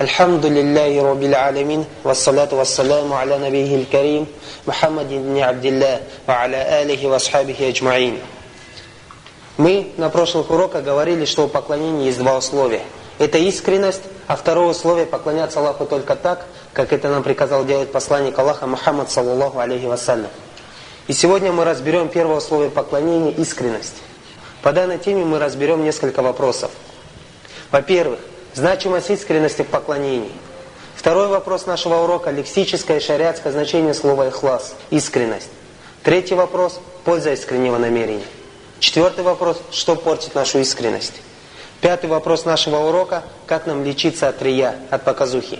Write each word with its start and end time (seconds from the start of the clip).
الحمد 0.00 0.46
لله 0.46 1.02
رب 1.02 1.22
العالمين 1.22 1.84
والصلاة 2.04 2.48
والسلام 2.52 3.12
على 3.12 3.38
نبيه 3.38 3.76
الكريم 3.76 4.26
محمد 4.66 5.08
بن 5.08 5.38
عبد 5.38 5.64
الله 5.64 6.00
وعلى 6.28 6.82
آله 6.82 7.06
وأصحابه 7.06 7.56
أجمعين 7.68 8.18
Мы 9.58 9.92
на 9.98 10.08
прошлых 10.08 10.50
уроках 10.50 10.82
говорили, 10.82 11.24
что 11.24 11.44
у 11.44 11.48
поклонения 11.48 12.06
есть 12.06 12.18
два 12.18 12.38
условия. 12.38 12.82
Это 13.18 13.38
искренность, 13.38 14.00
а 14.26 14.34
второе 14.34 14.68
условие 14.68 15.06
поклоняться 15.06 15.60
Аллаху 15.60 15.84
только 15.84 16.16
так, 16.16 16.46
как 16.72 16.92
это 16.92 17.08
нам 17.08 17.22
приказал 17.22 17.64
делать 17.64 17.92
посланник 17.92 18.38
Аллаха 18.38 18.66
Мухаммад, 18.66 19.10
саллаллаху 19.10 19.58
алейхи 19.58 19.84
вассалям. 19.84 20.30
И 21.06 21.12
сегодня 21.12 21.52
мы 21.52 21.64
разберем 21.64 22.08
первое 22.08 22.38
условие 22.38 22.70
поклонения – 22.70 23.36
искренность. 23.36 23.96
По 24.62 24.72
данной 24.72 24.98
теме 24.98 25.24
мы 25.24 25.38
разберем 25.38 25.84
несколько 25.84 26.22
вопросов. 26.22 26.70
Во-первых, 27.70 28.20
значимость 28.53 29.09
искренности 29.09 29.61
в 29.61 29.67
поклонении. 29.67 30.31
Второй 30.95 31.27
вопрос 31.27 31.67
нашего 31.67 32.03
урока– 32.03 32.29
лексическое 32.31 32.97
и 32.97 32.99
шариатское 32.99 33.53
значение 33.53 33.93
слова 33.93 34.27
«ихлас»– 34.27 34.73
искренность. 34.89 35.49
Третий 36.03 36.33
вопрос– 36.33 36.79
польза 37.05 37.33
искреннего 37.33 37.77
намерения. 37.77 38.25
Четвертый 38.79 39.23
вопрос– 39.23 39.61
что 39.71 39.95
портит 39.95 40.33
нашу 40.33 40.59
искренность. 40.59 41.13
Пятый 41.81 42.09
вопрос 42.09 42.45
нашего 42.45 42.77
урока– 42.77 43.23
как 43.45 43.67
нам 43.67 43.83
лечиться 43.83 44.27
от 44.27 44.41
рия, 44.41 44.75
от 44.89 45.03
показухи. 45.03 45.59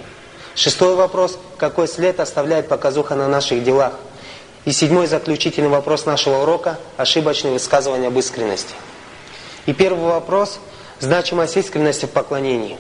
Шестой 0.55 0.95
вопрос– 0.95 1.38
какой 1.57 1.88
след 1.88 2.20
оставляет 2.20 2.67
показуха 2.67 3.13
на 3.13 3.27
наших 3.27 3.63
делах. 3.63 3.93
И 4.65 4.71
седьмой 4.71 5.05
заключительный 5.05 5.70
вопрос 5.70 6.05
нашего 6.05 6.41
урока– 6.41 6.79
ошибочные 6.98 7.54
высказывания 7.54 8.07
об 8.07 8.17
искренности. 8.17 8.73
И 9.67 9.73
первый 9.73 10.05
вопрос– 10.05 10.59
значимость 10.99 11.57
искренности 11.57 12.05
в 12.05 12.11
поклонении. 12.11 12.77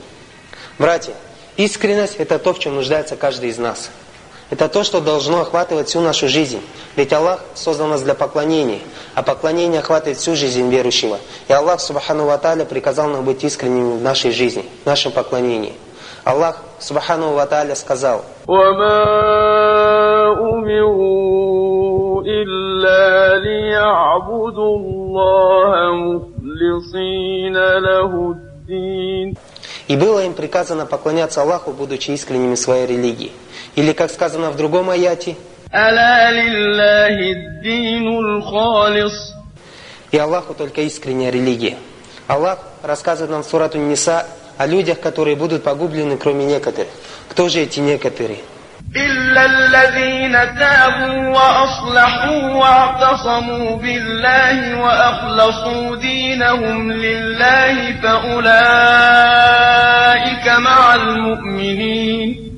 Братья, 0.79 1.13
искренность– 1.55 2.15
это 2.17 2.39
то, 2.39 2.53
в 2.53 2.59
чем 2.59 2.75
нуждается 2.75 3.15
каждый 3.15 3.49
из 3.49 3.57
нас– 3.57 3.89
это 4.49 4.69
то, 4.69 4.83
что 4.83 5.01
должно 5.01 5.41
охватывать 5.41 5.89
всю 5.89 5.99
нашу 5.99 6.29
жизнь. 6.29 6.61
Ведь 6.95 7.11
Аллах 7.11 7.41
создан 7.53 7.89
нас 7.89 8.01
для 8.01 8.13
поклонения, 8.13 8.79
а 9.13 9.21
поклонение 9.21 9.81
охватывает 9.81 10.17
всю 10.17 10.35
жизнь 10.35 10.69
верующего. 10.69 11.19
И 11.49 11.53
Аллах, 11.53 11.81
Субхану 11.81 12.25
Ва 12.25 12.37
приказал 12.37 13.09
нам 13.09 13.25
быть 13.25 13.43
искренними 13.43 13.97
в 13.97 14.01
нашей 14.01 14.31
жизни, 14.31 14.65
в 14.83 14.85
нашем 14.85 15.11
поклонении. 15.11 15.73
Аллах, 16.23 16.61
Субхану 16.79 17.33
Ва 17.33 17.75
сказал, 17.75 18.23
И 29.87 29.95
было 29.95 30.25
им 30.25 30.33
приказано 30.33 30.85
поклоняться 30.85 31.41
Аллаху, 31.41 31.71
будучи 31.71 32.11
искренними 32.11 32.55
в 32.55 32.59
своей 32.59 32.85
религии. 32.85 33.31
Или, 33.75 33.93
как 33.93 34.11
сказано 34.11 34.51
в 34.51 34.57
другом 34.57 34.89
аяте, 34.89 35.35
и 40.11 40.17
Аллаху 40.17 40.53
только 40.53 40.81
искренняя 40.81 41.31
религия. 41.31 41.77
Аллах 42.27 42.59
рассказывает 42.83 43.31
нам 43.31 43.43
в 43.43 43.45
сурату 43.45 43.77
Ниса 43.77 44.25
о 44.57 44.65
людях, 44.65 44.99
которые 44.99 45.35
будут 45.35 45.63
погублены, 45.63 46.17
кроме 46.17 46.45
некоторых. 46.45 46.89
Кто 47.29 47.49
же 47.49 47.59
эти 47.59 47.79
некоторые? 47.79 48.39
إلا 48.96 49.44
الذين 49.44 50.32
تابوا 50.58 51.28
وأصلحوا 51.28 52.42
واعتصموا 52.54 53.76
بالله 53.76 54.80
وأخلصوا 54.80 55.96
دينهم 55.96 56.92
لله 56.92 58.00
فأولئك 58.02 58.48
مع 60.48 60.94
المؤمنين 60.94 62.52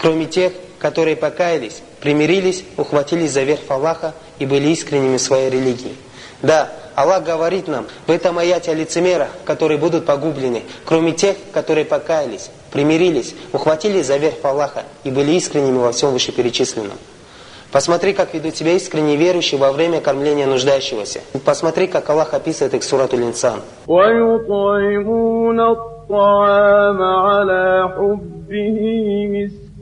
кроме 0.00 0.26
тех, 0.26 0.52
которые 0.78 1.16
покаялись, 1.16 1.82
примирились, 2.00 2.64
ухватились 2.76 3.32
за 3.32 3.42
верх 3.42 3.62
Аллаха 3.68 4.14
и 4.38 4.46
были 4.46 4.68
искренними 4.68 5.16
в 5.16 5.20
своей 5.20 5.50
религии. 5.50 5.94
Да, 6.40 6.70
Аллах 6.94 7.24
говорит 7.24 7.68
нам 7.68 7.86
в 8.06 8.10
этом 8.10 8.38
аяте 8.38 8.70
о 8.70 8.74
лицемерах, 8.74 9.28
которые 9.44 9.78
будут 9.78 10.06
погублены, 10.06 10.62
кроме 10.84 11.12
тех, 11.12 11.36
которые 11.52 11.84
покаялись, 11.84 12.50
примирились, 12.72 13.34
ухватились 13.52 14.06
за 14.06 14.16
верх 14.16 14.36
Аллаха 14.42 14.84
и 15.04 15.10
были 15.10 15.32
искренними 15.32 15.78
во 15.78 15.92
всем 15.92 16.12
вышеперечисленном. 16.12 16.98
Посмотри, 17.72 18.12
как 18.14 18.32
ведут 18.32 18.56
себя 18.56 18.72
искренне 18.72 19.16
верующие 19.16 19.60
во 19.60 19.72
время 19.72 20.00
кормления 20.00 20.46
нуждающегося. 20.46 21.20
Посмотри, 21.44 21.86
как 21.86 22.08
Аллах 22.08 22.32
описывает 22.32 22.74
их 22.74 22.82
в 22.82 22.84
сурату 22.84 23.16
Линсан. 23.16 23.60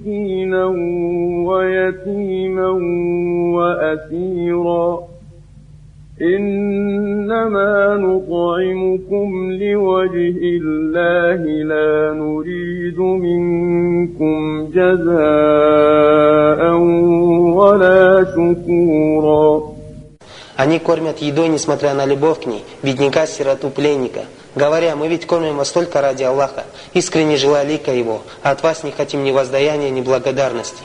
مسكينا 0.07 0.65
ويتيما 1.47 2.69
وأسيرا 3.57 5.10
إنما 6.21 7.97
نطعمكم 7.97 9.53
لوجه 9.53 10.39
الله 10.61 11.43
لا 11.73 12.15
نريد 12.15 12.99
منكم 12.99 14.67
جزاء 14.75 16.61
ولا 17.59 18.25
شكورا 18.25 19.77
Они 20.57 20.79
кормят 20.79 21.19
едой, 21.19 21.49
несмотря 21.49 21.93
на 21.93 22.07
любовь 22.07 22.41
к 22.41 22.47
ней, 22.47 22.65
бедняка, 22.83 23.27
сироту, 23.27 23.69
пленника – 23.69 24.35
говоря, 24.57 24.97
мы 24.97 25.07
ведь 25.07 25.27
кормим 25.27 25.59
вас 25.59 25.71
только 25.71 26.01
ради 26.01 26.25
Аллаха, 26.25 26.65
искренне 26.95 27.37
желая 27.37 27.65
лика 27.65 27.93
Его, 27.93 28.23
а 28.43 28.51
от 28.51 28.63
вас 28.63 28.83
не 28.83 28.91
хотим 28.91 29.23
ни 29.23 29.31
воздаяния, 29.31 29.91
ни 29.91 30.01
благодарности. 30.01 30.83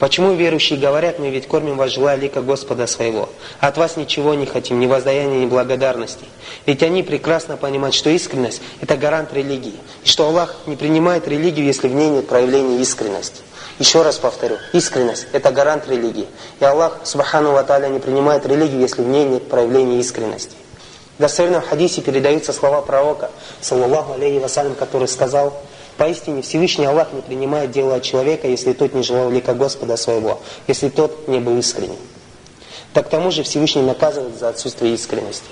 Почему 0.00 0.32
верующие 0.32 0.78
говорят, 0.78 1.18
мы 1.18 1.28
ведь 1.28 1.46
кормим 1.46 1.76
вас, 1.76 1.92
желая 1.92 2.16
лика 2.16 2.40
Господа 2.40 2.86
своего, 2.86 3.28
от 3.60 3.76
вас 3.76 3.98
ничего 3.98 4.32
не 4.32 4.46
хотим, 4.46 4.80
ни 4.80 4.86
воздаяния, 4.86 5.40
ни 5.40 5.46
благодарности. 5.46 6.24
Ведь 6.64 6.82
они 6.82 7.02
прекрасно 7.02 7.58
понимают, 7.58 7.94
что 7.94 8.08
искренность– 8.08 8.62
это 8.80 8.96
гарант 8.96 9.34
религии, 9.34 9.74
и 10.02 10.08
что 10.08 10.26
Аллах 10.26 10.56
не 10.64 10.74
принимает 10.74 11.28
религию, 11.28 11.66
если 11.66 11.86
в 11.86 11.94
ней 11.94 12.08
нет 12.08 12.28
проявления 12.28 12.80
искренности. 12.80 13.42
Еще 13.78 14.00
раз 14.00 14.16
повторю, 14.16 14.56
искренность– 14.72 15.26
это 15.32 15.52
гарант 15.52 15.86
религии. 15.86 16.28
И 16.60 16.64
Аллах, 16.64 17.00
Субхану 17.04 17.52
Ва 17.52 17.88
не 17.88 17.98
принимает 17.98 18.46
религию, 18.46 18.80
если 18.80 19.02
в 19.02 19.06
ней 19.06 19.26
нет 19.26 19.50
проявления 19.50 20.00
искренности. 20.00 20.56
В 21.18 21.20
достоверном 21.20 21.60
хадисе 21.60 22.00
передаются 22.00 22.54
слова 22.54 22.80
пророка, 22.80 23.30
саллаллаху 23.60 24.14
алейхи 24.14 24.42
вассалям, 24.42 24.74
который 24.76 25.08
сказал, 25.08 25.60
«Поистине 26.00 26.40
Всевышний 26.40 26.86
Аллах 26.86 27.12
не 27.12 27.20
принимает 27.20 27.72
дело 27.72 27.96
от 27.96 28.02
человека, 28.02 28.48
если 28.48 28.72
тот 28.72 28.94
не 28.94 29.02
желал 29.02 29.30
лика 29.30 29.52
Господа 29.52 29.98
своего, 29.98 30.40
если 30.66 30.88
тот 30.88 31.28
не 31.28 31.40
был 31.40 31.58
искренним». 31.58 31.98
Так 32.94 33.10
тому 33.10 33.30
же 33.30 33.42
Всевышний 33.42 33.82
наказывает 33.82 34.38
за 34.38 34.48
отсутствие 34.48 34.94
искренности. 34.94 35.44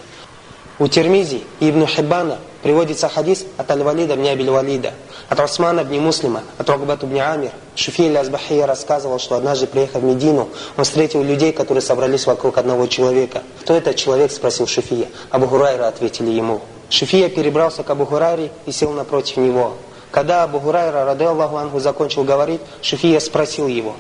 У 0.79 0.89
Термизи 0.89 1.43
и 1.61 1.69
Ибн 1.69 1.85
Хиббана 1.85 2.39
приводится 2.63 3.11
хадис 3.11 3.45
от 3.59 3.71
Аль-Валида 3.71 4.17
бни 4.17 4.31
Абиль-Валида, 4.31 4.95
от 5.29 5.39
Усмана 5.39 5.85
бни 5.85 6.01
Муслима, 6.01 6.43
от 6.57 6.71
Рогбату 6.71 7.07
бни 7.07 7.21
Амир. 7.21 7.51
Шуфи 7.77 8.11
Азбахия 8.15 8.65
рассказывал, 8.65 9.19
что 9.19 9.37
однажды, 9.37 9.67
приехав 9.67 10.01
в 10.01 10.05
Медину, 10.07 10.49
он 10.79 10.85
встретил 10.85 11.23
людей, 11.23 11.53
которые 11.53 11.83
собрались 11.83 12.25
вокруг 12.25 12.57
одного 12.57 12.87
человека. 12.87 13.43
Кто 13.61 13.75
этот 13.75 13.97
человек, 13.97 14.33
спросил 14.33 14.67
Шуфия. 14.67 15.09
Абу 15.29 15.47
Хурайра 15.47 15.89
ответили 15.89 16.31
ему. 16.31 16.63
Шуфия 16.89 17.29
перебрался 17.29 17.83
к 17.83 17.91
Абу 17.91 18.07
Хурайре 18.07 18.51
и 18.65 18.73
сел 18.73 18.93
напротив 18.93 19.37
него. 19.37 19.75
Когда 20.11 20.43
Абу 20.43 20.59
Хурайра, 20.59 21.05
рады 21.05 21.25
Аллаху 21.25 21.57
Ангу, 21.57 21.81
закончил 21.81 22.25
говорить, 22.25 22.61
Шуфия 22.81 23.21
спросил 23.21 23.67
его, 23.67 23.95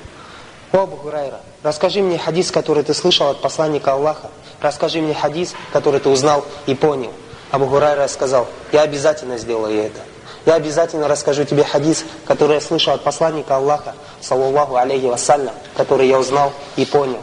«О, 0.72 0.78
Абу 0.78 0.96
Хурайра, 0.96 1.40
расскажи 1.62 2.00
мне 2.00 2.18
хадис, 2.18 2.50
который 2.50 2.82
ты 2.82 2.94
слышал 2.94 3.28
от 3.28 3.40
посланника 3.42 3.92
Аллаха. 3.92 4.30
Расскажи 4.60 5.00
мне 5.00 5.14
хадис, 5.14 5.54
который 5.72 6.00
ты 6.00 6.08
узнал 6.08 6.44
и 6.66 6.74
понял». 6.74 7.12
Абу 7.50 7.66
Хурайра 7.66 8.06
сказал, 8.08 8.46
«Я 8.72 8.82
обязательно 8.82 9.38
сделаю 9.38 9.82
это. 9.82 10.00
Я 10.46 10.54
обязательно 10.54 11.08
расскажу 11.08 11.44
тебе 11.44 11.64
хадис, 11.64 12.04
который 12.26 12.54
я 12.54 12.60
слышал 12.60 12.94
от 12.94 13.02
посланника 13.02 13.56
Аллаха, 13.56 13.94
саллаллаху 14.20 14.76
алейхи 14.76 15.06
вассалям, 15.06 15.54
который 15.76 16.08
я 16.08 16.18
узнал 16.18 16.52
и 16.76 16.86
понял». 16.86 17.20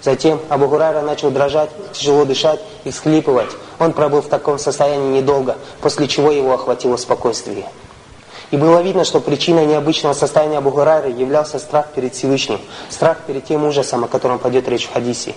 Затем 0.00 0.40
Абу 0.48 0.68
Хурайра 0.68 1.00
начал 1.00 1.30
дрожать, 1.32 1.70
тяжело 1.92 2.24
дышать 2.24 2.60
и 2.84 2.90
всхлипывать. 2.90 3.50
Он 3.80 3.92
пробыл 3.92 4.22
в 4.22 4.28
таком 4.28 4.58
состоянии 4.58 5.20
недолго, 5.20 5.56
после 5.80 6.06
чего 6.06 6.30
его 6.30 6.54
охватило 6.54 6.96
спокойствие. 6.96 7.66
И 8.50 8.56
было 8.56 8.80
видно, 8.80 9.04
что 9.04 9.20
причиной 9.20 9.66
необычного 9.66 10.14
состояния 10.14 10.58
Абу 10.58 10.70
Гурайры 10.70 11.10
являлся 11.10 11.58
страх 11.58 11.88
перед 11.94 12.14
Всевышним, 12.14 12.60
страх 12.88 13.18
перед 13.26 13.44
тем 13.44 13.64
ужасом, 13.66 14.04
о 14.04 14.08
котором 14.08 14.38
пойдет 14.38 14.68
речь 14.68 14.86
в 14.86 14.92
хадисе. 14.92 15.34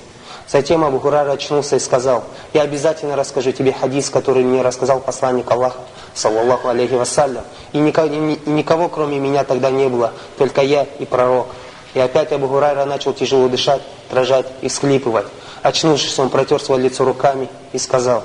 Затем 0.48 0.84
Абу 0.84 1.00
Гурайра 1.00 1.32
очнулся 1.32 1.76
и 1.76 1.80
сказал, 1.80 2.24
«Я 2.54 2.62
обязательно 2.62 3.16
расскажу 3.16 3.52
тебе 3.52 3.74
хадис, 3.74 4.10
который 4.10 4.44
мне 4.44 4.62
рассказал 4.62 5.02
посланник 5.02 5.50
Аллаха, 5.52 5.80
саллаллаху 6.14 6.70
алейхи 6.70 6.94
вассалям. 6.94 7.44
И 7.74 7.80
никого, 7.80 8.08
никого, 8.08 8.88
кроме 8.88 9.20
меня, 9.20 9.44
тогда 9.44 9.72
не 9.72 9.90
было, 9.90 10.12
только 10.38 10.62
я 10.62 10.86
и 11.00 11.06
пророк». 11.06 11.48
И 11.94 12.00
опять 12.00 12.32
Абу 12.32 12.48
Гурайра 12.48 12.86
начал 12.86 13.14
тяжело 13.14 13.50
дышать, 13.50 13.82
дрожать 14.10 14.48
и 14.62 14.70
всхлипывать. 14.70 15.26
Очнувшись, 15.64 16.18
он 16.18 16.30
протер 16.30 16.62
свое 16.62 16.84
лицо 16.84 17.04
руками 17.04 17.50
и 17.74 17.78
сказал, 17.78 18.24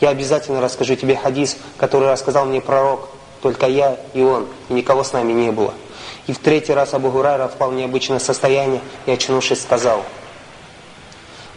«Я 0.00 0.08
обязательно 0.08 0.60
расскажу 0.60 0.96
тебе 0.96 1.16
хадис, 1.16 1.56
который 1.76 2.08
рассказал 2.08 2.46
мне 2.46 2.60
пророк, 2.60 3.08
только 3.44 3.66
я 3.66 3.98
и 4.14 4.22
он, 4.22 4.46
и 4.70 4.72
никого 4.72 5.04
с 5.04 5.12
нами 5.12 5.34
не 5.34 5.52
было. 5.52 5.74
И 6.26 6.32
в 6.32 6.38
третий 6.38 6.72
раз 6.72 6.94
Абу 6.94 7.10
Гурайра 7.10 7.46
впал 7.46 7.72
в 7.72 7.74
необычное 7.74 8.18
состояние 8.18 8.80
и, 9.04 9.10
очнувшись, 9.10 9.60
сказал, 9.60 10.02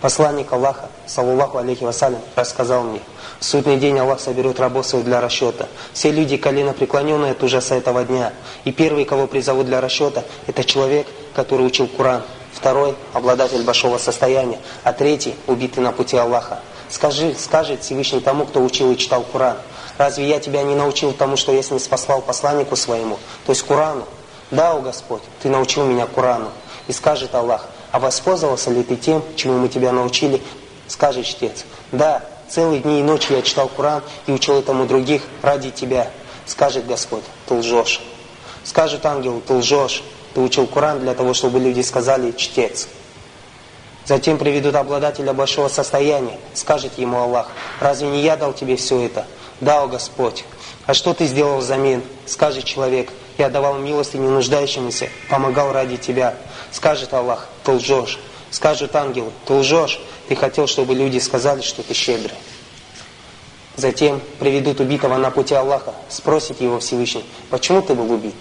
Посланник 0.02 0.52
Аллаха, 0.52 0.90
саллаллаху 1.06 1.60
алейхи 1.60 1.86
вассалям, 1.86 2.20
рассказал 2.36 2.84
мне, 2.84 3.00
в 3.40 3.46
судный 3.46 3.78
день 3.78 3.98
Аллах 4.00 4.20
соберет 4.20 4.60
рабов 4.60 4.86
своих 4.86 5.06
для 5.06 5.22
расчета. 5.22 5.70
Все 5.94 6.12
люди 6.12 6.36
колено 6.36 6.74
преклоненные 6.74 7.32
от 7.32 7.42
ужаса 7.42 7.76
этого 7.76 8.04
дня. 8.04 8.34
И 8.66 8.74
первый, 8.74 9.06
кого 9.06 9.26
призовут 9.26 9.68
для 9.68 9.80
расчета, 9.80 10.26
это 10.46 10.66
человек, 10.66 11.08
который 11.34 11.66
учил 11.66 11.88
Коран. 11.88 12.22
Второй– 12.52 12.96
обладатель 13.14 13.64
большого 13.64 13.98
состояния. 13.98 14.60
А 14.84 14.92
третий– 14.92 15.36
убитый 15.48 15.82
на 15.82 15.94
пути 15.94 16.18
Аллаха. 16.18 16.60
Скажи, 16.90 17.34
скажет 17.34 17.82
Всевышний 17.82 18.20
тому, 18.20 18.46
кто 18.46 18.62
учил 18.62 18.92
и 18.92 18.98
читал 18.98 19.24
Коран. 19.32 19.56
Разве 19.98 20.28
я 20.28 20.40
тебя 20.40 20.64
не 20.64 20.76
научил 20.76 21.14
тому, 21.14 21.38
что 21.38 21.52
я 21.52 21.64
с 21.64 21.72
ним 21.72 21.80
спаслал 21.80 22.22
посланнику 22.22 22.76
своему, 22.76 23.18
то 23.46 23.52
есть 23.52 23.64
Корану? 23.64 24.06
Да, 24.52 24.74
о 24.74 24.80
Господь, 24.80 25.24
Ты 25.42 25.50
научил 25.50 25.86
меня 25.86 26.06
Корану. 26.06 26.52
И 26.88 26.94
скажет 26.94 27.36
Аллах, 27.36 27.68
а 27.92 28.00
воспользовался 28.00 28.70
ли 28.72 28.84
ты 28.84 28.96
тем, 28.96 29.24
чему 29.36 29.58
мы 29.58 29.70
тебя 29.70 29.92
научили? 29.92 30.42
Скажет 30.88 31.26
чтец, 31.26 31.66
да, 31.92 32.24
целые 32.50 32.80
дни 32.80 33.00
и 33.00 33.04
ночи 33.04 33.34
я 33.34 33.42
читал 33.42 33.68
Коран 33.68 34.04
и 34.26 34.32
учил 34.32 34.56
этому 34.56 34.86
других 34.86 35.22
ради 35.42 35.70
тебя. 35.72 36.10
Скажет 36.46 36.86
Господь, 36.88 37.24
ты 37.46 37.56
лжешь. 37.56 38.02
Скажет 38.64 39.06
ангел, 39.06 39.42
ты 39.46 39.56
лжешь. 39.56 40.04
Ты 40.34 40.42
учил 40.42 40.68
Коран 40.68 41.00
для 41.00 41.14
того, 41.14 41.34
чтобы 41.34 41.60
люди 41.60 41.82
сказали 41.82 42.32
чтец. 42.32 42.88
Затем 44.06 44.38
приведут 44.38 44.76
обладателя 44.76 45.34
большого 45.34 45.68
состояния. 45.68 46.40
Скажет 46.54 46.98
ему 46.98 47.18
Аллах, 47.18 47.50
разве 47.80 48.08
не 48.08 48.22
я 48.22 48.38
дал 48.38 48.54
тебе 48.54 48.76
все 48.78 49.06
это? 49.06 49.26
Да, 49.60 49.84
о 49.84 49.88
Господь. 49.88 50.46
А 50.86 50.94
что 50.94 51.14
ты 51.14 51.26
сделал 51.26 51.58
взамен? 51.58 52.04
Скажет 52.26 52.64
человек, 52.66 53.12
я 53.38 53.50
давал 53.50 53.78
милости 53.78 54.18
не 54.18 54.28
нуждающимся, 54.28 55.10
помогал 55.30 55.72
ради 55.72 55.98
тебя. 55.98 56.36
Скажет 56.72 57.14
Аллах, 57.14 57.48
ты 57.64 57.72
лжешь. 57.72 58.20
Скажут 58.52 58.96
ангелы, 58.96 59.32
ты 59.46 59.54
лжешь. 59.54 60.00
Ты 60.28 60.36
хотел, 60.36 60.68
чтобы 60.68 60.94
люди 60.94 61.20
сказали, 61.20 61.62
что 61.62 61.84
ты 61.84 61.94
щедрый. 61.94 62.36
Затем 63.78 64.22
приведут 64.40 64.80
убитого 64.80 65.18
на 65.18 65.30
пути 65.30 65.54
Аллаха, 65.54 65.94
спросит 66.10 66.62
его 66.62 66.80
Всевышний, 66.80 67.24
почему 67.52 67.84
ты 67.84 67.94
был 67.94 68.12
убит? 68.12 68.36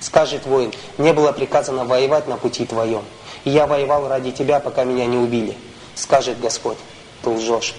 Скажет 0.00 0.46
воин, 0.46 0.72
мне 0.96 1.12
было 1.12 1.30
приказано 1.30 1.84
воевать 1.84 2.26
на 2.26 2.36
пути 2.36 2.66
твоем, 2.66 3.04
и 3.44 3.50
я 3.50 3.68
воевал 3.68 4.08
ради 4.08 4.32
тебя, 4.32 4.58
пока 4.58 4.82
меня 4.82 5.06
не 5.06 5.16
убили. 5.16 5.56
Скажет 5.94 6.40
Господь, 6.40 6.76
ты 7.22 7.30
лжешь. 7.30 7.74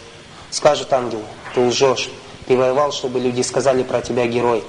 Скажут 0.51 0.91
ангелы, 0.93 1.23
ты 1.53 1.61
лжешь. 1.67 2.09
Ты 2.49 2.57
воевал, 2.57 2.91
чтобы 2.91 3.19
люди 3.19 3.43
сказали 3.43 3.83
про 3.83 4.01
тебя 4.01 4.25
герой. 4.25 4.63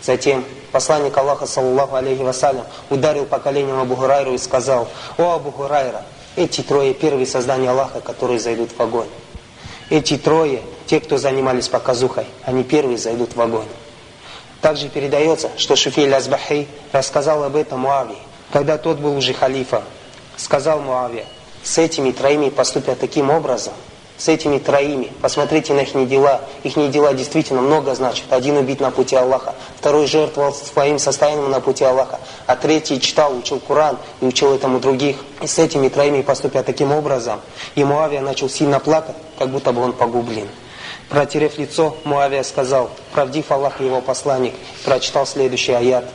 Затем 0.00 0.42
посланник 0.72 1.14
Аллаха, 1.18 1.46
саллаллаху 1.46 1.96
алейхи 1.96 2.22
вассалям, 2.22 2.64
ударил 2.88 3.26
по 3.26 3.38
коленям 3.38 3.78
Абу 3.78 3.94
Хурайру 3.94 4.32
и 4.32 4.38
сказал, 4.38 4.88
«О, 5.18 5.34
Абу 5.34 5.50
Хурайра, 5.50 6.02
эти 6.34 6.62
трое 6.62 6.94
первые 6.94 7.26
создания 7.26 7.68
Аллаха, 7.68 8.00
которые 8.00 8.40
зайдут 8.40 8.70
в 8.74 8.80
огонь. 8.80 9.08
Эти 9.90 10.16
трое, 10.16 10.62
те, 10.86 10.98
кто 10.98 11.18
занимались 11.18 11.68
показухой, 11.68 12.24
они 12.42 12.64
первые 12.64 12.96
зайдут 12.96 13.36
в 13.36 13.40
огонь». 13.42 13.68
Также 14.62 14.88
передается, 14.88 15.50
что 15.58 15.76
Шуфиль 15.76 16.14
Азбахи 16.14 16.66
рассказал 16.92 17.44
об 17.44 17.54
этом 17.54 17.80
Муавии, 17.80 18.16
когда 18.50 18.78
тот 18.78 18.96
был 18.96 19.14
уже 19.14 19.34
халифом. 19.34 19.82
Сказал 20.38 20.80
Муавия, 20.80 21.26
с 21.62 21.76
этими 21.76 22.12
троими 22.12 22.48
поступят 22.48 22.98
таким 22.98 23.28
образом– 23.28 23.74
с 24.18 24.28
этими 24.28 24.58
троими. 24.58 25.12
Посмотрите 25.20 25.72
на 25.72 25.80
их 25.80 26.08
дела. 26.08 26.40
Их 26.62 26.74
дела 26.90 27.12
действительно 27.14 27.60
много 27.60 27.94
значит. 27.94 28.24
Один 28.30 28.56
убит 28.56 28.80
на 28.80 28.90
пути 28.90 29.16
Аллаха, 29.16 29.54
второй 29.78 30.06
жертвовал 30.06 30.54
своим 30.54 30.98
состоянием 30.98 31.50
на 31.50 31.60
пути 31.60 31.84
Аллаха, 31.84 32.20
а 32.46 32.56
третий 32.56 33.00
читал, 33.00 33.36
учил 33.36 33.60
Коран 33.60 33.98
и 34.20 34.26
учил 34.26 34.54
этому 34.54 34.80
других. 34.80 35.16
И 35.42 35.46
с 35.46 35.58
этими 35.58 35.88
троими 35.88 36.22
поступя 36.22 36.62
таким 36.62 36.92
образом. 36.92 37.40
И 37.74 37.84
Муавия 37.84 38.20
начал 38.20 38.48
сильно 38.48 38.80
плакать, 38.80 39.16
как 39.38 39.50
будто 39.50 39.72
бы 39.72 39.82
он 39.82 39.92
погублен. 39.92 40.48
Протерев 41.08 41.56
лицо, 41.58 41.96
Муавия 42.04 42.42
сказал, 42.42 42.90
правдив 43.12 43.50
Аллах 43.52 43.80
и 43.80 43.84
его 43.84 44.00
посланник, 44.00 44.54
прочитал 44.84 45.26
следующий 45.26 45.72
аят– 45.72 46.04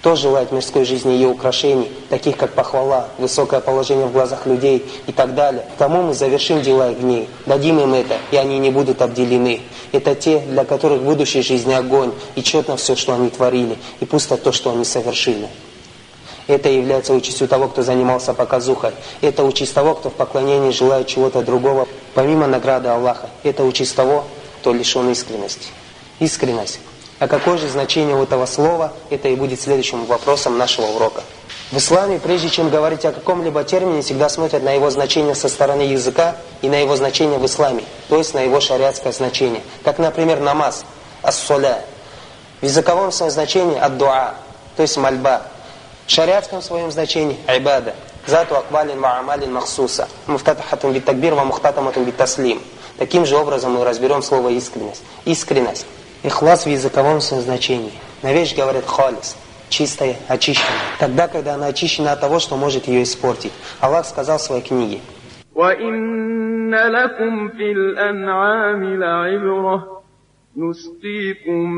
Кто 0.00 0.16
желает 0.16 0.50
мирской 0.50 0.86
жизни 0.86 1.12
ее 1.12 1.28
украшений, 1.28 1.92
таких 2.08 2.38
как 2.38 2.54
похвала, 2.54 3.10
высокое 3.18 3.60
положение 3.60 4.06
в 4.06 4.12
глазах 4.12 4.46
людей 4.46 4.82
и 5.06 5.12
так 5.12 5.34
далее, 5.34 5.66
тому 5.76 6.00
мы 6.00 6.14
завершим 6.14 6.62
дела 6.62 6.90
их 6.90 6.96
в 6.96 7.04
ней, 7.04 7.28
дадим 7.44 7.78
им 7.78 7.92
это, 7.92 8.16
и 8.30 8.36
они 8.36 8.58
не 8.58 8.70
будут 8.70 9.02
обделены. 9.02 9.60
Это 9.92 10.14
те, 10.14 10.38
для 10.38 10.64
которых 10.64 11.02
в 11.02 11.04
будущей 11.04 11.42
жизни 11.42 11.74
огонь, 11.74 12.12
и 12.34 12.42
четно 12.42 12.78
все, 12.78 12.96
что 12.96 13.12
они 13.12 13.28
творили, 13.28 13.76
и 14.00 14.06
пусто 14.06 14.38
то, 14.38 14.52
что 14.52 14.70
они 14.70 14.86
совершили. 14.86 15.48
Это 16.46 16.70
является 16.70 17.12
участью 17.12 17.46
того, 17.46 17.68
кто 17.68 17.82
занимался 17.82 18.32
показухой. 18.32 18.92
Это 19.20 19.44
участь 19.44 19.74
того, 19.74 19.94
кто 19.94 20.08
в 20.08 20.14
поклонении 20.14 20.70
желает 20.70 21.08
чего-то 21.08 21.42
другого, 21.42 21.86
помимо 22.14 22.46
награды 22.46 22.88
Аллаха. 22.88 23.28
Это 23.42 23.64
участь 23.64 23.94
того, 23.94 24.24
кто 24.60 24.72
лишен 24.72 25.10
искренности. 25.10 25.68
Искренность 26.20 26.80
а 27.20 27.28
какое 27.28 27.58
же 27.58 27.68
значение 27.68 28.16
у 28.16 28.22
этого 28.22 28.46
слова, 28.46 28.94
это 29.10 29.28
и 29.28 29.36
будет 29.36 29.60
следующим 29.60 30.06
вопросом 30.06 30.58
нашего 30.58 30.86
урока. 30.86 31.22
В 31.70 31.76
исламе, 31.76 32.18
прежде 32.18 32.48
чем 32.48 32.70
говорить 32.70 33.04
о 33.04 33.12
каком-либо 33.12 33.62
термине, 33.62 34.02
всегда 34.02 34.28
смотрят 34.28 34.62
на 34.64 34.72
его 34.72 34.90
значение 34.90 35.34
со 35.34 35.48
стороны 35.48 35.82
языка 35.82 36.36
и 36.62 36.68
на 36.68 36.80
его 36.80 36.96
значение 36.96 37.38
в 37.38 37.44
исламе, 37.44 37.84
то 38.08 38.16
есть 38.16 38.34
на 38.34 38.40
его 38.40 38.58
шариатское 38.58 39.12
значение. 39.12 39.62
Как, 39.84 39.98
например, 39.98 40.40
намаз, 40.40 40.84
ас-соля. 41.22 41.84
В 42.60 42.64
языковом 42.64 43.12
своем 43.12 43.30
значении 43.30 43.78
ад-дуа, 43.78 44.34
то 44.76 44.82
есть 44.82 44.96
мольба. 44.96 45.42
В 46.06 46.10
шариатском 46.10 46.62
своем 46.62 46.90
значении 46.90 47.38
айбада. 47.46 47.94
Зату 48.26 48.56
аквалин 48.56 48.98
ма'амалин 48.98 49.50
махсуса. 49.50 50.08
Муфтатахатун 50.26 50.92
бит 50.92 51.06
ва 51.06 51.44
мухтатаматун 51.44 52.04
бит. 52.04 52.16
Таким 52.98 53.26
же 53.26 53.36
образом 53.36 53.74
мы 53.74 53.84
разберем 53.84 54.22
слово 54.22 54.48
искренность. 54.48 55.02
Искренность. 55.24 55.86
Ихлас 56.23 56.65
в 56.65 56.69
языковом 56.69 57.21
значении. 57.21 57.91
На 58.23 58.33
вещь 58.33 58.55
говорят 58.55 58.85
халис, 58.85 59.35
чистая, 59.69 60.15
очищенная. 60.27 60.71
Тогда, 60.99 61.27
когда 61.27 61.53
она 61.53 61.67
очищена 61.67 62.11
от 62.13 62.21
того, 62.21 62.39
что 62.39 62.57
может 62.57 62.87
ее 62.87 63.03
испортить. 63.03 63.51
Аллах 63.79 64.05
сказал 64.05 64.37
в 64.37 64.41
своей 64.41 64.63
книге. 64.63 64.99
وَإِنَّ 65.55 66.73
لَكُمْ 66.73 67.49
فِي 67.55 67.71
الْأَنْعَامِ 67.71 68.99
لَعِبْرَةً 68.99 69.95
نسقيكم 70.57 71.69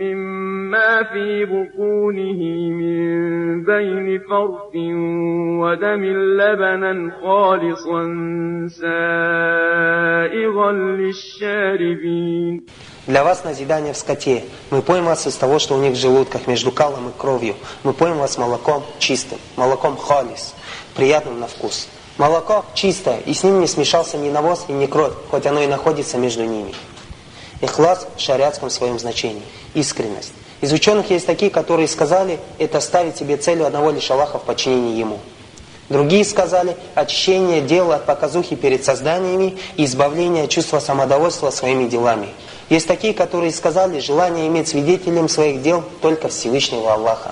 مما 0.00 1.02
في 1.02 1.44
بطونه 1.44 2.40
من 2.70 3.64
بين 3.64 4.18
فرث 4.18 4.74
ودم 5.62 6.04
لبنا 6.38 7.12
خالصا 7.22 8.02
سائغا 8.80 10.72
للشاربين 10.72 12.62
Для 13.08 13.24
вас 13.24 13.42
назидание 13.42 13.92
в 13.92 13.96
скоте. 13.96 14.44
Мы 14.70 14.80
поем 14.80 15.06
вас 15.06 15.26
из 15.26 15.34
того, 15.34 15.58
что 15.58 15.74
у 15.74 15.78
них 15.78 15.94
в 15.94 15.96
желудках, 15.96 16.46
между 16.46 16.70
калом 16.70 17.08
и 17.08 17.12
кровью. 17.18 17.56
Мы 17.82 17.92
поем 17.92 18.18
вас 18.18 18.38
молоком 18.38 18.84
чистым, 19.00 19.38
молоком 19.56 19.96
халис, 19.96 20.54
приятным 20.94 21.40
на 21.40 21.48
вкус. 21.48 21.88
Молоко 22.16 22.64
чистое, 22.74 23.18
и 23.26 23.34
с 23.34 23.42
ним 23.42 23.58
не 23.58 23.66
смешался 23.66 24.18
ни 24.18 24.30
навоз 24.30 24.66
и 24.68 24.72
ни 24.72 24.86
кровь, 24.86 25.14
хоть 25.30 25.46
оно 25.46 25.60
и 25.62 25.66
находится 25.66 26.16
между 26.16 26.44
ними. 26.44 26.72
Ихлас 27.61 28.07
в 28.15 28.19
шариатском 28.19 28.69
своем 28.69 28.99
значении. 28.99 29.43
Искренность. 29.73 30.33
Из 30.61 30.71
ученых 30.73 31.09
есть 31.11 31.25
такие, 31.25 31.51
которые 31.51 31.87
сказали, 31.87 32.39
это 32.57 32.79
ставить 32.79 33.17
себе 33.17 33.37
целью 33.37 33.65
одного 33.65 33.91
лишь 33.91 34.09
Аллаха 34.09 34.39
в 34.39 34.43
подчинении 34.43 34.97
Ему. 34.97 35.19
Другие 35.89 36.25
сказали, 36.25 36.75
очищение 36.95 37.61
дела 37.61 37.95
от 37.95 38.05
показухи 38.05 38.55
перед 38.55 38.83
созданиями 38.83 39.57
и 39.77 39.85
избавление 39.85 40.47
чувства 40.47 40.79
самодовольства 40.79 41.49
своими 41.51 41.87
делами– 41.87 42.29
есть 42.69 42.87
такие, 42.87 43.13
которые 43.13 43.51
сказали, 43.51 43.99
желание 43.99 44.47
иметь 44.47 44.67
свидетелем 44.67 45.29
своих 45.29 45.61
дел 45.61 45.83
только 46.01 46.27
Всевышнего 46.27 46.93
Аллаха. 46.93 47.31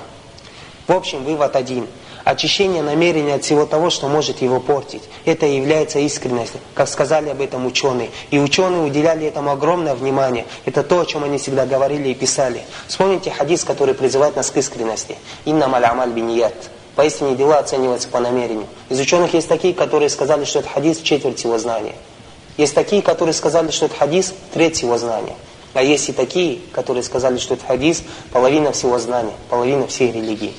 В 0.88 0.94
общем, 0.94 1.24
вывод 1.24 1.55
один. 1.55 1.88
Очищение 2.25 2.82
намерения 2.82 3.36
от 3.36 3.44
всего 3.44 3.67
того, 3.67 3.91
что 3.91 4.08
может 4.08 4.41
его 4.41 4.60
портить. 4.60 5.03
Это 5.25 5.46
является 5.46 6.00
искренностью, 6.00 6.60
как 6.74 6.89
сказали 6.89 7.29
об 7.29 7.39
этом 7.39 7.67
ученые. 7.67 8.10
И 8.32 8.39
ученые 8.39 8.82
уделяли 8.82 9.27
этому 9.27 9.51
огромное 9.51 9.94
внимание. 9.94 10.48
Это 10.65 10.82
то, 10.82 11.01
о 11.01 11.05
чем 11.05 11.24
они 11.24 11.38
всегда 11.38 11.67
говорили 11.67 12.10
и 12.10 12.15
писали. 12.15 12.63
Вспомните 12.88 13.29
хадис, 13.29 13.63
который 13.63 13.94
призывает 13.94 14.36
нас 14.36 14.50
к 14.50 14.58
искренности. 14.58 15.17
«Инна 15.46 15.67
амаль 15.67 16.10
биньят». 16.10 16.55
Поистине 16.96 17.36
дела 17.36 17.60
оцениваются 17.60 18.08
по 18.08 18.20
намерению. 18.20 18.65
Из 18.89 19.00
ученых 19.00 19.36
есть 19.36 19.48
такие, 19.48 19.75
которые 19.75 20.10
сказали, 20.10 20.46
что 20.46 20.60
это 20.60 20.70
хадис 20.70 21.01
четверть 21.01 21.44
его 21.44 21.60
знания. 21.60 21.94
Есть 22.58 22.74
такие, 22.74 23.03
которые 23.03 23.34
сказали, 23.34 23.70
что 23.70 23.86
это 23.86 23.96
хадис 23.98 24.34
треть 24.51 24.82
его 24.82 24.98
знания. 24.98 25.36
А 25.75 25.84
есть 25.84 26.10
и 26.10 26.12
такие, 26.12 26.60
которые 26.72 27.03
сказали, 27.03 27.38
что 27.38 27.53
это 27.53 27.67
хадис 27.67 28.01
половина 28.32 28.72
всего 28.72 28.98
знания, 28.98 29.34
половина 29.48 29.86
всей 29.86 30.12
религии. 30.12 30.53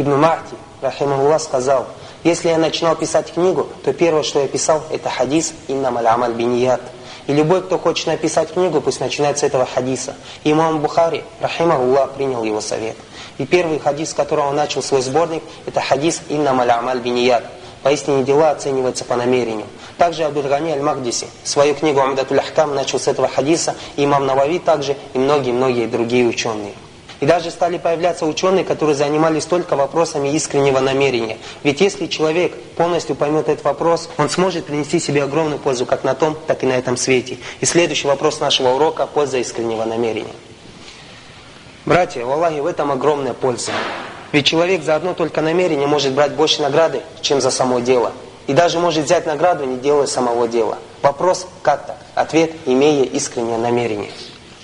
Ибн 0.00 0.16
Махти, 0.16 0.56
рахимахуллах, 0.80 1.42
сказал, 1.42 1.86
если 2.24 2.48
я 2.48 2.58
начинал 2.58 2.96
писать 2.96 3.32
книгу, 3.32 3.68
то 3.84 3.92
первое, 3.92 4.22
что 4.22 4.40
я 4.40 4.48
писал, 4.48 4.82
это 4.90 5.10
хадис 5.10 5.52
«Иннам 5.68 5.98
аль-амаль 5.98 6.32
биньят». 6.32 6.80
И 7.26 7.34
любой, 7.34 7.62
кто 7.62 7.78
хочет 7.78 8.06
написать 8.06 8.52
книгу, 8.52 8.80
пусть 8.80 9.00
начинает 9.00 9.38
с 9.38 9.42
этого 9.42 9.66
хадиса. 9.66 10.16
Имам 10.42 10.80
Бухари, 10.80 11.22
рахимахуллах, 11.40 12.12
принял 12.12 12.44
его 12.44 12.60
совет. 12.62 12.96
И 13.36 13.44
первый 13.44 13.78
хадис, 13.78 14.10
с 14.10 14.14
которого 14.14 14.48
он 14.48 14.56
начал 14.56 14.82
свой 14.82 15.02
сборник, 15.02 15.42
это 15.66 15.80
хадис 15.80 16.22
«Иннам 16.28 16.60
аль-амаль 16.60 17.00
биньят». 17.00 17.44
Поистине 17.82 18.24
дела 18.24 18.50
оцениваются 18.50 19.04
по 19.04 19.16
намерению. 19.16 19.66
Также 19.96 20.24
Абдул-Гани 20.24 20.72
Аль-Махдиси 20.72 21.26
свою 21.44 21.74
книгу 21.74 22.00
«Амдатуль 22.00 22.38
Ахкам» 22.38 22.74
начал 22.74 22.98
с 22.98 23.06
этого 23.06 23.28
хадиса, 23.28 23.74
имам 23.96 24.26
Навави 24.26 24.58
также, 24.58 24.96
и 25.14 25.18
многие-многие 25.18 25.86
другие 25.86 26.26
ученые. 26.26 26.74
И 27.20 27.26
даже 27.26 27.50
стали 27.50 27.76
появляться 27.76 28.24
ученые, 28.24 28.64
которые 28.64 28.96
занимались 28.96 29.44
только 29.44 29.76
вопросами 29.76 30.30
искреннего 30.30 30.80
намерения. 30.80 31.36
Ведь 31.62 31.82
если 31.82 32.06
человек 32.06 32.54
полностью 32.76 33.14
поймет 33.14 33.48
этот 33.48 33.62
вопрос, 33.64 34.08
он 34.16 34.30
сможет 34.30 34.64
принести 34.64 34.98
себе 34.98 35.22
огромную 35.22 35.58
пользу 35.58 35.84
как 35.84 36.02
на 36.02 36.14
том, 36.14 36.36
так 36.46 36.62
и 36.62 36.66
на 36.66 36.72
этом 36.72 36.96
свете. 36.96 37.36
И 37.60 37.66
следующий 37.66 38.08
вопрос 38.08 38.40
нашего 38.40 38.70
урока– 38.70 39.06
польза 39.14 39.36
искреннего 39.36 39.84
намерения. 39.84 40.32
Братья, 41.84 42.24
в 42.24 42.30
Аллахе 42.30 42.62
в 42.62 42.66
этом 42.66 42.90
огромная 42.90 43.34
польза. 43.34 43.72
Ведь 44.32 44.46
человек 44.46 44.82
за 44.82 44.94
одно 44.94 45.12
только 45.12 45.42
намерение 45.42 45.86
может 45.86 46.12
брать 46.12 46.32
больше 46.32 46.62
награды, 46.62 47.02
чем 47.20 47.40
за 47.40 47.50
само 47.50 47.80
дело. 47.80 48.12
И 48.46 48.54
даже 48.54 48.78
может 48.78 49.04
взять 49.04 49.26
награду, 49.26 49.64
не 49.64 49.76
делая 49.76 50.06
самого 50.06 50.48
дела. 50.48 50.78
Вопрос 51.02 51.46
как 51.62 51.86
так? 51.86 51.98
Ответ, 52.14 52.52
имея 52.66 53.04
искреннее 53.04 53.58
намерение. 53.58 54.10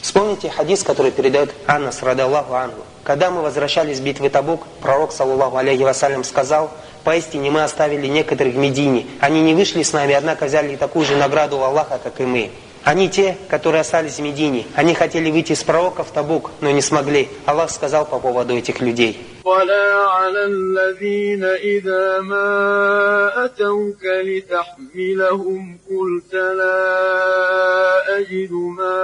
Вспомните 0.06 0.48
хадис, 0.50 0.84
который 0.84 1.10
передает 1.10 1.52
Аннас, 1.66 2.00
радаллаху 2.00 2.54
ангу. 2.54 2.82
Когда 3.02 3.28
мы 3.32 3.42
возвращались 3.42 3.96
с 3.96 4.00
битвы 4.00 4.30
Табук, 4.30 4.64
пророк, 4.80 5.10
саллаллаху 5.10 5.56
алейхи 5.56 5.82
вассалям, 5.82 6.22
сказал, 6.22 6.70
«Поистине 7.02 7.50
мы 7.50 7.64
оставили 7.64 8.06
некоторых 8.06 8.54
в 8.54 8.56
Медине. 8.56 9.08
Они 9.18 9.42
не 9.42 9.52
вышли 9.52 9.82
с 9.82 9.92
нами, 9.92 10.14
однако 10.14 10.46
взяли 10.46 10.76
такую 10.76 11.04
же 11.04 11.16
награду 11.16 11.58
у 11.58 11.62
Аллаха, 11.62 11.98
как 12.00 12.20
и 12.20 12.22
мы». 12.22 12.52
Они 12.85 13.09
те, 13.09 13.37
которые 13.47 13.81
остались 13.81 14.15
в 14.15 14.21
Медине. 14.21 14.65
Они 14.75 14.95
хотели 14.95 15.29
выйти 15.29 15.53
с 15.53 15.63
пророка 15.63 16.03
в 16.03 16.11
Табук, 16.11 16.49
но 16.61 16.71
не 16.71 16.81
смогли. 16.81 17.29
Аллах 17.45 17.69
сказал 17.69 18.05
по 18.05 18.19
поводу 18.19 18.57
этих 18.57 18.81
людей. 18.81 19.17
ولا 19.43 20.05
على 20.05 20.45
الذين 20.45 21.43
إذا 21.43 22.21
ما 22.21 23.45
أتوك 23.45 24.03
لتحملهم 24.05 25.79
قلت 25.89 26.33
لا 26.33 28.19
أجد 28.19 28.51
ما 28.51 29.01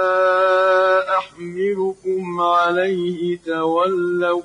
أحملكم 1.18 2.40
عليه 2.40 3.38
تولوا 3.46 4.42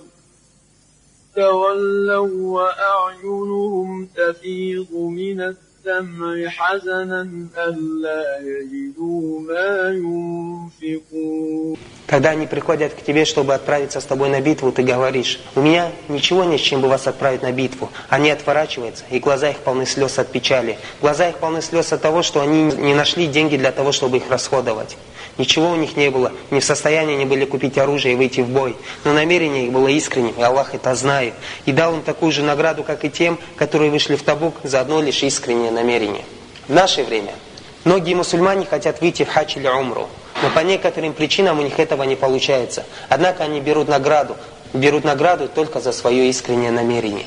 تولوا 1.35 2.29
وأعينهم 2.57 4.09
تفيض 4.15 4.93
من 4.93 5.41
الدين 5.41 5.66
السمع 5.87 6.49
حزنا 6.49 7.21
ألا 7.57 8.39
يجدوا 8.39 9.39
ما 9.39 9.91
ينفقون 9.91 11.77
Когда 12.07 12.31
они 12.31 12.47
приходят 12.47 12.93
к 12.93 13.01
тебе, 13.01 13.25
чтобы 13.25 13.53
отправиться 13.53 13.99
с 13.99 14.05
тобой 14.05 14.29
на 14.29 14.39
битву, 14.39 14.71
ты 14.71 14.83
говоришь, 14.83 15.39
у 15.55 15.61
меня 15.61 15.91
ничего 16.09 16.43
нет, 16.43 16.59
с 16.59 16.63
чем 16.63 16.81
бы 16.81 16.87
вас 16.87 17.07
отправить 17.07 17.41
на 17.41 17.51
битву. 17.51 17.89
Они 18.09 18.29
отворачиваются, 18.29 19.03
и 19.09 19.19
глаза 19.19 19.49
их 19.49 19.57
полны 19.57 19.85
слез 19.85 20.19
от 20.19 20.27
печали. 20.27 20.77
Глаза 21.01 21.29
их 21.29 21.37
полны 21.37 21.61
слез 21.61 21.91
от 21.91 22.01
того, 22.01 22.21
что 22.21 22.41
они 22.41 22.63
не 22.63 22.93
нашли 22.93 23.25
деньги 23.25 23.57
для 23.57 23.71
того, 23.71 23.91
чтобы 23.91 24.17
их 24.17 24.29
расходовать. 24.29 24.97
Ничего 25.37 25.71
у 25.71 25.75
них 25.75 25.97
не 25.97 26.11
было, 26.11 26.31
не 26.51 26.59
в 26.59 26.63
состоянии 26.63 27.15
они 27.15 27.25
были 27.25 27.45
купить 27.45 27.77
оружие 27.79 28.13
и 28.13 28.17
выйти 28.17 28.41
в 28.41 28.49
бой. 28.49 28.75
Но 29.03 29.13
намерение 29.13 29.65
их 29.65 29.71
было 29.71 29.87
искренним, 29.87 30.35
и 30.37 30.41
Аллах 30.41 30.75
это 30.75 30.93
знает. 30.93 31.33
И 31.65 31.71
дал 31.71 31.95
им 31.95 32.03
такую 32.03 32.31
же 32.31 32.43
награду, 32.43 32.83
как 32.83 33.03
и 33.03 33.09
тем, 33.09 33.39
которые 33.55 33.89
вышли 33.89 34.15
в 34.15 34.21
Табук 34.21 34.55
за 34.63 34.81
одно 34.81 35.01
лишь 35.01 35.23
искреннее 35.23 35.71
намерение. 35.78 36.24
В 36.66 36.72
наше 36.74 37.04
время 37.04 37.32
многие 37.84 38.14
мусульмане 38.14 38.66
хотят 38.66 39.00
выйти 39.00 39.24
в 39.24 39.28
хадж 39.28 39.56
или 39.56 39.68
умру, 39.68 40.08
но 40.42 40.50
по 40.50 40.60
некоторым 40.60 41.12
причинам 41.12 41.60
у 41.60 41.62
них 41.62 41.78
этого 41.78 42.02
не 42.02 42.16
получается. 42.16 42.84
Однако 43.08 43.44
они 43.44 43.60
берут 43.60 43.88
награду, 43.88 44.36
берут 44.72 45.04
награду 45.04 45.48
только 45.48 45.80
за 45.80 45.92
свое 45.92 46.28
искреннее 46.28 46.72
намерение. 46.72 47.26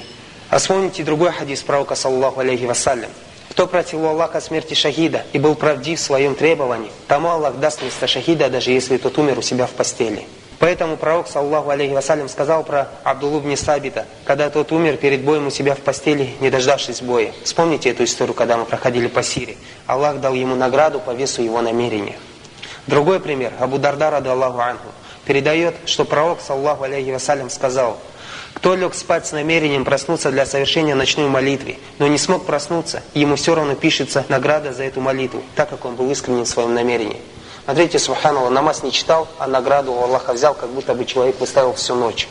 А 0.50 0.60
вспомните 0.60 1.04
другой 1.04 1.32
хадис 1.32 1.62
пророка, 1.62 1.96
саллаху 1.96 2.42
алейхи 2.42 2.66
вассалям. 2.66 3.10
Кто 3.50 3.68
просил 3.68 4.04
у 4.04 4.08
Аллаха 4.08 4.42
смерти 4.42 4.74
шахида 4.74 5.26
и 5.34 5.40
был 5.40 5.56
правдив 5.56 6.00
в 6.00 6.04
своем 6.04 6.36
требовании, 6.36 6.92
тому 7.08 7.30
Аллах 7.30 7.56
даст 7.56 7.82
место 7.82 8.08
шахида, 8.08 8.50
даже 8.50 8.72
если 8.72 8.98
тот 8.98 9.18
умер 9.18 9.40
у 9.40 9.42
себя 9.42 9.66
в 9.66 9.72
постели. 9.72 10.26
Поэтому 10.62 10.96
пророк, 10.96 11.28
саллаху 11.28 11.72
алейхи 11.72 11.92
вассалям, 11.92 12.30
сказал 12.30 12.64
про 12.64 12.88
Абдуллу 13.04 13.40
бни 13.40 13.56
Сабита, 13.56 14.06
когда 14.26 14.48
тот 14.52 14.72
умер 14.72 14.98
перед 14.98 15.22
боем 15.22 15.48
у 15.48 15.50
себя 15.50 15.74
в 15.74 15.80
постели, 15.80 16.36
не 16.40 16.52
дождавшись 16.52 17.02
боя. 17.02 17.34
Вспомните 17.44 17.90
эту 17.90 18.04
историю, 18.04 18.36
когда 18.36 18.58
мы 18.58 18.66
проходили 18.66 19.08
по 19.08 19.24
Сирии. 19.24 19.58
Аллах 19.88 20.20
дал 20.20 20.36
ему 20.36 20.56
награду 20.56 21.00
по 21.00 21.12
весу 21.12 21.42
его 21.42 21.62
намерения. 21.62 22.16
Другой 22.86 23.20
пример. 23.20 23.54
Абу 23.60 23.80
Дарда, 23.80 24.12
раду 24.12 24.30
Аллаху 24.30 24.60
Анху, 24.60 24.90
передает, 25.26 25.74
что 25.86 26.06
пророк, 26.06 26.40
саллаху 26.42 26.84
алейхи 26.84 27.10
вассалям, 27.10 27.50
сказал– 27.50 27.98
кто 28.54 28.76
лег 28.76 28.94
спать 28.94 29.26
с 29.26 29.32
намерением 29.32 29.86
проснуться 29.86 30.30
для 30.30 30.46
совершения 30.46 30.94
ночной 30.94 31.28
молитвы, 31.28 31.78
но 32.00 32.08
не 32.08 32.18
смог 32.18 32.46
проснуться, 32.46 33.02
ему 33.14 33.36
все 33.36 33.56
равно 33.56 33.76
пишется 33.76 34.26
награда 34.30 34.74
за 34.74 34.84
эту 34.84 35.02
молитву, 35.02 35.42
так 35.56 35.70
как 35.70 35.86
он 35.86 35.96
был 35.96 36.12
искренен 36.12 36.44
в 36.44 36.50
своем 36.50 36.74
намерении. 36.74 37.22
Смотрите, 37.72 38.00
Субханалла, 38.00 38.50
намаз 38.50 38.84
не 38.84 38.92
читал, 38.92 39.30
а 39.40 39.48
награду 39.48 39.94
у 39.94 40.04
Аллаха 40.04 40.34
взял, 40.34 40.54
как 40.54 40.70
будто 40.72 40.94
бы 40.94 41.06
человек 41.06 41.40
выставил 41.40 41.74
всю 41.74 41.96
ночь. 41.96 42.28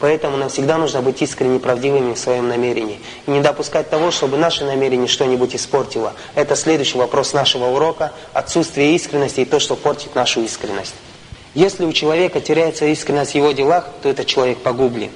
Поэтому 0.00 0.36
нам 0.36 0.48
всегда 0.48 0.76
нужно 0.76 1.00
быть 1.02 1.22
искренне 1.22 1.60
правдивыми 1.60 2.14
в 2.14 2.18
своем 2.18 2.48
намерении. 2.48 2.98
И 3.28 3.30
не 3.30 3.40
допускать 3.40 3.88
того, 3.90 4.10
чтобы 4.10 4.38
наше 4.38 4.64
намерение 4.64 5.06
что-нибудь 5.06 5.54
испортило. 5.54 6.14
Это 6.34 6.56
следующий 6.56 6.98
вопрос 6.98 7.32
нашего 7.32 7.66
урока. 7.66 8.10
Отсутствие 8.32 8.96
искренности 8.96 9.42
и 9.42 9.44
то, 9.44 9.60
что 9.60 9.76
портит 9.76 10.16
нашу 10.16 10.40
искренность. 10.40 10.96
Если 11.54 11.84
у 11.84 11.92
человека 11.92 12.40
теряется 12.40 12.86
искренность 12.86 13.34
в 13.34 13.36
его 13.36 13.52
делах, 13.52 13.86
то 14.02 14.08
этот 14.08 14.26
человек 14.26 14.58
погублен. 14.58 15.12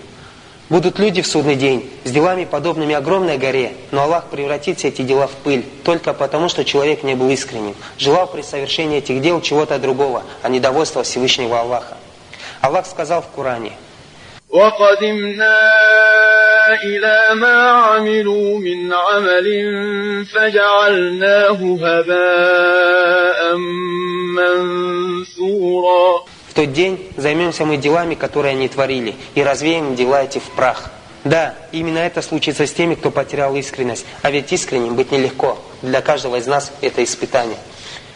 Будут 0.70 1.00
люди 1.00 1.22
в 1.22 1.28
судный 1.28 1.56
день 1.56 1.92
с 2.06 2.12
делами, 2.12 2.46
подобными 2.46 2.96
огромной 2.96 3.38
горе, 3.38 3.74
но 3.92 4.04
Аллах 4.04 4.28
превратит 4.30 4.78
все 4.78 4.88
эти 4.88 5.02
дела 5.02 5.28
в 5.28 5.32
пыль, 5.32 5.66
только 5.84 6.14
потому, 6.14 6.48
что 6.48 6.64
человек 6.64 7.04
не 7.04 7.14
был 7.14 7.30
искренним, 7.30 7.76
желал 7.98 8.28
при 8.28 8.42
совершении 8.42 9.00
этих 9.00 9.22
дел 9.22 9.42
чего-то 9.42 9.78
другого, 9.80 10.24
а 10.42 10.48
недовольства 10.48 11.04
Всевышнего 11.04 11.60
Аллаха. 11.60 11.98
Аллах 12.62 12.86
сказал 12.86 13.22
в 13.22 13.28
Коране, 13.36 13.74
وقدمنا 14.52 15.60
إلى 16.84 17.36
ما 17.36 17.72
عملوا 17.72 18.60
من 18.60 18.94
عمل 18.94 19.48
فجعلناه 20.26 21.78
هباء 21.82 23.56
منثورا 24.36 26.26
тот 26.57 26.73
день 26.73 27.07
займемся 27.17 27.67
мы 27.67 27.77
делами, 27.77 28.15
которые 28.15 28.53
они 28.53 28.67
творили, 28.69 29.15
и 29.35 29.43
развеем 29.43 29.95
дела 29.95 30.25
эти 30.25 30.39
в 30.39 30.51
прах. 30.57 30.91
Да, 31.23 31.55
именно 31.71 31.99
это 31.99 32.23
случится 32.23 32.67
с 32.67 32.73
теми, 32.73 32.95
кто 32.95 33.11
потерял 33.11 33.55
искренность. 33.57 34.07
А 34.23 34.31
ведь 34.31 34.51
искренним 34.53 34.95
быть 34.95 35.13
нелегко. 35.13 35.59
Для 35.83 36.01
каждого 36.01 36.37
из 36.37 36.47
нас 36.47 36.73
это 36.81 37.05
испытание. 37.05 37.59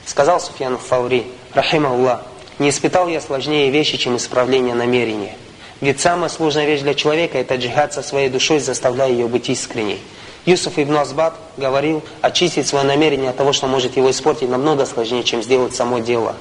Сказал 0.06 0.40
Суфьян 0.40 0.78
Фаури, 0.78 1.26
рахима 1.52 1.90
Аллах, 1.90 2.22
не 2.58 2.70
испытал 2.70 3.08
я 3.08 3.20
сложнее 3.20 3.70
вещи, 3.70 3.98
чем 3.98 4.16
исправление 4.16 4.74
намерения. 4.74 5.36
Ведь 5.82 6.00
самая 6.00 6.30
сложная 6.30 6.64
вещь 6.66 6.80
для 6.80 6.94
человека– 6.94 7.36
это 7.38 7.56
джихад 7.56 7.92
со 7.92 8.02
своей 8.02 8.30
душой, 8.30 8.58
заставляя 8.58 9.10
ее 9.10 9.28
быть 9.28 9.50
искренней. 9.50 9.98
Юсуф 10.46 10.78
ибн 10.78 10.96
Азбат 10.96 11.34
говорил, 11.58 12.02
очистить 12.22 12.66
свое 12.66 12.86
намерение 12.86 13.30
от 13.30 13.36
того, 13.36 13.52
что 13.52 13.66
может 13.66 13.96
его 13.96 14.10
испортить, 14.10 14.48
намного 14.48 14.86
сложнее, 14.86 15.24
чем 15.24 15.42
сделать 15.42 15.74
само 15.74 15.98
дело. 15.98 16.36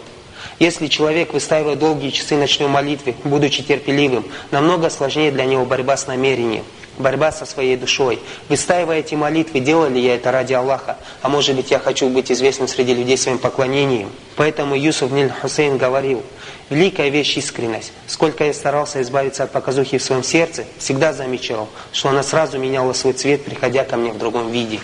Если 0.60 0.88
человек 0.88 1.34
выстаивает 1.34 1.80
долгие 1.80 2.10
часы 2.10 2.36
ночной 2.36 2.68
молитвы, 2.68 3.16
будучи 3.24 3.64
терпеливым, 3.64 4.26
намного 4.52 4.90
сложнее 4.90 5.32
для 5.32 5.46
него 5.46 5.66
борьба 5.66 5.96
с 5.96 6.06
намерением, 6.06 6.66
борьба 6.98 7.32
со 7.32 7.46
своей 7.46 7.78
душой. 7.78 8.20
Выстаивая 8.50 9.00
эти 9.00 9.16
молитвы, 9.16 9.62
делал 9.62 9.90
ли 9.90 10.02
я 10.02 10.16
это 10.16 10.32
ради 10.32 10.54
Аллаха? 10.54 10.98
А 11.22 11.30
может 11.30 11.56
быть, 11.56 11.72
я 11.72 11.80
хочу 11.80 12.10
быть 12.10 12.32
известным 12.32 12.68
среди 12.68 12.94
людей 12.94 13.18
своим 13.18 13.38
поклонением? 13.38 14.12
Поэтому 14.36 14.76
Юсуф 14.76 15.12
Ниль 15.12 15.32
Хусейн 15.42 15.78
говорил, 15.78 16.24
Великая 16.70 17.10
вещь 17.10 17.36
искренность. 17.36 17.92
Сколько 18.06 18.44
я 18.44 18.54
старался 18.54 19.02
избавиться 19.02 19.44
от 19.44 19.52
показухи 19.52 19.98
в 19.98 20.04
своем 20.04 20.22
сердце, 20.22 20.66
всегда 20.78 21.14
замечал, 21.14 21.68
что 21.92 22.10
она 22.10 22.22
сразу 22.22 22.60
меняла 22.60 22.94
свой 22.94 23.14
цвет, 23.14 23.44
приходя 23.44 23.84
ко 23.84 23.98
мне 23.98 24.12
в 24.12 24.20
другом 24.20 24.52
виде. 24.52 24.80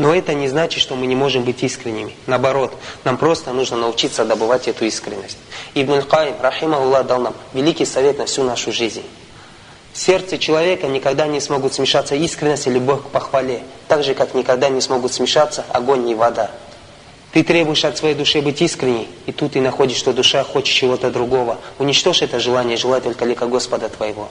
Но 0.00 0.14
это 0.14 0.32
не 0.32 0.48
значит, 0.48 0.80
что 0.80 0.96
мы 0.96 1.06
не 1.06 1.14
можем 1.14 1.44
быть 1.44 1.62
искренними. 1.62 2.16
Наоборот, 2.26 2.72
нам 3.04 3.18
просто 3.18 3.52
нужно 3.52 3.76
научиться 3.76 4.24
добывать 4.24 4.66
эту 4.66 4.86
искренность. 4.86 5.36
Ибн 5.74 5.92
Аль-Каим, 5.92 6.36
рахима 6.40 6.78
Аллах, 6.78 7.06
дал 7.06 7.20
нам 7.20 7.34
великий 7.52 7.84
совет 7.84 8.16
на 8.16 8.24
всю 8.24 8.42
нашу 8.42 8.72
жизнь. 8.72 9.02
В 9.92 9.98
сердце 9.98 10.38
человека 10.38 10.86
никогда 10.86 11.26
не 11.26 11.38
смогут 11.38 11.74
смешаться 11.74 12.14
искренность 12.14 12.66
и 12.66 12.70
любовь 12.70 13.02
к 13.02 13.08
похвале, 13.08 13.60
так 13.88 14.02
же, 14.02 14.14
как 14.14 14.32
никогда 14.32 14.70
не 14.70 14.80
смогут 14.80 15.12
смешаться 15.12 15.66
огонь 15.68 16.08
и 16.08 16.14
вода. 16.14 16.50
Ты 17.32 17.44
требуешь 17.44 17.84
от 17.84 17.98
своей 17.98 18.14
души 18.14 18.40
быть 18.40 18.62
искренней, 18.62 19.06
и 19.26 19.32
тут 19.32 19.52
ты 19.52 19.60
находишь, 19.60 19.98
что 19.98 20.14
душа 20.14 20.42
хочет 20.44 20.74
чего-то 20.74 21.10
другого. 21.10 21.58
Уничтожь 21.78 22.22
это 22.22 22.40
желание, 22.40 22.78
желай 22.78 23.02
только 23.02 23.26
лика 23.26 23.44
Господа 23.44 23.90
твоего. 23.90 24.30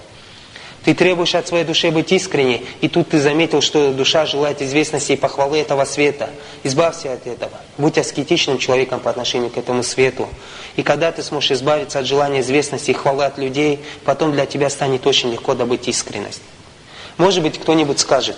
Ты 0.90 0.96
требуешь 0.96 1.36
от 1.36 1.48
своей 1.48 1.66
души 1.66 1.92
быть 1.92 2.12
искренней, 2.12 2.66
и 2.82 2.88
тут 2.88 3.10
ты 3.10 3.20
заметил, 3.20 3.62
что 3.62 3.94
душа 3.94 4.26
желает 4.26 4.60
известности 4.64 5.12
и 5.12 5.16
похвалы 5.16 5.60
этого 5.60 5.86
света. 5.86 6.32
Избавься 6.64 7.14
от 7.14 7.28
этого. 7.28 7.52
Будь 7.78 8.00
аскетичным 8.00 8.58
человеком 8.58 9.00
по 9.00 9.12
отношению 9.12 9.52
к 9.52 9.58
этому 9.60 9.84
свету. 9.84 10.28
И 10.78 10.82
когда 10.82 11.12
ты 11.12 11.22
сможешь 11.22 11.52
избавиться 11.52 12.00
от 12.00 12.08
желания 12.08 12.40
известности 12.40 12.90
и 12.90 12.96
хвалы 12.96 13.26
от 13.26 13.38
людей, 13.38 13.78
потом 14.04 14.32
для 14.32 14.48
тебя 14.48 14.68
станет 14.72 15.06
очень 15.06 15.32
легко 15.32 15.54
добыть 15.54 15.88
искренность. 15.88 16.42
Может 17.18 17.44
быть, 17.44 17.60
кто-нибудь 17.60 18.00
скажет, 18.00 18.38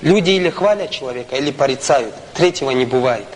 люди 0.00 0.30
или 0.30 0.50
хвалят 0.50 0.90
человека, 0.90 1.36
или 1.36 1.52
порицают. 1.52 2.16
Третьего 2.34 2.72
не 2.72 2.84
бывает. 2.84 3.28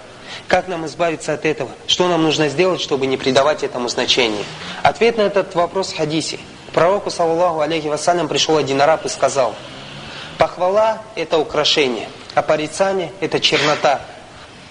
Как 0.48 0.66
нам 0.66 0.86
избавиться 0.86 1.32
от 1.34 1.44
этого? 1.44 1.70
Что 1.86 2.08
нам 2.08 2.24
нужно 2.24 2.48
сделать, 2.48 2.80
чтобы 2.80 3.06
не 3.06 3.16
придавать 3.16 3.62
этому 3.62 3.88
значения? 3.88 4.42
Ответ 4.82 5.18
на 5.18 5.22
этот 5.22 5.54
вопрос 5.54 5.92
в 5.92 5.96
хадисе. 5.96 6.40
Пророку, 6.76 7.10
саллаллаху 7.10 7.60
алейхи 7.60 7.86
вассалям, 7.86 8.28
пришел 8.28 8.58
один 8.58 8.82
араб 8.82 9.06
и 9.06 9.08
сказал, 9.08 9.54
«Похвала– 10.36 10.98
это 11.14 11.38
украшение, 11.38 12.06
а 12.34 12.42
порицание– 12.42 13.12
это 13.20 13.40
чернота». 13.40 14.02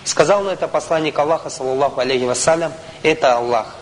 Сказал 0.03 0.43
на 0.43 0.51
это 0.51 0.67
посланник 0.67 1.17
Аллаха, 1.17 1.49
саллаллаху 1.49 1.99
алейхи 2.01 2.25
вассалям, 2.25 2.71
«Это 3.01 3.37
Аллах». 3.37 3.73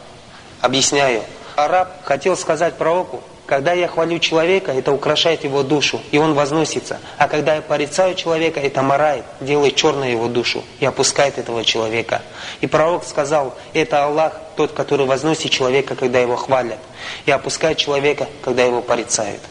Объясняю. 0.62 1.22
Араб 1.58 2.01
хотел 2.06 2.38
сказать 2.38 2.75
пророку, 2.75 3.22
когда 3.45 3.73
я 3.73 3.88
хвалю 3.88 4.19
человека, 4.19 4.71
это 4.71 4.91
украшает 4.93 5.43
его 5.43 5.63
душу, 5.63 6.01
и 6.12 6.17
он 6.17 6.33
возносится. 6.33 7.00
А 7.17 7.27
когда 7.27 7.55
я 7.55 7.62
порицаю 7.62 8.15
человека, 8.15 8.59
это 8.59 8.81
морает, 8.81 9.25
делает 9.41 9.75
черной 9.75 10.12
его 10.12 10.27
душу 10.27 10.63
и 10.79 10.85
опускает 10.85 11.38
этого 11.38 11.65
человека. 11.65 12.21
И 12.62 12.67
пророк 12.67 13.03
сказал, 13.03 13.55
это 13.73 14.05
Аллах, 14.05 14.39
тот, 14.55 14.71
который 14.71 15.05
возносит 15.05 15.51
человека, 15.51 15.95
когда 15.95 16.19
его 16.19 16.38
хвалят, 16.38 16.79
и 17.25 17.31
опускает 17.31 17.77
человека, 17.77 18.27
когда 18.41 18.63
его 18.63 18.81
порицают. 18.81 19.41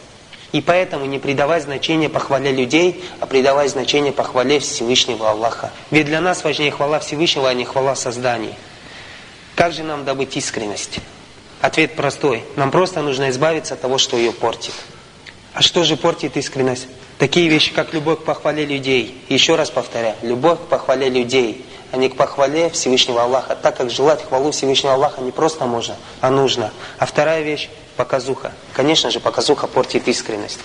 И 0.53 0.61
поэтому 0.61 1.05
не 1.05 1.17
придавай 1.17 1.61
значения 1.61 2.09
похвале 2.09 2.51
людей, 2.51 3.03
а 3.19 3.25
придавай 3.25 3.67
значение 3.67 4.11
похвале 4.11 4.59
Всевышнего 4.59 5.29
Аллаха. 5.29 5.71
Ведь 5.89 6.05
для 6.05 6.21
нас 6.21 6.43
важнее 6.43 6.71
хвала 6.71 6.99
Всевышнего, 6.99 7.49
а 7.49 7.53
не 7.53 7.65
хвала 7.65 7.95
созданий. 7.95 8.53
Как 9.55 9.73
же 9.73 9.83
нам 9.83 10.03
добыть 10.05 10.35
искренность? 10.37 10.99
Ответ 11.63 11.95
простой. 11.95 12.43
Нам 12.57 12.71
просто 12.71 13.01
нужно 13.01 13.29
избавиться 13.29 13.75
от 13.75 13.79
того, 13.79 13.97
что 13.97 14.17
ее 14.17 14.33
портит. 14.33 14.73
А 15.53 15.61
что 15.61 15.85
же 15.85 15.95
портит 15.95 16.35
искренность? 16.35 16.87
Такие 17.19 17.47
вещи, 17.47 17.71
как 17.71 17.93
любовь 17.93 18.19
к 18.19 18.23
похвале 18.23 18.65
людей. 18.65 19.23
еще 19.29 19.55
раз 19.55 19.69
повторяю, 19.71 20.17
любовь 20.23 20.59
к 20.59 20.63
похвале 20.63 21.07
людей, 21.07 21.65
а 21.93 21.95
не 21.95 22.09
к 22.09 22.17
похвале 22.17 22.69
Всевышнего 22.69 23.23
Аллаха. 23.23 23.55
Так 23.55 23.77
как 23.77 23.89
желать 23.89 24.27
хвалу 24.27 24.51
Всевышнего 24.51 24.95
Аллаха 24.95 25.21
не 25.21 25.31
просто 25.31 25.63
можно, 25.63 25.95
а 26.19 26.29
нужно. 26.31 26.73
А 26.97 27.05
вторая 27.05 27.43
вещь– 27.43 27.69
показуха. 27.95 28.51
Конечно 28.73 29.09
же, 29.09 29.21
показуха 29.21 29.67
портит 29.67 30.05
искренность. 30.09 30.59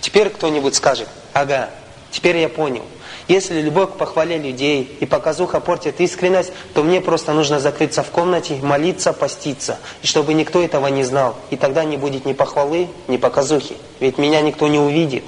Теперь 0.00 0.30
кто-нибудь 0.30 0.74
скажет, 0.74 1.06
ага, 1.34 1.70
теперь 2.10 2.38
я 2.38 2.48
понял. 2.48 2.84
Если 3.28 3.60
любовь 3.60 3.90
к 3.90 3.96
похвале 3.96 4.38
людей 4.38 4.96
и 5.00 5.06
показуха 5.06 5.58
портит 5.58 6.00
искренность, 6.00 6.52
то 6.74 6.84
мне 6.84 7.00
просто 7.00 7.32
нужно 7.32 7.58
закрыться 7.58 8.04
в 8.04 8.10
комнате, 8.10 8.58
молиться, 8.62 9.12
поститься. 9.12 9.78
И 10.02 10.06
чтобы 10.06 10.32
никто 10.34 10.62
этого 10.62 10.86
не 10.86 11.02
знал. 11.02 11.34
И 11.50 11.56
тогда 11.56 11.84
не 11.84 11.96
будет 11.96 12.24
ни 12.24 12.34
похвалы, 12.34 12.88
ни 13.08 13.16
показухи. 13.16 13.76
Ведь 13.98 14.18
меня 14.18 14.40
никто 14.42 14.68
не 14.68 14.78
увидит. 14.78 15.24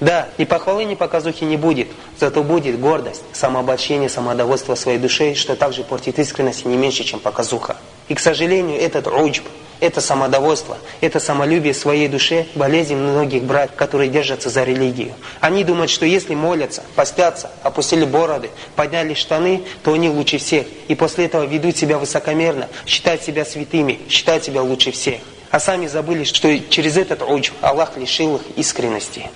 Да, 0.00 0.28
ни 0.36 0.44
похвалы, 0.44 0.84
ни 0.84 0.94
показухи 0.94 1.44
не 1.44 1.56
будет. 1.56 1.88
Зато 2.18 2.42
будет 2.42 2.78
гордость, 2.78 3.22
самообольщение, 3.32 4.10
самодовольство 4.10 4.74
своей 4.74 4.98
душой, 4.98 5.34
что 5.34 5.56
также 5.56 5.84
портит 5.84 6.18
искренность 6.18 6.66
не 6.66 6.76
меньше, 6.76 7.02
чем 7.02 7.18
показуха. 7.18 7.76
И, 8.08 8.14
к 8.14 8.20
сожалению, 8.20 8.78
этот 8.78 9.06
уджб, 9.06 9.44
это 9.80 10.00
самодовольство, 10.02 10.76
это 11.00 11.18
самолюбие 11.18 11.72
своей 11.72 12.08
душе, 12.08 12.46
болезнь 12.54 12.94
многих 12.94 13.44
братьев, 13.44 13.76
которые 13.76 14.10
держатся 14.10 14.50
за 14.50 14.64
религию. 14.64 15.12
Они 15.40 15.64
думают, 15.64 15.90
что 15.90 16.04
если 16.04 16.34
молятся, 16.34 16.82
постятся, 16.94 17.50
опустили 17.62 18.04
бороды, 18.04 18.50
подняли 18.74 19.14
штаны, 19.14 19.62
то 19.82 19.94
они 19.94 20.10
лучше 20.10 20.36
всех. 20.38 20.66
И 20.88 20.94
после 20.94 21.24
этого 21.24 21.44
ведут 21.44 21.76
себя 21.76 21.98
высокомерно, 21.98 22.68
считают 22.86 23.22
себя 23.22 23.44
святыми, 23.44 24.00
считают 24.10 24.44
себя 24.44 24.62
лучше 24.62 24.92
всех. 24.92 25.20
А 25.50 25.60
сами 25.60 25.86
забыли, 25.86 26.24
что 26.24 26.58
через 26.68 26.96
этот 26.96 27.22
уджб 27.22 27.54
Аллах 27.62 27.96
лишил 27.96 28.36
их 28.36 28.42
искренности. 28.56 29.30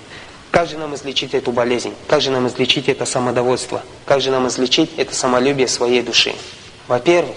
Как 0.51 0.67
же 0.67 0.77
нам 0.77 0.93
излечить 0.95 1.33
эту 1.33 1.51
болезнь? 1.51 1.93
Как 2.07 2.21
же 2.21 2.29
нам 2.29 2.47
излечить 2.47 2.89
это 2.89 3.05
самодовольство? 3.05 3.81
Как 4.05 4.21
же 4.21 4.31
нам 4.31 4.47
излечить 4.47 4.91
это 4.97 5.15
самолюбие 5.15 5.67
своей 5.67 6.01
души? 6.01 6.35
Во-первых, 6.87 7.35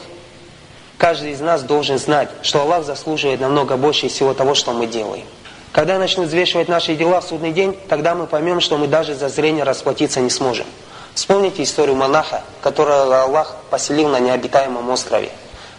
Каждый 1.05 1.33
из 1.33 1.40
нас 1.40 1.62
должен 1.62 1.98
знать, 1.98 2.31
что 2.42 2.62
Аллах 2.62 2.85
заслуживает 2.85 3.40
намного 3.40 3.77
больше 3.77 4.09
всего 4.09 4.33
того, 4.33 4.55
что 4.55 4.72
мы 4.72 4.87
делаем. 4.87 5.27
Когда 5.72 5.98
начнут 5.98 6.29
взвешивать 6.29 6.68
наши 6.68 6.94
дела 6.94 7.20
в 7.20 7.24
судный 7.24 7.53
день, 7.53 7.77
тогда 7.88 8.14
мы 8.14 8.27
поймем, 8.27 8.61
что 8.61 8.79
мы 8.79 8.87
даже 8.87 9.14
за 9.14 9.29
зрение 9.29 9.64
расплатиться 9.64 10.20
не 10.20 10.31
сможем. 10.31 10.66
Вспомните 11.14 11.62
историю 11.62 11.96
монаха, 11.96 12.42
которого 12.62 13.22
Аллах 13.22 13.57
поселил 13.70 14.09
на 14.09 14.20
необитаемом 14.20 14.88
острове. 14.88 15.31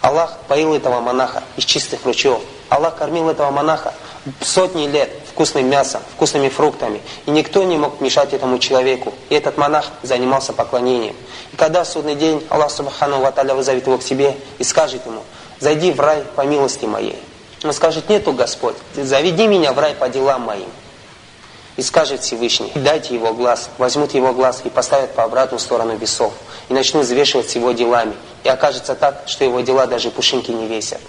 Аллах 0.02 0.38
поил 0.48 0.76
этого 0.76 1.00
монаха 1.00 1.44
из 1.56 1.64
чистых 1.64 2.06
ручьев. 2.06 2.40
Аллах 2.70 2.98
кормил 2.98 3.30
этого 3.30 3.52
монаха 3.52 3.94
сотни 4.42 4.88
лет 4.88 5.10
вкусным 5.32 5.70
мясом, 5.70 6.02
вкусными 6.16 6.50
фруктами. 6.50 7.02
И 7.26 7.32
никто 7.32 7.64
не 7.64 7.78
мог 7.78 8.02
мешать 8.02 8.34
этому 8.34 8.60
человеку. 8.60 9.14
И 9.30 9.36
этот 9.36 9.58
монах 9.58 9.86
занимался 10.02 10.54
поклонением. 10.54 11.16
И 11.54 11.56
когда 11.56 11.84
в 11.84 11.88
судный 11.88 12.16
день 12.16 12.46
Аллах 12.50 12.72
Субхану 12.72 13.20
Ваталя 13.20 13.54
вызовет 13.54 13.86
его 13.86 13.98
к 13.98 14.04
себе 14.04 14.36
и 14.58 14.64
скажет 14.64 15.06
ему, 15.06 15.22
«Зайди 15.60 15.92
в 15.92 16.00
рай 16.00 16.24
по 16.36 16.42
милости 16.42 16.86
моей». 16.86 17.22
Он 17.64 17.74
скажет, 17.74 18.10
«Нету 18.10 18.34
Господь, 18.34 18.76
заведи 18.96 19.48
меня 19.48 19.74
в 19.74 19.80
рай 19.80 19.94
по 19.96 20.10
делам 20.10 20.44
моим». 20.44 20.70
И 21.78 21.82
скажет 21.82 22.22
Всевышний, 22.22 22.72
дайте 22.74 23.14
его 23.16 23.34
глаз, 23.34 23.70
возьмут 23.78 24.14
его 24.14 24.32
глаз 24.32 24.62
и 24.64 24.70
поставят 24.70 25.14
по 25.14 25.24
обратную 25.24 25.60
сторону 25.60 25.98
весов. 25.98 26.34
И 26.70 26.74
начнут 26.74 27.04
взвешивать 27.04 27.54
его 27.54 27.74
делами. 27.74 28.14
И 28.46 28.50
окажется 28.50 28.96
так, 28.96 29.24
что 29.26 29.44
его 29.44 29.60
дела 29.60 29.86
даже 29.86 30.10
пушинки 30.10 30.52
не 30.52 30.68
весят. 30.68 31.02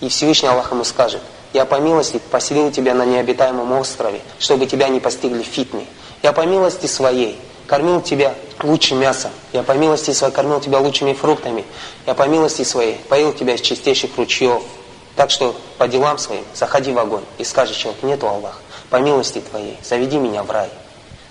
И 0.00 0.08
Всевышний 0.08 0.48
Аллах 0.48 0.70
ему 0.72 0.84
скажет, 0.84 1.20
я 1.56 1.64
по 1.64 1.76
милости 1.76 2.20
поселил 2.30 2.70
тебя 2.70 2.92
на 2.92 3.06
необитаемом 3.06 3.72
острове, 3.72 4.20
чтобы 4.38 4.66
тебя 4.66 4.88
не 4.88 5.00
постигли 5.00 5.42
фитны. 5.42 5.86
Я 6.22 6.34
по 6.34 6.42
милости 6.42 6.84
своей 6.86 7.38
кормил 7.66 8.02
тебя 8.02 8.34
лучшим 8.62 9.00
мясом. 9.00 9.30
Я 9.54 9.62
по 9.62 9.72
милости 9.72 10.10
своей 10.10 10.34
кормил 10.34 10.60
тебя 10.60 10.80
лучшими 10.80 11.14
фруктами. 11.14 11.64
Я 12.06 12.12
по 12.12 12.24
милости 12.28 12.62
своей 12.62 12.96
поил 13.08 13.32
тебя 13.32 13.54
из 13.54 13.62
чистейших 13.62 14.18
ручьев. 14.18 14.62
Так 15.16 15.30
что 15.30 15.56
по 15.78 15.88
делам 15.88 16.18
своим 16.18 16.44
заходи 16.54 16.92
в 16.92 16.98
огонь 16.98 17.24
и 17.38 17.44
скажи 17.44 17.74
человек, 17.74 18.02
нету 18.02 18.28
Аллах, 18.28 18.60
по 18.90 18.96
милости 18.96 19.40
твоей, 19.40 19.78
заведи 19.82 20.18
меня 20.18 20.42
в 20.42 20.50
рай. 20.50 20.68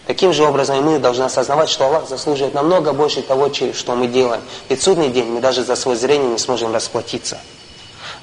Таким 0.07 0.33
же 0.33 0.43
образом 0.43 0.83
мы 0.83 0.97
должны 0.97 1.25
осознавать, 1.25 1.69
что 1.69 1.85
Аллах 1.85 2.09
заслуживает 2.09 2.55
намного 2.55 2.93
больше 2.93 3.21
того, 3.21 3.53
что 3.53 3.93
мы 3.93 4.07
делаем. 4.07 4.41
Ведь 4.69 4.81
судный 4.81 5.09
день 5.09 5.27
мы 5.27 5.39
даже 5.39 5.63
за 5.63 5.75
свое 5.75 5.95
зрение 5.95 6.31
не 6.31 6.39
сможем 6.39 6.73
расплатиться. 6.73 7.38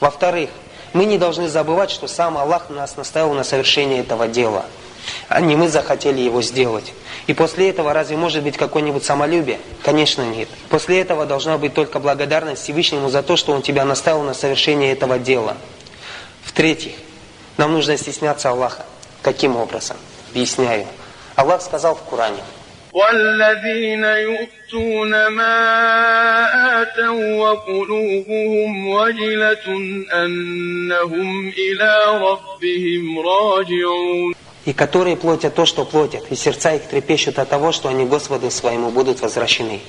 Во-вторых, 0.01 0.51
мы 0.93 1.05
не 1.05 1.19
должны 1.19 1.49
забывать, 1.49 1.91
что 1.91 2.07
сам 2.07 2.37
Аллах 2.39 2.71
нас 2.71 2.97
наставил 2.97 3.33
на 3.35 3.45
совершение 3.45 4.01
этого 4.01 4.29
дела. 4.29 4.65
А 5.29 5.41
не 5.41 5.57
мы 5.57 5.69
захотели 5.69 6.21
его 6.21 6.43
сделать. 6.43 6.93
И 7.27 7.35
после 7.35 7.71
этого 7.71 7.93
разве 7.93 8.17
может 8.17 8.43
быть 8.43 8.57
какое-нибудь 8.57 9.05
самолюбие? 9.05 9.59
Конечно 9.83 10.23
нет. 10.23 10.49
После 10.69 11.01
этого 11.01 11.27
должна 11.27 11.59
быть 11.59 11.75
только 11.75 11.99
благодарность 11.99 12.63
Всевышнему 12.63 13.09
за 13.09 13.23
то, 13.23 13.37
что 13.37 13.53
Он 13.53 13.63
тебя 13.63 13.85
наставил 13.85 14.23
на 14.23 14.35
совершение 14.35 14.93
этого 14.93 15.19
дела. 15.19 15.57
В-третьих, 16.45 16.95
нам 17.57 17.73
нужно 17.73 17.97
стесняться 17.97 18.51
Аллаха. 18.51 18.85
Каким 19.23 19.57
образом? 19.57 19.97
Объясняю. 20.31 20.87
Аллах 21.37 21.63
сказал 21.63 21.95
в 21.95 22.03
Коране– 22.03 22.43
والذين 22.94 24.04
يؤتون 24.04 25.28
ما 25.28 26.82
آتوا 26.82 27.36
وقلوبهم 27.36 28.88
وجلة 28.88 29.68
أنهم 30.14 31.50
إلى 31.50 32.20
ربهم 32.22 33.20
راجعون 33.20 34.34
и 34.66 34.74
которые 34.74 35.16
платят 35.16 35.56
то, 35.56 35.66
что 35.66 35.86
платят, 35.86 36.30
и 36.30 36.36
сердца 36.36 36.74
их 36.76 36.88
трепещут 36.90 37.40
от 37.40 37.48
того, 37.48 37.72
что 37.72 37.88
они 37.88 38.06
Господу 38.06 38.52
своему 38.52 38.92
будут 38.92 39.22
возвращены. 39.22 39.80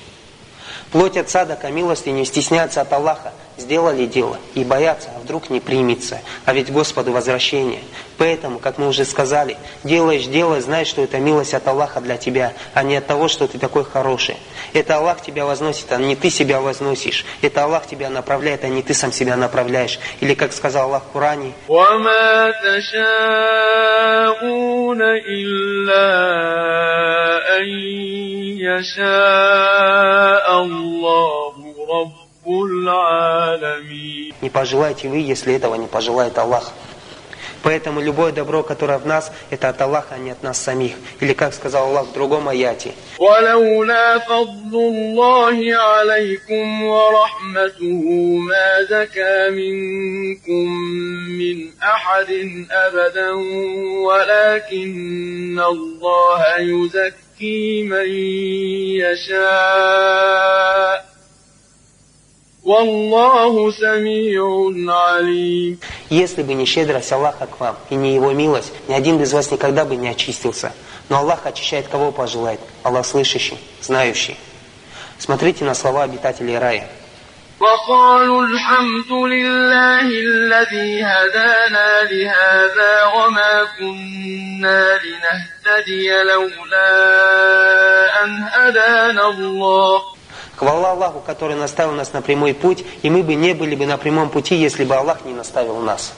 Платят 0.93 1.29
садака 1.29 1.69
милости, 1.71 2.11
не 2.11 2.25
стесняться 2.25 2.81
от 2.83 2.93
Аллаха, 2.93 3.33
сделали 3.58 4.06
дело 4.06 4.38
и 4.56 4.64
боятся, 4.64 5.10
а 5.16 5.20
вдруг 5.20 5.50
не 5.50 5.60
примется. 5.60 6.22
А 6.46 6.54
ведь 6.54 6.72
Господу 6.72 7.12
возвращение. 7.12 7.82
Поэтому, 8.18 8.60
как 8.60 8.78
мы 8.78 8.88
уже 8.88 9.06
сказали, 9.06 9.58
делаешь 9.84 10.26
дело, 10.26 10.62
знай, 10.62 10.86
что 10.86 11.02
это 11.02 11.18
милость 11.20 11.54
от 11.54 11.68
Аллаха 11.68 12.00
для 12.00 12.18
тебя, 12.18 12.54
а 12.74 12.84
не 12.84 12.98
от 12.98 13.08
того, 13.08 13.28
что 13.28 13.48
ты 13.48 13.58
такой 13.58 13.84
хороший. 13.84 14.38
Это 14.74 14.98
Аллах 14.98 15.22
тебя 15.22 15.46
возносит, 15.46 15.92
а 15.92 15.98
не 15.98 16.16
ты 16.16 16.30
себя 16.30 16.62
возносишь. 16.62 17.26
Это 17.42 17.64
Аллах 17.64 17.88
тебя 17.88 18.10
направляет, 18.10 18.64
а 18.64 18.68
не 18.68 18.82
ты 18.82 18.94
сам 18.94 19.12
себя 19.12 19.36
направляешь. 19.36 20.00
Или, 20.20 20.36
как 20.36 20.54
сказал 20.54 20.90
Аллах 20.90 21.04
в 21.04 21.12
Коране, 21.12 21.54
не 34.41 34.51
пожелайте 34.51 35.09
вы, 35.09 35.19
если 35.19 35.55
этого 35.55 35.75
не 35.75 35.87
пожелает 35.87 36.39
Аллах. 36.39 36.73
Поэтому 37.63 38.01
любое 38.01 38.33
добро, 38.33 38.63
которое 38.63 38.99
в 38.99 39.07
нас, 39.07 39.33
это 39.51 39.69
от 39.69 39.81
Аллаха, 39.83 40.15
а 40.15 40.19
не 40.19 40.31
от 40.31 40.43
нас 40.43 40.59
самих. 40.59 40.93
Или 41.21 41.33
как 41.35 41.53
сказал 41.53 41.89
Аллах 41.89 42.07
в 42.07 42.13
другом 42.13 42.49
аяте. 42.49 42.93
ولولا 43.19 44.19
فضل 44.19 44.75
الله 44.75 45.77
عليكم 45.77 46.83
ورحمته 46.85 48.05
ما 48.39 48.83
زكى 48.91 49.51
منكم 49.51 50.73
من 51.39 51.71
أحد 51.83 52.31
أبدا 52.71 53.33
ولكن 54.07 55.61
الله 55.61 56.59
يزكي 56.59 57.83
من 57.83 58.09
يشاء 59.03 60.39
والله 60.59 60.89
سميع 60.89 61.05
عليم 61.05 61.12
если 66.10 66.44
бы 66.44 66.54
не 66.54 66.66
щедрость 66.66 67.12
Аллаха 67.12 67.46
к 67.46 67.60
вам 67.60 67.76
и 67.90 67.96
не 67.96 68.16
Его 68.16 68.32
милость, 68.32 68.72
ни 68.88 68.94
один 68.94 69.22
из 69.22 69.34
вас 69.34 69.52
никогда 69.52 69.84
бы 69.84 69.98
не 69.98 70.08
очистился. 70.08 70.72
Но 71.10 71.18
Аллах 71.18 71.46
очищает 71.46 71.90
кого 71.90 72.14
пожелает. 72.14 72.62
Аллах 72.84 73.06
слышащий, 73.06 73.58
знающий. 73.82 74.38
Смотрите 75.20 75.66
на 75.66 75.76
слова 75.76 76.04
обитателей 76.04 76.58
рая. 76.58 76.90
وقالوا 77.60 78.44
الحمد 78.44 79.12
لله 79.12 80.02
الذي 80.02 81.04
هدانا 81.04 82.04
لهذا 82.12 83.04
وما 83.06 83.68
كنا 83.80 85.00
لنهتدي 85.04 86.24
لولا 86.24 86.94
أن 88.24 88.44
هدانا 88.52 89.28
الله 89.28 90.02
Хвала 90.64 90.92
Аллаху, 90.92 91.20
который 91.20 91.58
наставил 91.58 91.92
нас 91.92 92.14
на 92.14 92.22
прямой 92.22 92.54
путь, 92.54 92.86
и 93.02 93.10
мы 93.10 93.22
бы 93.22 93.36
не 93.36 93.54
были 93.54 93.76
бы 93.76 93.86
на 93.86 93.98
прямом 93.98 94.30
пути, 94.30 94.56
если 94.56 94.86
бы 94.86 94.96
Аллах 94.96 95.26
не 95.26 95.34
наставил 95.34 95.80
нас. 95.80 96.14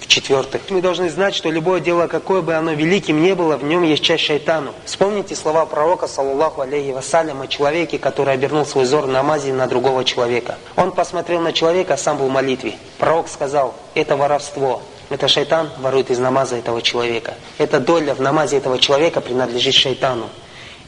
В-четвертых, 0.00 0.62
мы 0.70 0.80
должны 0.80 1.10
знать, 1.10 1.34
что 1.34 1.50
любое 1.50 1.80
дело, 1.80 2.06
какое 2.06 2.40
бы 2.40 2.54
оно 2.54 2.72
великим 2.72 3.22
не 3.22 3.34
было, 3.34 3.58
в 3.58 3.64
нем 3.64 3.82
есть 3.82 4.02
часть 4.02 4.24
шайтану. 4.24 4.72
Вспомните 4.86 5.36
слова 5.36 5.66
пророка, 5.66 6.06
саллаллаху 6.06 6.62
алейхи 6.62 6.92
вассалям, 6.92 7.42
о 7.42 7.46
человеке, 7.46 7.98
который 7.98 8.32
обернул 8.32 8.64
свой 8.64 8.84
взор 8.84 9.06
на 9.06 9.12
намазе 9.12 9.52
на 9.52 9.66
другого 9.66 10.06
человека. 10.06 10.56
Он 10.76 10.90
посмотрел 10.90 11.42
на 11.42 11.52
человека, 11.52 11.94
а 11.94 11.98
сам 11.98 12.16
был 12.16 12.28
в 12.28 12.30
молитве. 12.30 12.76
Пророк 12.96 13.28
сказал, 13.28 13.74
это 13.94 14.16
воровство. 14.16 14.80
Это 15.10 15.28
шайтан 15.28 15.68
ворует 15.80 16.10
из 16.10 16.18
намаза 16.18 16.56
этого 16.56 16.80
человека. 16.80 17.34
Эта 17.58 17.78
доля 17.78 18.14
в 18.14 18.22
намазе 18.22 18.56
этого 18.56 18.78
человека 18.78 19.20
принадлежит 19.20 19.74
шайтану. 19.74 20.30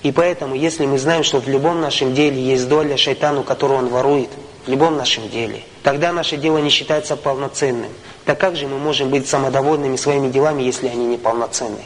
И 0.02 0.12
поэтому, 0.12 0.54
если 0.54 0.86
мы 0.86 0.98
знаем, 0.98 1.24
что 1.24 1.40
в 1.40 1.48
любом 1.48 1.80
нашем 1.80 2.14
деле 2.14 2.40
есть 2.40 2.68
доля 2.68 2.96
шайтану, 2.96 3.42
которую 3.42 3.80
он 3.80 3.88
ворует, 3.88 4.30
в 4.66 4.68
любом 4.70 4.96
нашем 4.96 5.28
деле, 5.28 5.62
тогда 5.82 6.12
наше 6.12 6.36
дело 6.36 6.58
не 6.58 6.70
считается 6.70 7.16
полноценным. 7.16 7.90
Так 8.24 8.38
как 8.38 8.56
же 8.56 8.66
мы 8.66 8.78
можем 8.78 9.10
быть 9.10 9.28
самодовольными 9.28 9.96
своими 9.96 10.30
делами, 10.30 10.62
если 10.62 10.88
они 10.88 11.06
неполноценны? 11.06 11.84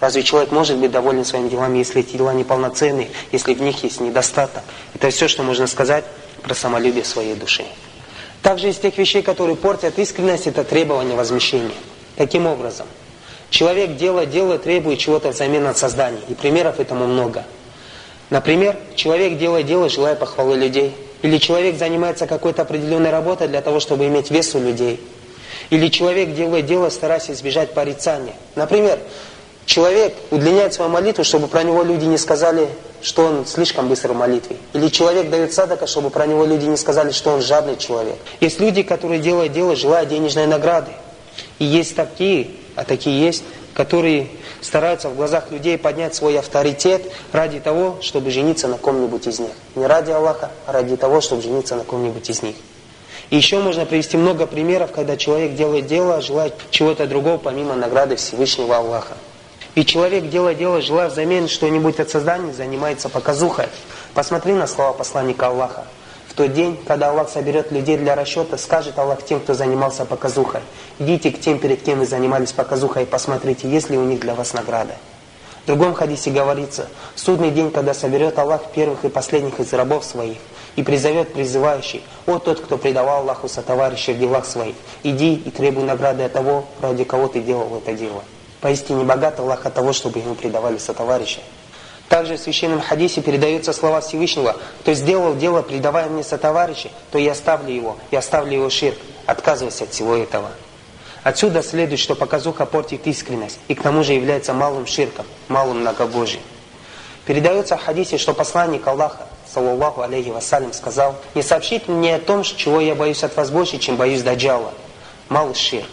Разве 0.00 0.22
человек 0.22 0.50
может 0.50 0.78
быть 0.78 0.90
доволен 0.90 1.24
своими 1.24 1.48
делами, 1.48 1.78
если 1.78 2.00
эти 2.00 2.16
дела 2.16 2.32
неполноценны, 2.32 3.08
если 3.32 3.52
в 3.52 3.60
них 3.60 3.82
есть 3.84 4.00
недостаток? 4.00 4.62
Это 4.94 5.10
все, 5.10 5.28
что 5.28 5.42
можно 5.42 5.66
сказать 5.66 6.04
про 6.42 6.54
самолюбие 6.54 7.04
своей 7.04 7.34
души. 7.34 7.64
Также 8.42 8.70
из 8.70 8.78
тех 8.78 8.96
вещей, 8.96 9.22
которые 9.22 9.56
портят 9.56 9.98
искренность, 9.98 10.46
это 10.46 10.64
требование 10.64 11.14
возмещения. 11.14 11.76
Каким 12.16 12.46
образом? 12.46 12.86
Человек 13.50 13.96
делает 13.96 14.30
дело, 14.30 14.58
требует 14.58 14.98
чего-то 14.98 15.30
взамен 15.30 15.66
от 15.66 15.76
создания. 15.76 16.20
И 16.28 16.34
примеров 16.34 16.78
этому 16.78 17.06
много. 17.06 17.44
Например, 18.30 18.76
человек 18.94 19.38
делает 19.38 19.66
дело, 19.66 19.88
желая 19.88 20.14
похвалы 20.14 20.56
людей. 20.56 20.94
Или 21.22 21.38
человек 21.38 21.76
занимается 21.76 22.26
какой-то 22.26 22.62
определенной 22.62 23.10
работой 23.10 23.48
для 23.48 23.60
того, 23.60 23.80
чтобы 23.80 24.06
иметь 24.06 24.30
вес 24.30 24.54
у 24.54 24.60
людей. 24.60 25.00
Или 25.70 25.88
человек 25.88 26.34
делает 26.34 26.66
дело, 26.66 26.90
стараясь 26.90 27.28
избежать 27.28 27.74
порицания. 27.74 28.34
Например, 28.54 28.98
человек 29.66 30.14
удлиняет 30.30 30.72
свою 30.72 30.90
молитву, 30.90 31.24
чтобы 31.24 31.48
про 31.48 31.64
него 31.64 31.82
люди 31.82 32.04
не 32.04 32.18
сказали, 32.18 32.68
что 33.02 33.26
он 33.26 33.46
слишком 33.46 33.88
быстро 33.88 34.12
в 34.12 34.16
молитве. 34.16 34.56
Или 34.72 34.88
человек 34.88 35.28
дает 35.28 35.52
садака, 35.52 35.86
чтобы 35.86 36.10
про 36.10 36.26
него 36.26 36.44
люди 36.44 36.66
не 36.66 36.76
сказали, 36.76 37.10
что 37.10 37.30
он 37.30 37.42
жадный 37.42 37.76
человек. 37.76 38.16
Есть 38.40 38.60
люди, 38.60 38.82
которые 38.82 39.20
делают 39.20 39.52
дело, 39.52 39.74
желая 39.74 40.06
денежной 40.06 40.46
награды. 40.46 40.92
И 41.58 41.64
есть 41.64 41.96
такие, 41.96 42.48
а 42.80 42.84
такие 42.84 43.20
есть, 43.20 43.44
которые 43.74 44.28
стараются 44.62 45.10
в 45.10 45.14
глазах 45.14 45.50
людей 45.50 45.76
поднять 45.76 46.14
свой 46.14 46.38
авторитет 46.38 47.12
ради 47.30 47.60
того, 47.60 47.98
чтобы 48.00 48.30
жениться 48.30 48.68
на 48.68 48.78
ком-нибудь 48.78 49.26
из 49.26 49.38
них. 49.38 49.50
Не 49.74 49.84
ради 49.84 50.10
Аллаха, 50.12 50.50
а 50.64 50.72
ради 50.72 50.96
того, 50.96 51.20
чтобы 51.20 51.42
жениться 51.42 51.76
на 51.76 51.84
ком-нибудь 51.84 52.30
из 52.30 52.42
них. 52.42 52.56
И 53.28 53.36
еще 53.36 53.58
можно 53.58 53.84
привести 53.84 54.16
много 54.16 54.46
примеров, 54.46 54.92
когда 54.92 55.18
человек 55.18 55.56
делает 55.56 55.88
дело, 55.88 56.22
желает 56.22 56.54
чего-то 56.70 57.06
другого, 57.06 57.36
помимо 57.36 57.74
награды 57.74 58.16
Всевышнего 58.16 58.78
Аллаха. 58.78 59.18
И 59.74 59.84
человек 59.84 60.30
делает 60.30 60.56
дело, 60.56 60.80
желая 60.80 61.10
взамен 61.10 61.48
что-нибудь 61.48 62.00
от 62.00 62.08
создания, 62.08 62.54
занимается 62.54 63.10
показухой. 63.10 63.66
Посмотри 64.14 64.54
на 64.54 64.66
слова 64.66 64.94
посланника 64.94 65.48
Аллаха. 65.48 65.84
В 66.30 66.34
тот 66.34 66.52
день, 66.52 66.78
когда 66.86 67.10
Аллах 67.10 67.28
соберет 67.28 67.72
людей 67.72 67.96
для 67.96 68.14
расчета, 68.14 68.56
скажет 68.56 68.96
Аллах 69.00 69.24
тем, 69.24 69.40
кто 69.40 69.52
занимался 69.52 70.04
показухой. 70.04 70.60
Идите 71.00 71.32
к 71.32 71.40
тем, 71.40 71.58
перед 71.58 71.82
кем 71.82 71.98
вы 71.98 72.06
занимались 72.06 72.52
показухой, 72.52 73.02
и 73.02 73.06
посмотрите, 73.06 73.68
есть 73.68 73.90
ли 73.90 73.98
у 73.98 74.04
них 74.04 74.20
для 74.20 74.36
вас 74.36 74.54
награда. 74.54 74.94
В 75.64 75.66
другом 75.66 75.92
хадисе 75.92 76.30
говорится, 76.30 76.86
судный 77.16 77.50
день, 77.50 77.72
когда 77.72 77.94
соберет 77.94 78.38
Аллах 78.38 78.70
первых 78.72 79.04
и 79.04 79.08
последних 79.08 79.58
из 79.58 79.72
рабов 79.72 80.04
своих, 80.04 80.38
и 80.76 80.84
призовет 80.84 81.32
призывающий, 81.32 82.04
«О 82.26 82.38
тот, 82.38 82.60
кто 82.60 82.78
предавал 82.78 83.22
Аллаху 83.22 83.48
сотоварища 83.48 84.12
в 84.12 84.18
делах 84.18 84.46
своих, 84.46 84.76
иди 85.02 85.34
и 85.34 85.50
требуй 85.50 85.82
награды 85.82 86.22
от 86.22 86.32
того, 86.32 86.64
ради 86.80 87.02
кого 87.02 87.26
ты 87.26 87.40
делал 87.40 87.76
это 87.76 87.92
дело». 87.92 88.22
Поистине 88.60 89.02
богат 89.02 89.40
Аллах 89.40 89.66
от 89.66 89.74
того, 89.74 89.92
чтобы 89.92 90.20
ему 90.20 90.36
предавали 90.36 90.78
сотоварища. 90.78 91.40
Также 92.10 92.36
в 92.36 92.40
священном 92.40 92.80
хадисе 92.80 93.22
передаются 93.22 93.72
слова 93.72 94.00
Всевышнего, 94.00 94.56
кто 94.80 94.94
сделал 94.94 95.36
дело, 95.36 95.62
предавая 95.62 96.08
мне 96.08 96.24
сотоварища, 96.24 96.90
то 97.12 97.18
я 97.18 97.30
оставлю 97.30 97.72
его, 97.72 97.96
я 98.10 98.18
оставлю 98.18 98.52
его 98.52 98.68
ширк, 98.68 98.98
отказываясь 99.26 99.80
от 99.80 99.92
всего 99.92 100.16
этого. 100.16 100.50
Отсюда 101.22 101.62
следует, 101.62 102.00
что 102.00 102.16
показуха 102.16 102.66
портит 102.66 103.06
искренность, 103.06 103.60
и 103.68 103.76
к 103.76 103.82
тому 103.82 104.02
же 104.02 104.14
является 104.14 104.52
малым 104.52 104.88
ширком, 104.88 105.24
малым 105.46 105.82
многобожием. 105.82 106.42
Передается 107.26 107.76
в 107.76 107.84
хадисе, 107.84 108.18
что 108.18 108.34
посланник 108.34 108.84
Аллаха, 108.88 109.28
саллаллаху 109.46 110.00
алейхи 110.00 110.30
вассалям, 110.30 110.72
сказал, 110.72 111.14
«Не 111.36 111.42
сообщите 111.42 111.92
мне 111.92 112.16
о 112.16 112.18
том, 112.18 112.42
чего 112.42 112.80
я 112.80 112.96
боюсь 112.96 113.22
от 113.22 113.36
вас 113.36 113.52
больше, 113.52 113.78
чем 113.78 113.94
боюсь 113.94 114.22
даджала». 114.22 114.74
Малый 115.28 115.54
ширк. 115.54 115.86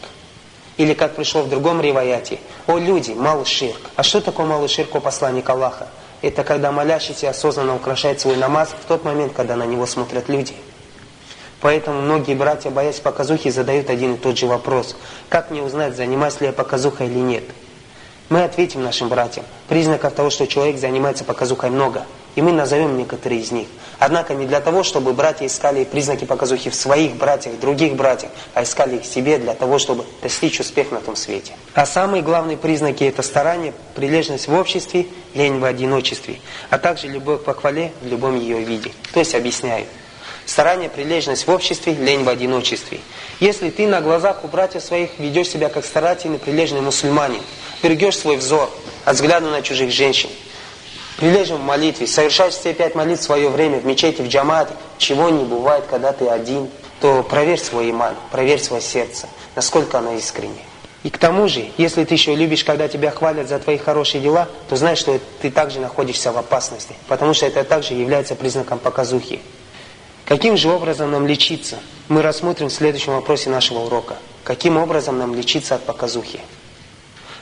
Или 0.78 0.96
как 0.96 1.16
пришло 1.16 1.44
в 1.44 1.50
другом 1.50 1.80
риваяте, 1.80 2.40
«О 2.66 2.80
люди, 2.80 3.12
малый 3.12 3.46
ширк». 3.46 3.92
А 3.96 4.02
что 4.02 4.20
такое 4.20 4.48
малый 4.48 4.68
ширк 4.68 4.96
у 4.96 5.00
посланника 5.00 5.52
Аллаха? 5.52 5.88
Это 6.22 6.44
когда 6.44 6.72
молящийся 6.72 7.30
осознанно 7.30 7.76
украшает 7.76 8.20
свой 8.20 8.38
намаз 8.38 8.70
в 8.70 8.88
тот 8.88 9.04
момент, 9.04 9.34
когда 9.34 9.56
на 9.56 9.66
него 9.66 9.86
смотрят 9.86 10.30
люди. 10.30 10.54
Поэтому 11.62 12.02
многие 12.02 12.36
братья, 12.36 12.70
боясь 12.70 13.00
показухи, 13.00 13.50
задают 13.50 13.90
один 13.90 14.16
и 14.16 14.18
тот 14.18 14.38
же 14.38 14.46
вопрос. 14.48 14.96
Как 15.30 15.50
мне 15.52 15.62
узнать, 15.62 15.96
занимаюсь 15.96 16.40
ли 16.40 16.48
я 16.48 16.54
показухой 16.54 17.08
или 17.08 17.20
нет? 17.20 17.44
Мы 18.30 18.44
ответим 18.44 18.84
нашим 18.84 19.10
братьям. 19.10 19.46
Признаков 19.68 20.14
того, 20.14 20.30
что 20.30 20.48
человек 20.48 20.78
занимается 20.78 21.24
показухой 21.24 21.70
много. 21.70 22.06
И 22.38 22.42
мы 22.44 22.52
назовем 22.52 22.96
некоторые 22.98 23.42
из 23.42 23.52
них. 23.52 23.68
Однако 23.98 24.36
не 24.36 24.46
для 24.46 24.62
того, 24.62 24.84
чтобы 24.84 25.14
братья 25.14 25.48
искали 25.48 25.84
признаки 25.86 26.24
показухи 26.24 26.70
в 26.70 26.76
своих 26.76 27.16
братьях, 27.16 27.60
других 27.60 27.96
братьях, 27.96 28.30
а 28.54 28.62
искали 28.62 28.98
их 28.98 29.06
себе 29.06 29.40
для 29.40 29.56
того, 29.56 29.80
чтобы 29.80 30.06
достичь 30.22 30.60
успеха 30.60 30.94
на 30.94 31.02
том 31.02 31.16
свете. 31.16 31.54
А 31.74 31.88
самые 31.88 32.22
главные 32.22 32.56
признаки– 32.56 33.04
это 33.06 33.24
старание, 33.24 33.74
прилежность 33.96 34.48
в 34.48 34.54
обществе, 34.54 35.08
лень 35.34 35.58
в 35.58 35.66
одиночестве, 35.66 36.40
а 36.70 36.78
также 36.78 37.08
любовь 37.08 37.42
к 37.42 37.46
похвале 37.46 37.92
в 38.02 38.08
любом 38.08 38.40
ее 38.40 38.64
виде. 38.64 38.92
То 39.14 39.20
есть 39.20 39.34
объясняю. 39.34 39.88
Старание, 40.46 40.90
прилежность 40.90 41.48
в 41.48 41.50
обществе, 41.50 41.94
лень 41.94 42.24
в 42.24 42.30
одиночестве. 42.30 43.00
Если 43.40 43.72
ты 43.72 43.88
на 43.88 44.00
глазах 44.00 44.44
у 44.44 44.48
братьев 44.48 44.84
своих 44.84 45.18
ведешь 45.18 45.50
себя 45.50 45.70
как 45.70 45.84
старательный, 45.84 46.38
прилежный 46.38 46.82
мусульманин, 46.82 47.42
берегешь 47.82 48.16
свой 48.16 48.38
взор 48.38 48.70
от 49.06 49.16
взгляда 49.16 49.50
на 49.50 49.64
чужих 49.64 49.92
женщин, 49.92 50.30
прилежен 51.18 51.58
в 51.58 51.64
молитве, 51.64 52.08
совершаешь 52.08 52.54
все 52.54 52.74
пять 52.74 52.96
молитв 52.96 53.22
в 53.22 53.26
свое 53.26 53.50
время 53.50 53.80
в 53.80 53.86
мечети, 53.86 54.22
в 54.22 54.28
джамате, 54.28 54.74
чего 54.98 55.30
не 55.30 55.44
бывает, 55.44 55.86
когда 55.90 56.14
ты 56.14 56.28
один, 56.28 56.70
то 57.02 57.24
проверь 57.24 57.60
свой 57.60 57.92
иман, 57.92 58.16
проверь 58.32 58.60
свое 58.60 58.82
сердце, 58.82 59.28
насколько 59.56 59.98
оно 59.98 60.14
искренне. 60.14 60.62
И 61.04 61.10
к 61.10 61.18
тому 61.18 61.48
же, 61.48 61.70
если 61.78 62.04
ты 62.04 62.16
еще 62.16 62.36
любишь, 62.36 62.64
когда 62.64 62.88
тебя 62.88 63.12
хвалят 63.12 63.48
за 63.48 63.60
твои 63.60 63.78
хорошие 63.78 64.22
дела, 64.22 64.48
то 64.68 64.76
знай, 64.76 64.96
что 64.96 65.20
ты 65.42 65.52
также 65.52 65.80
находишься 65.80 66.32
в 66.32 66.38
опасности, 66.38 66.96
потому 67.08 67.34
что 67.34 67.46
это 67.46 67.64
также 67.64 67.94
является 67.94 68.36
признаком 68.36 68.80
показухи. 68.80 69.40
Каким 70.26 70.58
же 70.58 70.70
образом 70.70 71.12
нам 71.12 71.26
лечиться? 71.26 71.78
Мы 72.10 72.22
рассмотрим 72.22 72.68
в 72.68 72.74
следующем 72.74 73.14
вопросе 73.14 73.50
нашего 73.50 73.80
урока. 73.80 74.18
Каким 74.44 74.78
образом 74.78 75.18
нам 75.18 75.34
лечиться 75.34 75.76
от 75.76 75.84
показухи? 75.84 76.42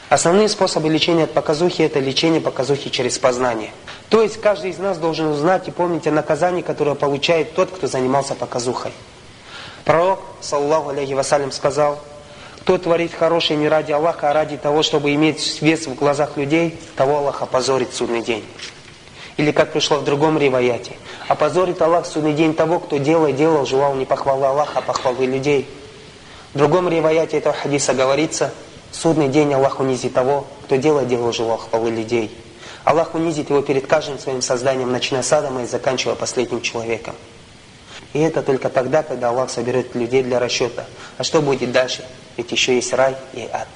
Основные 0.07 0.47
способы 0.49 0.87
лечения 0.89 1.23
от 1.23 1.33
показухи– 1.33 1.81
это 1.83 1.99
лечение 1.99 2.39
показухи 2.39 2.91
через 2.91 3.17
познание. 3.17 3.71
То 4.09 4.21
есть 4.21 4.39
каждый 4.39 4.69
из 4.69 4.77
нас 4.77 4.99
должен 4.99 5.27
узнать 5.27 5.67
и 5.67 5.71
помнить 5.71 6.05
о 6.05 6.11
наказании, 6.11 6.61
которое 6.61 6.93
получает 6.93 7.55
тот, 7.55 7.71
кто 7.71 7.87
занимался 7.87 8.35
показухой. 8.35 8.91
Пророк, 9.83 10.21
саллаху 10.41 10.89
алейхи 10.89 11.13
вассалям, 11.13 11.51
сказал, 11.51 11.99
кто 12.61 12.77
творит 12.77 13.15
хорошее 13.15 13.57
не 13.57 13.67
ради 13.67 13.93
Аллаха, 13.93 14.29
а 14.29 14.33
ради 14.33 14.57
того, 14.57 14.83
чтобы 14.83 15.13
иметь 15.15 15.59
вес 15.63 15.87
в 15.87 15.95
глазах 15.95 16.37
людей, 16.37 16.79
того 16.95 17.17
Аллах 17.17 17.41
опозорит 17.41 17.93
судный 17.93 18.21
день. 18.21 18.45
Или 19.37 19.51
как 19.51 19.73
пришло 19.73 19.97
в 19.97 20.03
другом 20.03 20.37
риваяте, 20.37 20.93
опозорит 21.27 21.81
Аллах 21.81 22.05
судный 22.05 22.33
день 22.33 22.53
того, 22.53 22.79
кто 22.79 22.97
дело 22.97 23.31
делал, 23.31 23.65
желал 23.65 23.95
не 23.95 24.05
похвалы 24.05 24.45
Аллаха, 24.45 24.79
а 24.79 24.81
похвалы 24.81 25.25
людей. 25.25 25.67
В 26.53 26.59
другом 26.59 26.87
риваяте 26.89 27.37
этого 27.37 27.55
хадиса 27.55 27.95
говорится– 27.95 28.53
судный 28.91 29.27
день 29.27 29.53
Аллах 29.53 29.79
унизит 29.79 30.13
того, 30.13 30.47
кто 30.65 30.75
дело 30.75 31.05
делал 31.05 31.31
желал 31.31 31.57
хвалы 31.57 31.89
людей. 31.89 32.35
Аллах 32.83 33.15
унизит 33.15 33.49
его 33.49 33.61
перед 33.61 33.87
каждым 33.87 34.19
своим 34.19 34.41
созданием, 34.41 34.91
начиная 34.91 35.23
с 35.23 35.33
Адама 35.33 35.63
и 35.63 35.65
заканчивая 35.65 36.15
последним 36.15 36.61
человеком. 36.61 37.15
И 38.13 38.19
это 38.19 38.41
только 38.41 38.69
тогда, 38.69 39.03
когда 39.03 39.29
Аллах 39.29 39.49
соберет 39.49 39.95
людей 39.95 40.23
для 40.23 40.39
расчета. 40.39 40.85
А 41.17 41.23
что 41.23 41.41
будет 41.41 41.71
дальше? 41.71 42.05
Ведь 42.37 42.51
еще 42.51 42.75
есть 42.75 42.93
рай 42.93 43.15
и 43.33 43.47
ад. 43.51 43.67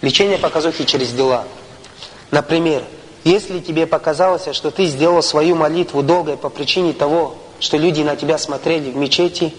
Лечение 0.00 0.38
показухи 0.38 0.84
через 0.84 1.12
дела. 1.12 1.44
Например, 2.30 2.82
если 3.24 3.58
тебе 3.60 3.86
показалось, 3.86 4.48
что 4.52 4.70
ты 4.70 4.86
сделал 4.86 5.22
свою 5.22 5.54
молитву 5.54 6.02
долгой 6.02 6.36
по 6.36 6.48
причине 6.48 6.92
того, 6.92 7.36
что 7.60 7.76
люди 7.76 8.02
на 8.02 8.16
тебя 8.16 8.38
смотрели 8.38 8.90
в 8.90 8.96
мечети, 8.96 9.54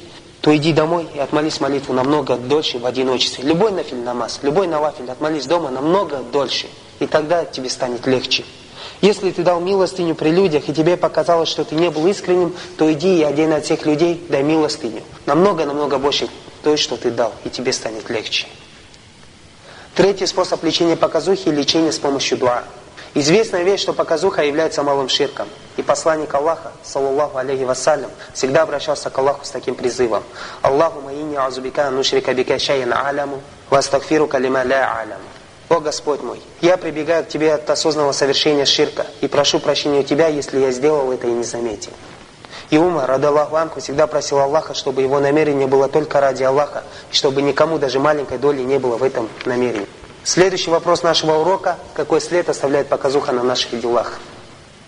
то 0.49 0.57
иди 0.57 0.73
домой 0.73 1.07
и 1.13 1.19
отмолись 1.19 1.61
молитву 1.61 1.93
намного 1.93 2.35
дольше 2.35 2.79
в 2.79 2.85
одиночестве. 2.87 3.43
Любой 3.43 3.71
нафиль 3.71 3.99
намаз, 3.99 4.39
любой 4.41 4.65
навафиль 4.65 5.07
отмолись 5.11 5.45
дома 5.45 5.69
намного 5.69 6.23
дольше. 6.33 6.65
И 6.99 7.05
тогда 7.05 7.45
тебе 7.45 7.69
станет 7.69 8.07
легче. 8.07 8.43
Если 8.99 9.29
ты 9.29 9.43
дал 9.43 9.59
милостыню 9.59 10.15
при 10.15 10.29
людях, 10.29 10.67
и 10.67 10.73
тебе 10.73 10.97
показалось, 10.97 11.49
что 11.49 11.63
ты 11.65 11.75
не 11.75 11.91
был 11.91 12.07
искренним, 12.07 12.55
то 12.79 12.91
иди 12.91 13.19
и 13.19 13.21
один 13.21 13.53
от 13.53 13.65
тех 13.65 13.85
людей 13.85 14.25
дай 14.27 14.41
милостыню. 14.41 15.03
Намного-намного 15.27 15.99
больше 15.99 16.27
той, 16.63 16.77
что 16.77 16.97
ты 16.97 17.11
дал, 17.11 17.31
и 17.43 17.49
тебе 17.51 17.71
станет 17.71 18.09
легче. 18.09 18.47
Третий 19.93 20.25
способ 20.25 20.63
лечения 20.63 20.95
показухи– 20.95 21.49
лечение 21.49 21.91
с 21.91 21.99
помощью 21.99 22.39
дуа. 22.39 22.63
Известная 23.15 23.63
вещь, 23.63 23.81
что 23.81 23.93
показуха 23.93 24.43
является 24.43 24.83
малым 24.83 25.09
ширком. 25.09 25.47
И 25.77 25.81
посланник 25.81 26.33
Аллаха, 26.33 26.71
саллаллаху 26.83 27.37
алейхи 27.37 27.63
вассалям, 27.63 28.11
всегда 28.33 28.61
обращался 28.63 29.09
к 29.09 29.17
Аллаху 29.17 29.45
с 29.45 29.49
таким 29.49 29.73
призывом. 29.73 30.23
Аллаху 30.61 31.01
маини 31.01 31.35
азубика 31.35 31.89
нушрика 31.89 32.33
бика 32.33 32.59
шайян 32.59 32.93
аляму, 32.93 33.41
вастагфиру 33.69 34.27
калима 34.27 34.63
ля 34.63 34.95
аляму. 34.99 35.23
О 35.69 35.79
Господь 35.79 36.21
мой, 36.21 36.41
я 36.61 36.77
прибегаю 36.77 37.23
к 37.23 37.27
Тебе 37.27 37.53
от 37.53 37.69
осознанного 37.69 38.11
совершения 38.11 38.65
ширка 38.65 39.05
и 39.21 39.27
прошу 39.27 39.59
прощения 39.59 39.99
у 39.99 40.03
Тебя, 40.03 40.27
если 40.27 40.59
я 40.59 40.71
сделал 40.71 41.11
это 41.11 41.27
и 41.27 41.31
не 41.31 41.43
заметил. 41.43 41.91
И 42.69 42.77
Умар, 42.77 43.09
радаллаху 43.09 43.55
анху, 43.55 43.79
всегда 43.79 44.05
просил 44.05 44.39
Аллаха, 44.39 44.75
чтобы 44.75 45.01
его 45.01 45.19
намерение 45.19 45.67
было 45.67 45.87
только 45.87 46.19
ради 46.19 46.43
Аллаха, 46.43 46.83
и 47.11 47.15
чтобы 47.15 47.41
никому 47.41 47.79
даже 47.79 47.99
маленькой 47.99 48.37
доли 48.37 48.61
не 48.61 48.77
было 48.77 48.97
в 48.97 49.03
этом 49.03 49.27
намерении. 49.45 49.87
Следующий 50.23 50.69
вопрос 50.69 51.01
нашего 51.01 51.35
урока. 51.39 51.77
Какой 51.93 52.19
след 52.19 52.49
оставляет 52.49 52.87
показуха 52.87 53.31
на 53.31 53.41
наших 53.41 53.79
делах? 53.79 54.19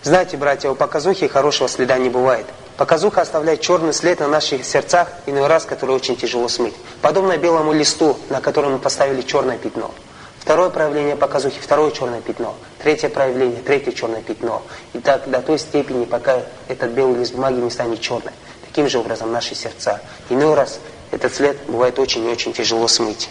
Знаете, 0.02 0.36
братья, 0.36 0.68
у 0.68 0.74
показухи 0.74 1.26
хорошего 1.26 1.68
следа 1.68 1.96
не 1.96 2.10
бывает. 2.10 2.46
Показуха 2.76 3.22
оставляет 3.22 3.60
черный 3.60 3.94
след 3.94 4.20
на 4.20 4.28
наших 4.28 4.64
сердцах, 4.64 5.08
иной 5.26 5.46
раз, 5.46 5.64
который 5.64 5.94
очень 5.94 6.16
тяжело 6.16 6.48
смыть. 6.48 6.74
Подобно 7.00 7.36
белому 7.36 7.72
листу, 7.72 8.16
на 8.28 8.40
котором 8.40 8.72
мы 8.72 8.78
поставили 8.78 9.22
черное 9.22 9.58
пятно. 9.58 9.90
Второе 10.38 10.70
проявление 10.70 11.16
показухи, 11.16 11.60
второе 11.60 11.92
черное 11.92 12.20
пятно. 12.20 12.54
Третье 12.82 13.08
проявление, 13.08 13.62
третье 13.62 13.92
черное 13.92 14.22
пятно. 14.22 14.62
И 14.92 14.98
так 14.98 15.30
до 15.30 15.40
той 15.40 15.58
степени, 15.58 16.04
пока 16.04 16.40
этот 16.68 16.90
белый 16.90 17.20
лист 17.20 17.34
бумаги 17.34 17.60
не 17.60 17.70
станет 17.70 18.00
черным. 18.00 18.34
Таким 18.66 18.88
же 18.88 18.98
образом 18.98 19.30
наши 19.30 19.54
сердца. 19.54 20.00
Иной 20.28 20.54
раз 20.54 20.80
этот 21.10 21.32
след 21.32 21.56
бывает 21.68 21.98
очень 21.98 22.24
и 22.24 22.28
очень 22.28 22.52
тяжело 22.52 22.88
смыть. 22.88 23.28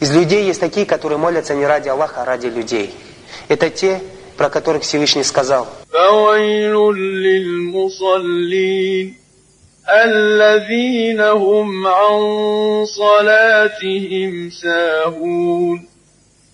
Из 0.00 0.10
людей 0.10 0.44
есть 0.44 0.60
такие, 0.60 0.84
которые 0.86 1.18
молятся 1.18 1.54
не 1.54 1.66
ради 1.66 1.88
Аллаха, 1.88 2.22
а 2.22 2.24
ради 2.24 2.46
людей. 2.46 2.94
Это 3.48 3.70
те, 3.70 4.00
про 4.36 4.48
которых 4.50 4.82
Всевышний 4.82 5.24
сказал. 5.24 5.68
الذين 9.88 11.20
هم 11.20 11.86
عن 11.86 12.86
صلاتهم 12.86 14.50
ساهون 14.50 15.88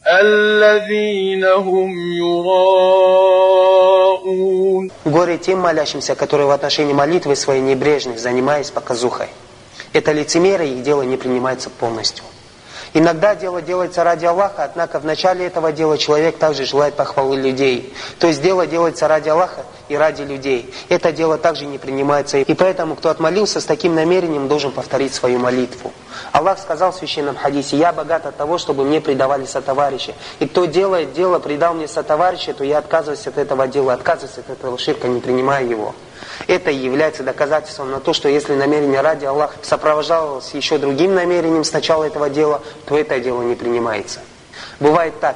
الذين 0.06 1.44
هم 1.44 2.12
يراءون 2.14 3.58
Горе 5.04 5.38
тем 5.38 5.60
молящимся, 5.60 6.14
которые 6.14 6.46
в 6.46 6.50
отношении 6.50 6.92
молитвы 6.92 7.36
своей 7.36 7.60
небрежны, 7.60 8.16
занимаясь 8.18 8.70
показухой. 8.70 9.28
Это 9.92 10.12
лицемерие, 10.12 10.74
их 10.74 10.82
дело 10.82 11.02
не 11.02 11.16
принимается 11.16 11.70
полностью. 11.70 12.24
Иногда 12.93 13.35
дело 13.35 13.61
делается 13.61 14.03
ради 14.03 14.25
Аллаха, 14.25 14.65
однако 14.65 14.99
в 14.99 15.05
начале 15.05 15.47
этого 15.47 15.71
дела 15.71 15.97
человек 15.97 16.37
также 16.37 16.65
желает 16.65 16.93
похвалы 16.95 17.37
людей. 17.37 17.91
То 18.19 18.27
есть 18.27 18.41
дело 18.41 18.67
делается 18.67 19.07
ради 19.07 19.29
Аллаха 19.29 19.65
и 19.89 19.95
ради 19.95 20.21
людей. 20.21 20.71
Это 20.89 21.11
дело 21.11 21.39
также 21.39 21.65
не 21.65 21.79
принимается. 21.79 22.37
И 22.37 22.53
поэтому, 22.53 22.95
кто 22.95 23.09
отмолился 23.09 23.61
с 23.61 23.65
таким 23.65 23.95
намерением, 23.95 24.47
должен 24.47 24.71
повторить 24.71 25.13
свою 25.13 25.39
молитву. 25.39 25.91
Аллах 26.31 26.59
сказал 26.59 26.91
в 26.91 26.95
священном 26.95 27.35
хадисе, 27.35 27.77
«Я 27.77 27.93
богат 27.93 28.27
от 28.27 28.37
того, 28.37 28.59
чтобы 28.59 28.83
мне 28.83 29.01
предавали 29.01 29.45
сотоварища. 29.45 30.13
И 30.39 30.47
кто 30.47 30.65
делает 30.65 31.13
дело, 31.13 31.39
предал 31.39 31.73
мне 31.73 31.87
сотоварища, 31.87 32.53
то 32.53 32.63
я 32.63 32.77
отказываюсь 32.77 33.25
от 33.25 33.39
этого 33.39 33.67
дела, 33.67 33.93
отказываюсь 33.93 34.37
от 34.37 34.51
этого 34.51 34.77
ширка, 34.77 35.07
не 35.07 35.19
принимая 35.19 35.65
его». 35.65 35.95
Это 36.47 36.71
и 36.71 36.75
является 36.75 37.23
доказательством 37.23 37.91
на 37.91 37.99
то, 37.99 38.13
что 38.13 38.29
если 38.29 38.53
намерение 38.53 39.01
ради 39.01 39.25
Аллаха 39.25 39.55
сопровождалось 39.61 40.53
еще 40.53 40.77
другим 40.77 41.15
намерением 41.15 41.63
с 41.63 41.71
начала 41.71 42.03
этого 42.03 42.29
дела, 42.29 42.61
то 42.85 42.97
это 42.97 43.19
дело 43.19 43.41
не 43.41 43.55
принимается. 43.55 44.19
Бывает 44.79 45.19
так. 45.19 45.35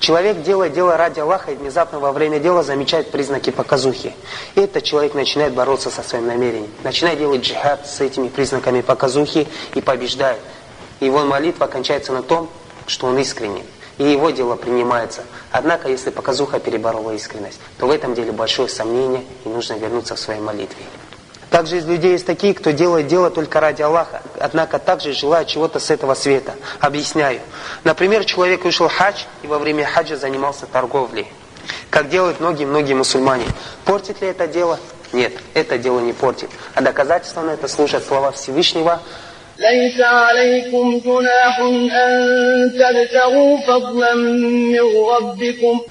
Человек 0.00 0.42
делает 0.42 0.74
дело 0.74 0.96
ради 0.96 1.18
Аллаха 1.20 1.50
и 1.50 1.56
внезапно 1.56 1.98
во 1.98 2.12
время 2.12 2.38
дела 2.38 2.62
замечает 2.62 3.10
признаки 3.10 3.50
показухи. 3.50 4.14
И 4.54 4.60
этот 4.60 4.84
человек 4.84 5.14
начинает 5.14 5.54
бороться 5.54 5.90
со 5.90 6.02
своим 6.02 6.26
намерением. 6.26 6.70
Начинает 6.84 7.18
делать 7.18 7.42
джихад 7.42 7.86
с 7.88 8.00
этими 8.00 8.28
признаками 8.28 8.80
показухи 8.80 9.48
и 9.74 9.80
побеждает. 9.80 10.40
Его 11.00 11.24
молитва 11.24 11.66
кончается 11.66 12.12
на 12.12 12.22
том, 12.22 12.48
что 12.86 13.08
он 13.08 13.18
искренен 13.18 13.64
и 13.98 14.04
его 14.04 14.30
дело 14.30 14.56
принимается. 14.56 15.22
Однако, 15.50 15.88
если 15.88 16.10
показуха 16.10 16.60
переборола 16.60 17.12
искренность, 17.12 17.60
то 17.78 17.86
в 17.86 17.90
этом 17.90 18.14
деле 18.14 18.32
большое 18.32 18.68
сомнение, 18.68 19.24
и 19.44 19.48
нужно 19.48 19.74
вернуться 19.74 20.14
в 20.14 20.18
своей 20.18 20.40
молитве. 20.40 20.84
Также 21.50 21.78
из 21.78 21.86
людей 21.86 22.12
есть 22.12 22.26
такие, 22.26 22.54
кто 22.54 22.70
делает 22.70 23.06
дело 23.06 23.30
только 23.30 23.58
ради 23.60 23.82
Аллаха, 23.82 24.22
однако 24.38 24.78
также 24.78 25.12
желают 25.12 25.48
чего-то 25.48 25.80
с 25.80 25.90
этого 25.90 26.14
света. 26.14 26.54
Объясняю. 26.78 27.40
Например, 27.84 28.24
человек 28.24 28.64
вышел 28.64 28.88
в 28.88 28.94
хадж 28.94 29.22
и 29.42 29.46
во 29.46 29.58
время 29.58 29.86
хаджа 29.86 30.16
занимался 30.16 30.66
торговлей. 30.66 31.26
Как 31.90 32.10
делают 32.10 32.40
многие-многие 32.40 32.94
мусульмане. 32.94 33.46
Портит 33.86 34.20
ли 34.20 34.28
это 34.28 34.46
дело? 34.46 34.78
Нет, 35.12 35.32
это 35.54 35.78
дело 35.78 36.00
не 36.00 36.12
портит. 36.12 36.50
А 36.74 36.82
доказательством 36.82 37.48
это 37.48 37.66
служат 37.66 38.04
слова 38.06 38.30
Всевышнего– 38.30 39.00
ليس 39.57 40.01
عليكم 40.01 41.01
جناح 41.05 41.59
أن 41.59 42.71
تبتغوا 42.73 43.57
فضلا 43.57 44.13
من 44.13 44.79
ربكم 45.09 45.81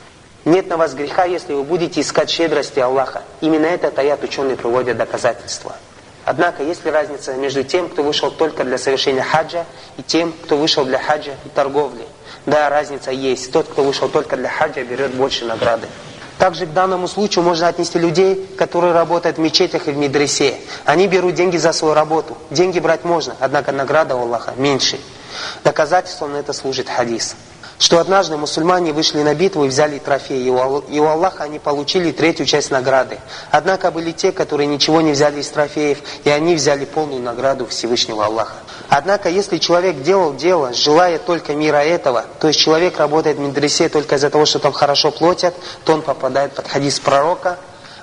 Нет 0.45 0.67
на 0.67 0.77
вас 0.77 0.95
греха, 0.95 1.25
если 1.25 1.53
вы 1.53 1.63
будете 1.63 2.01
искать 2.01 2.29
щедрости 2.29 2.81
Аллаха. 2.81 3.23
Именно 3.41 3.67
этот 3.67 3.97
аят 3.97 4.25
ученые 4.25 4.57
приводят 4.57 4.97
доказательства. 4.97 5.77
Однако, 6.25 6.65
есть 6.65 6.85
ли 6.85 6.91
разница 6.91 7.35
между 7.35 7.63
тем, 7.63 7.89
кто 7.89 8.03
вышел 8.03 8.31
только 8.31 8.65
для 8.65 8.77
совершения 8.79 9.23
хаджа, 9.23 9.65
и 9.99 10.03
тем, 10.03 10.33
кто 10.33 10.57
вышел 10.57 10.85
для 10.85 10.99
хаджа 10.99 11.33
и 11.45 11.49
торговли? 11.49 12.05
Да, 12.47 12.69
разница 12.71 13.13
есть. 13.13 13.53
Тот, 13.53 13.69
кто 13.69 13.85
вышел 13.85 14.09
только 14.09 14.37
для 14.37 14.49
хаджа, 14.49 14.83
берет 14.83 15.15
больше 15.15 15.45
награды. 15.45 15.87
Также 16.38 16.68
к 16.68 16.74
данному 16.74 17.08
случаю 17.08 17.44
можно 17.44 17.68
отнести 17.68 17.98
людей, 17.98 18.48
которые 18.58 18.94
работают 18.94 19.38
в 19.38 19.42
мечетях 19.42 19.88
и 19.88 19.92
в 19.92 19.98
медресе. 19.98 20.56
Они 20.86 21.08
берут 21.08 21.34
деньги 21.34 21.58
за 21.58 21.74
свою 21.74 21.94
работу. 21.94 22.38
Деньги 22.52 22.80
брать 22.80 23.04
можно, 23.04 23.36
однако 23.40 23.72
награда 23.72 24.16
у 24.16 24.22
Аллаха 24.22 24.54
меньше. 24.56 25.00
Доказательством 25.64 26.34
на 26.34 26.38
это 26.38 26.54
служит 26.54 26.90
хадис. 26.90 27.36
что 27.80 28.00
однажды 28.00 28.38
мусульмане 28.38 28.92
вышли 28.92 29.22
на 29.22 29.36
битву 29.36 29.66
и 29.66 29.68
взяли 29.68 30.00
трофей, 30.00 30.44
и 30.44 30.50
у 31.00 31.06
Аллаха 31.06 31.44
они 31.44 31.60
получили 31.60 32.12
третью 32.12 32.46
часть 32.46 32.72
награды. 32.72 33.20
Однако 33.52 33.92
были 33.92 34.12
те, 34.12 34.32
которые 34.32 34.68
ничего 34.68 35.02
не 35.02 35.12
взяли 35.12 35.42
из 35.42 35.50
трофеев, 35.50 36.00
и 36.24 36.30
они 36.30 36.56
взяли 36.56 36.86
полную 36.86 37.22
награду 37.22 37.68
Всевышнего 37.68 38.26
Аллаха. 38.26 38.56
Однако, 38.90 39.30
если 39.30 39.58
человек 39.58 40.02
делал 40.02 40.36
дело, 40.36 40.74
желая 40.74 41.20
только 41.20 41.54
мира 41.54 41.78
этого, 41.78 42.26
то 42.40 42.48
есть 42.48 42.60
человек 42.60 42.98
работает 42.98 43.38
в 43.38 43.40
медресе 43.40 43.90
только 43.90 44.16
из-за 44.16 44.30
того, 44.30 44.46
что 44.46 44.60
там 44.60 44.72
хорошо 44.72 45.12
платят, 45.12 45.54
то 45.84 45.94
он 45.94 46.02
попадает 46.02 46.54
под 46.54 46.68
хадис 46.68 47.00
пророка. 47.00 47.58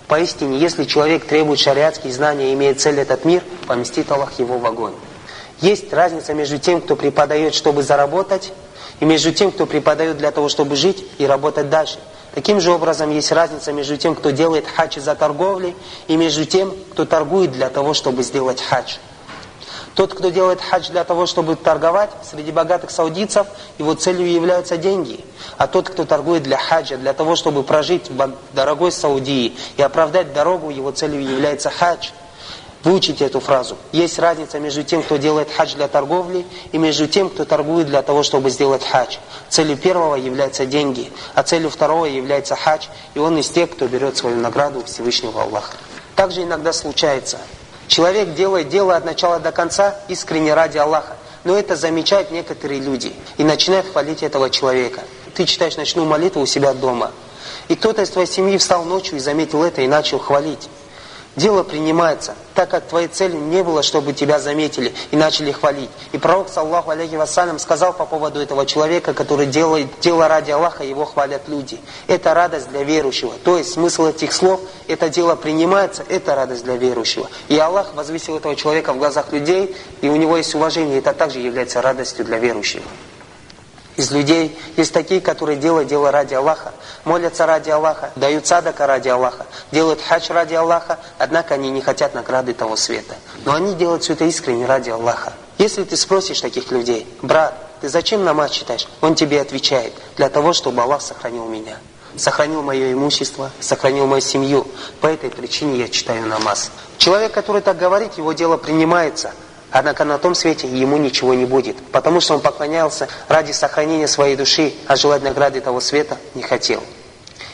Поистине, 0.09 0.59
если 0.59 0.85
человек 0.85 1.25
требует 1.27 1.59
шариатские 1.59 2.13
знания 2.13 2.53
имеет 2.53 2.81
цель 2.81 3.01
этот 3.01 3.25
мир, 3.25 3.43
поместит 3.67 4.11
Аллах 4.13 4.39
его 4.39 4.59
в 4.59 4.67
огонь. 4.67 4.95
Есть 5.61 5.93
разница 5.93 6.35
между 6.35 6.59
тем, 6.59 6.83
кто 6.83 6.97
преподает, 6.97 7.55
чтобы 7.55 7.83
заработать, 7.83 8.53
и 9.01 9.05
между 9.05 9.33
тем, 9.33 9.51
кто 9.51 9.67
преподает 9.67 10.19
для 10.19 10.31
того, 10.31 10.49
чтобы 10.49 10.77
жить 10.77 11.05
и 11.19 11.27
работать 11.27 11.71
дальше. 11.71 11.99
Таким 12.35 12.61
же 12.61 12.73
образом 12.73 13.11
есть 13.11 13.31
разница 13.33 13.73
между 13.73 13.97
тем, 13.97 14.15
кто 14.15 14.31
делает 14.31 14.67
хадж 14.67 14.99
за 14.99 15.15
торговлей, 15.15 15.75
и 16.09 16.17
между 16.17 16.45
тем, 16.45 16.75
кто 16.93 17.05
торгует 17.05 17.53
для 17.53 17.71
того, 17.71 17.95
чтобы 17.95 18.23
сделать 18.23 18.61
хадж. 18.61 18.97
Тот, 19.95 20.15
кто 20.15 20.31
делает 20.31 20.61
хадж 20.61 20.91
для 20.91 21.05
того, 21.05 21.27
чтобы 21.27 21.55
торговать, 21.55 22.11
среди 22.29 22.51
богатых 22.51 22.91
саудийцев, 22.91 23.47
его 23.79 23.95
целью 23.95 24.29
являются 24.31 24.77
деньги. 24.77 25.25
А 25.57 25.67
тот, 25.67 25.89
кто 25.89 26.05
торгует 26.05 26.43
для 26.43 26.59
хаджа, 26.59 26.97
для 26.97 27.13
того, 27.13 27.37
чтобы 27.37 27.63
прожить 27.63 28.11
в 28.11 28.33
дорогой 28.53 28.91
Саудии 28.91 29.57
и 29.77 29.83
оправдать 29.83 30.33
дорогу, 30.33 30.71
его 30.71 30.91
целью 30.91 31.23
является 31.23 31.71
хадж– 31.71 32.11
Выучите 32.85 33.25
эту 33.25 33.41
фразу. 33.41 33.79
Есть 33.93 34.19
разница 34.19 34.61
между 34.61 34.83
тем, 34.83 35.03
кто 35.03 35.17
делает 35.17 35.51
хадж 35.51 35.75
для 35.75 35.89
торговли, 35.89 36.45
и 36.71 36.77
между 36.77 37.07
тем, 37.07 37.31
кто 37.31 37.47
торгует 37.47 37.87
для 37.87 38.03
того, 38.03 38.23
чтобы 38.23 38.51
сделать 38.51 38.85
хадж. 38.85 39.17
Целью 39.49 39.79
первого 39.79 40.17
являются 40.17 40.67
деньги, 40.67 41.11
а 41.35 41.43
целью 41.43 41.71
второго 41.71 42.05
является 42.05 42.57
хадж, 42.57 42.89
и 43.15 43.19
он 43.19 43.39
из 43.39 43.49
тех, 43.49 43.71
кто 43.71 43.89
берет 43.89 44.19
свою 44.19 44.37
награду 44.37 44.85
Всевышнего 44.85 45.45
Аллаха. 45.45 45.73
Также 46.15 46.43
иногда 46.43 46.75
случается. 46.75 47.39
Человек 47.89 48.35
делает 48.35 48.69
дело 48.69 48.97
от 48.97 49.05
начала 49.05 49.39
до 49.39 49.53
конца 49.53 49.97
искренне 50.09 50.55
ради 50.55 50.79
Аллаха. 50.79 51.17
Но 51.45 51.57
это 51.57 51.77
замечают 51.77 52.31
некоторые 52.31 52.81
люди 52.81 53.13
и 53.37 53.45
начинают 53.45 53.87
хвалить 53.87 54.23
этого 54.23 54.49
человека. 54.49 55.03
Ты 55.35 55.45
читаешь 55.45 55.77
ночную 55.77 56.09
молитву 56.09 56.41
у 56.41 56.47
себя 56.47 56.73
дома. 56.73 57.11
И 57.69 57.77
кто-то 57.77 58.03
из 58.03 58.11
твоей 58.11 58.27
семьи 58.27 58.57
встал 58.57 58.85
ночью 58.85 59.17
и 59.17 59.21
заметил 59.21 59.63
это 59.63 59.83
и 59.83 59.87
начал 59.87 60.19
хвалить. 60.19 60.69
Дело 61.37 61.65
принимается, 61.65 62.37
так 62.55 62.71
как 62.71 62.87
твоей 62.87 63.09
целью 63.09 63.41
не 63.41 63.65
было, 63.65 63.83
чтобы 63.83 64.13
тебя 64.13 64.39
заметили 64.39 64.95
и 65.11 65.17
начали 65.17 65.51
хвалить. 65.51 65.91
И 66.13 66.19
пророк, 66.19 66.49
саллаху 66.49 66.91
алейхи 66.91 67.17
вассалям, 67.17 67.59
сказал 67.59 67.93
по 67.93 68.07
поводу 68.07 68.41
этого 68.41 68.65
человека, 68.67 69.15
который 69.15 69.47
делает 69.47 69.89
дело 70.01 70.29
ради 70.29 70.53
Аллаха, 70.53 70.85
его 70.85 71.05
хвалят 71.05 71.49
люди. 71.49 71.81
Это 72.07 72.35
радость 72.35 72.69
для 72.71 72.85
верующего. 72.85 73.33
То 73.43 73.59
есть 73.59 73.73
смысл 73.73 74.07
этих 74.07 74.33
слов, 74.33 74.61
это 74.87 75.09
дело 75.09 75.35
принимается, 75.35 76.05
это 76.09 76.37
радость 76.37 76.63
для 76.63 76.77
верующего. 76.77 77.29
И 77.49 77.59
Аллах 77.59 77.95
возвысил 77.95 78.37
этого 78.37 78.55
человека 78.55 78.93
в 78.93 78.99
глазах 78.99 79.33
людей, 79.33 79.75
и 80.03 80.09
у 80.09 80.15
него 80.15 80.37
есть 80.37 80.55
уважение, 80.55 80.99
это 80.99 81.13
также 81.13 81.41
является 81.41 81.83
радостью 81.83 82.25
для 82.25 82.39
верующего 82.39 82.85
из 83.97 84.11
людей. 84.11 84.59
Есть 84.77 84.93
такие, 84.93 85.21
которые 85.21 85.57
делают 85.57 85.89
дело 85.89 86.11
ради 86.11 86.35
Аллаха, 86.35 86.73
молятся 87.05 87.47
ради 87.47 87.71
Аллаха, 87.71 88.11
дают 88.17 88.47
садака 88.47 88.87
ради 88.87 89.09
Аллаха, 89.09 89.47
делают 89.73 90.01
хадж 90.01 90.33
ради 90.33 90.55
Аллаха, 90.55 90.99
однако 91.19 91.55
они 91.55 91.71
не 91.71 91.81
хотят 91.81 92.15
награды 92.15 92.55
того 92.55 92.77
света. 92.77 93.15
Но 93.45 93.55
они 93.55 93.75
делают 93.75 94.03
все 94.03 94.15
это 94.15 94.25
искренне 94.25 94.67
ради 94.67 94.91
Аллаха. 94.91 95.33
Если 95.59 95.85
ты 95.85 95.97
спросишь 95.97 96.41
таких 96.41 96.71
людей, 96.71 97.07
брат, 97.23 97.55
ты 97.81 97.89
зачем 97.89 98.25
намаз 98.25 98.51
читаешь? 98.51 98.89
Он 99.01 99.15
тебе 99.15 99.41
отвечает, 99.41 99.93
для 100.17 100.29
того, 100.29 100.53
чтобы 100.53 100.83
Аллах 100.83 101.03
сохранил 101.03 101.47
меня. 101.47 101.77
Сохранил 102.17 102.63
мое 102.63 102.93
имущество, 102.93 103.51
сохранил 103.61 104.07
мою 104.07 104.21
семью. 104.21 104.67
По 105.01 105.09
этой 105.09 105.31
причине 105.31 105.79
я 105.79 105.89
читаю 105.89 106.27
намаз. 106.27 106.71
Человек, 106.97 107.33
который 107.33 107.61
так 107.61 107.77
говорит, 107.77 108.15
его 108.19 108.33
дело 108.33 108.57
принимается– 108.57 109.33
Однако 109.75 110.05
на 110.05 110.19
том 110.19 110.37
свете 110.37 110.69
ему 110.69 110.99
ничего 110.99 111.35
не 111.35 111.47
будет, 111.47 111.77
потому 111.91 112.21
что 112.21 112.35
он 112.35 112.41
поклонялся 112.41 113.09
ради 113.27 113.51
сохранения 113.51 114.07
своей 114.07 114.37
души, 114.37 114.73
а 114.87 114.95
желать 114.95 115.25
награды 115.25 115.61
того 115.61 115.81
света 115.81 116.17
не 116.37 116.43
хотел. 116.43 116.81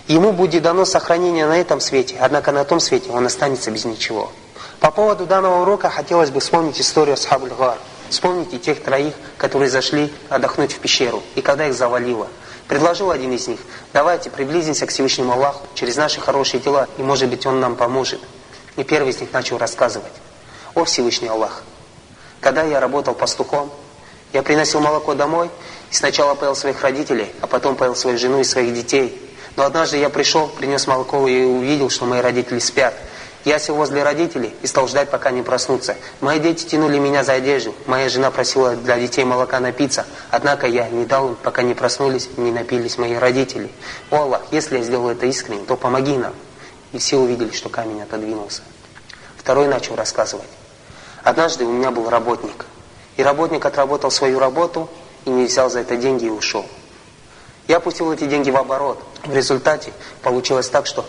Ему 0.06 0.32
будет 0.32 0.62
дано 0.62 0.84
сохранение 0.84 1.46
на 1.46 1.56
этом 1.56 1.80
свете, 1.80 2.18
однако 2.20 2.52
на 2.52 2.64
том 2.64 2.78
свете 2.78 3.08
он 3.10 3.24
останется 3.24 3.70
без 3.70 3.86
ничего. 3.86 4.30
По 4.80 4.90
поводу 4.90 5.24
данного 5.24 5.62
урока 5.62 5.88
хотелось 5.88 6.28
бы 6.28 6.40
вспомнить 6.40 6.78
историю 6.78 7.14
Асхабуль 7.14 7.54
Гар. 7.58 7.78
Вспомните 8.10 8.58
тех 8.58 8.82
троих, 8.82 9.14
которые 9.38 9.70
зашли 9.70 10.12
отдохнуть 10.28 10.74
в 10.74 10.78
пещеру, 10.78 11.22
и 11.36 11.40
когда 11.40 11.68
их 11.68 11.74
завалило. 11.74 12.28
Предложил 12.68 13.12
один 13.12 13.32
из 13.32 13.48
них, 13.48 13.60
давайте 13.94 14.28
приблизимся 14.28 14.84
к 14.84 14.90
Всевышнему 14.90 15.32
Аллаху 15.32 15.66
через 15.74 15.96
наши 15.96 16.20
хорошие 16.20 16.60
дела, 16.60 16.86
и 16.98 17.02
может 17.02 17.30
быть 17.30 17.46
Он 17.46 17.60
нам 17.60 17.76
поможет. 17.76 18.20
И 18.76 18.84
первый 18.84 19.12
из 19.12 19.20
них 19.22 19.32
начал 19.32 19.56
рассказывать. 19.56 20.12
О 20.74 20.84
Всевышний 20.84 21.28
Аллах, 21.28 21.62
когда 22.40 22.62
я 22.62 22.80
работал 22.80 23.14
пастухом, 23.14 23.70
я 24.32 24.42
приносил 24.42 24.80
молоко 24.80 25.14
домой 25.14 25.50
и 25.90 25.94
сначала 25.94 26.34
поел 26.34 26.54
своих 26.54 26.82
родителей, 26.82 27.30
а 27.40 27.46
потом 27.46 27.76
поел 27.76 27.96
свою 27.96 28.18
жену 28.18 28.40
и 28.40 28.44
своих 28.44 28.72
детей. 28.74 29.20
Но 29.56 29.64
однажды 29.64 29.98
я 29.98 30.08
пришел, 30.08 30.48
принес 30.48 30.86
молоко 30.86 31.26
и 31.26 31.42
увидел, 31.42 31.90
что 31.90 32.04
мои 32.04 32.20
родители 32.20 32.60
спят. 32.60 32.94
Я 33.44 33.58
сел 33.58 33.74
возле 33.74 34.02
родителей 34.02 34.54
и 34.62 34.66
стал 34.66 34.86
ждать, 34.86 35.08
пока 35.10 35.30
не 35.30 35.42
проснутся. 35.42 35.96
Мои 36.20 36.38
дети 36.38 36.66
тянули 36.66 36.98
меня 36.98 37.24
за 37.24 37.32
одежду. 37.32 37.74
Моя 37.86 38.08
жена 38.10 38.30
просила 38.30 38.76
для 38.76 38.98
детей 38.98 39.24
молока 39.24 39.60
напиться. 39.60 40.04
Однако 40.30 40.66
я 40.66 40.88
не 40.90 41.06
дал 41.06 41.30
им, 41.30 41.36
пока 41.36 41.62
не 41.62 41.74
проснулись 41.74 42.28
и 42.36 42.40
не 42.40 42.52
напились 42.52 42.98
мои 42.98 43.14
родители. 43.14 43.70
О 44.10 44.16
Аллах, 44.16 44.42
если 44.50 44.76
я 44.76 44.84
сделал 44.84 45.08
это 45.08 45.24
искренне, 45.24 45.64
то 45.64 45.76
помоги 45.76 46.18
нам. 46.18 46.34
И 46.92 46.98
все 46.98 47.16
увидели, 47.16 47.50
что 47.50 47.70
камень 47.70 48.02
отодвинулся. 48.02 48.62
Второй 49.38 49.68
начал 49.68 49.96
рассказывать. 49.96 50.46
Однажды 51.22 51.64
у 51.64 51.72
меня 51.72 51.90
был 51.90 52.08
работник. 52.08 52.66
И 53.16 53.22
работник 53.22 53.64
отработал 53.64 54.10
свою 54.10 54.38
работу 54.38 54.88
и 55.24 55.30
не 55.30 55.44
взял 55.44 55.68
за 55.70 55.80
это 55.80 55.96
деньги 55.96 56.26
и 56.26 56.30
ушел. 56.30 56.64
Я 57.68 57.80
пустил 57.80 58.12
эти 58.12 58.24
деньги 58.24 58.50
в 58.50 58.56
оборот. 58.56 59.02
В 59.24 59.34
результате 59.34 59.92
получилось 60.22 60.68
так, 60.68 60.86
что 60.86 61.04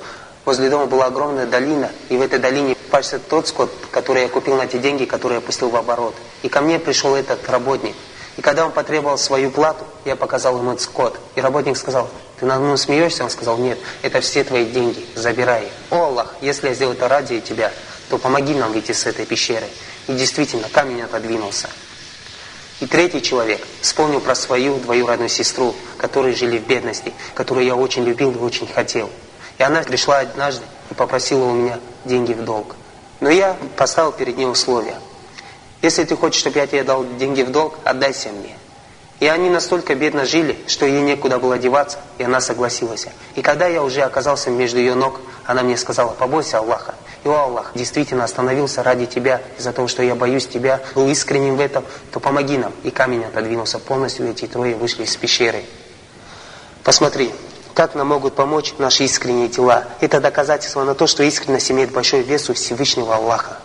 возле 0.45 0.69
дома 0.69 0.85
была 0.85 1.05
огромная 1.05 1.45
долина, 1.45 1.89
и 2.09 2.17
в 2.17 2.21
этой 2.21 2.39
долине 2.39 2.75
пасся 2.89 3.19
тот 3.19 3.47
скот, 3.47 3.71
который 3.89 4.23
я 4.23 4.27
купил 4.27 4.57
на 4.57 4.67
те 4.67 4.77
деньги, 4.77 5.05
которые 5.05 5.39
я 5.39 5.41
пустил 5.41 5.69
в 5.69 5.75
оборот. 5.75 6.13
И 6.43 6.49
ко 6.49 6.61
мне 6.61 6.77
пришел 6.77 7.15
этот 7.15 7.49
работник. 7.49 7.95
И 8.37 8.41
когда 8.41 8.65
он 8.65 8.71
потребовал 8.71 9.17
свою 9.17 9.51
плату, 9.51 9.83
я 10.05 10.15
показал 10.15 10.57
ему 10.57 10.71
этот 10.71 10.81
скот. 10.81 11.19
И 11.35 11.41
работник 11.41 11.77
сказал, 11.77 12.09
ты 12.39 12.45
над 12.45 12.59
мной 12.59 12.77
смеешься? 12.77 13.23
Он 13.23 13.29
сказал, 13.29 13.57
нет, 13.57 13.77
это 14.01 14.21
все 14.21 14.43
твои 14.43 14.65
деньги, 14.65 15.05
забирай. 15.15 15.69
О 15.89 16.05
Аллах, 16.05 16.35
если 16.41 16.69
я 16.69 16.73
сделаю 16.73 16.95
это 16.95 17.07
ради 17.07 17.39
тебя, 17.41 17.71
то 18.09 18.17
помоги 18.17 18.53
нам 18.53 18.71
выйти 18.71 18.91
с 18.91 19.05
этой 19.05 19.25
пещеры. 19.25 19.67
И 20.07 20.13
действительно, 20.13 20.67
камень 20.69 21.01
отодвинулся. 21.01 21.69
И 22.79 22.87
третий 22.87 23.21
человек 23.21 23.65
вспомнил 23.81 24.19
про 24.19 24.33
свою 24.33 24.77
двоюродную 24.77 25.29
сестру, 25.29 25.75
которые 25.97 26.35
жили 26.35 26.57
в 26.57 26.65
бедности, 26.65 27.13
которую 27.35 27.65
я 27.65 27.75
очень 27.75 28.03
любил 28.03 28.31
и 28.31 28.37
очень 28.37 28.67
хотел. 28.67 29.09
И 29.59 29.63
она 29.63 29.83
пришла 29.83 30.19
однажды 30.19 30.65
и 30.89 30.95
попросила 30.95 31.45
у 31.45 31.53
меня 31.53 31.79
деньги 32.05 32.33
в 32.33 32.43
долг. 32.43 32.75
Но 33.19 33.29
я 33.29 33.55
поставил 33.77 34.11
перед 34.11 34.35
ней 34.37 34.47
условия. 34.47 34.97
Если 35.83 36.03
ты 36.03 36.15
хочешь, 36.15 36.39
чтобы 36.39 36.57
я 36.57 36.65
тебе 36.65 36.83
дал 36.83 37.05
деньги 37.17 37.43
в 37.43 37.51
долг, 37.51 37.77
отдайся 37.83 38.29
мне. 38.29 38.57
И 39.19 39.27
они 39.27 39.51
настолько 39.51 39.93
бедно 39.93 40.25
жили, 40.25 40.57
что 40.65 40.87
ей 40.87 41.01
некуда 41.01 41.37
было 41.37 41.59
деваться, 41.59 41.99
и 42.17 42.23
она 42.23 42.41
согласилась. 42.41 43.05
И 43.35 43.43
когда 43.43 43.67
я 43.67 43.83
уже 43.83 44.01
оказался 44.01 44.49
между 44.49 44.79
ее 44.79 44.95
ног, 44.95 45.21
она 45.45 45.61
мне 45.61 45.77
сказала, 45.77 46.13
побойся 46.13 46.57
Аллаха. 46.57 46.95
И 47.23 47.27
о 47.27 47.43
Аллах, 47.43 47.71
действительно 47.75 48.23
остановился 48.23 48.81
ради 48.81 49.05
тебя, 49.05 49.41
из-за 49.57 49.71
того, 49.73 49.87
что 49.87 50.01
я 50.01 50.15
боюсь 50.15 50.47
тебя, 50.47 50.81
был 50.95 51.07
искренним 51.07 51.55
в 51.55 51.59
этом, 51.59 51.85
то 52.11 52.19
помоги 52.19 52.57
нам. 52.57 52.73
И 52.83 52.89
камень 52.89 53.23
отодвинулся 53.23 53.77
полностью, 53.77 54.29
эти 54.29 54.47
трое 54.47 54.75
вышли 54.75 55.03
из 55.03 55.15
пещеры. 55.15 55.63
Посмотри, 56.83 57.31
как 57.75 57.93
нам 57.93 58.07
могут 58.07 58.35
помочь 58.35 58.73
наши 58.79 59.05
искренние 59.05 59.49
дела. 59.49 59.85
Это 59.99 60.19
доказательство 60.19 60.83
на 60.83 60.95
то, 60.95 61.05
что 61.05 61.23
искренность 61.23 61.69
имеет 61.71 61.91
большой 61.91 62.21
вес 62.21 62.49
у 62.49 62.53
Всевышнего 62.53 63.15
Аллаха. 63.15 63.59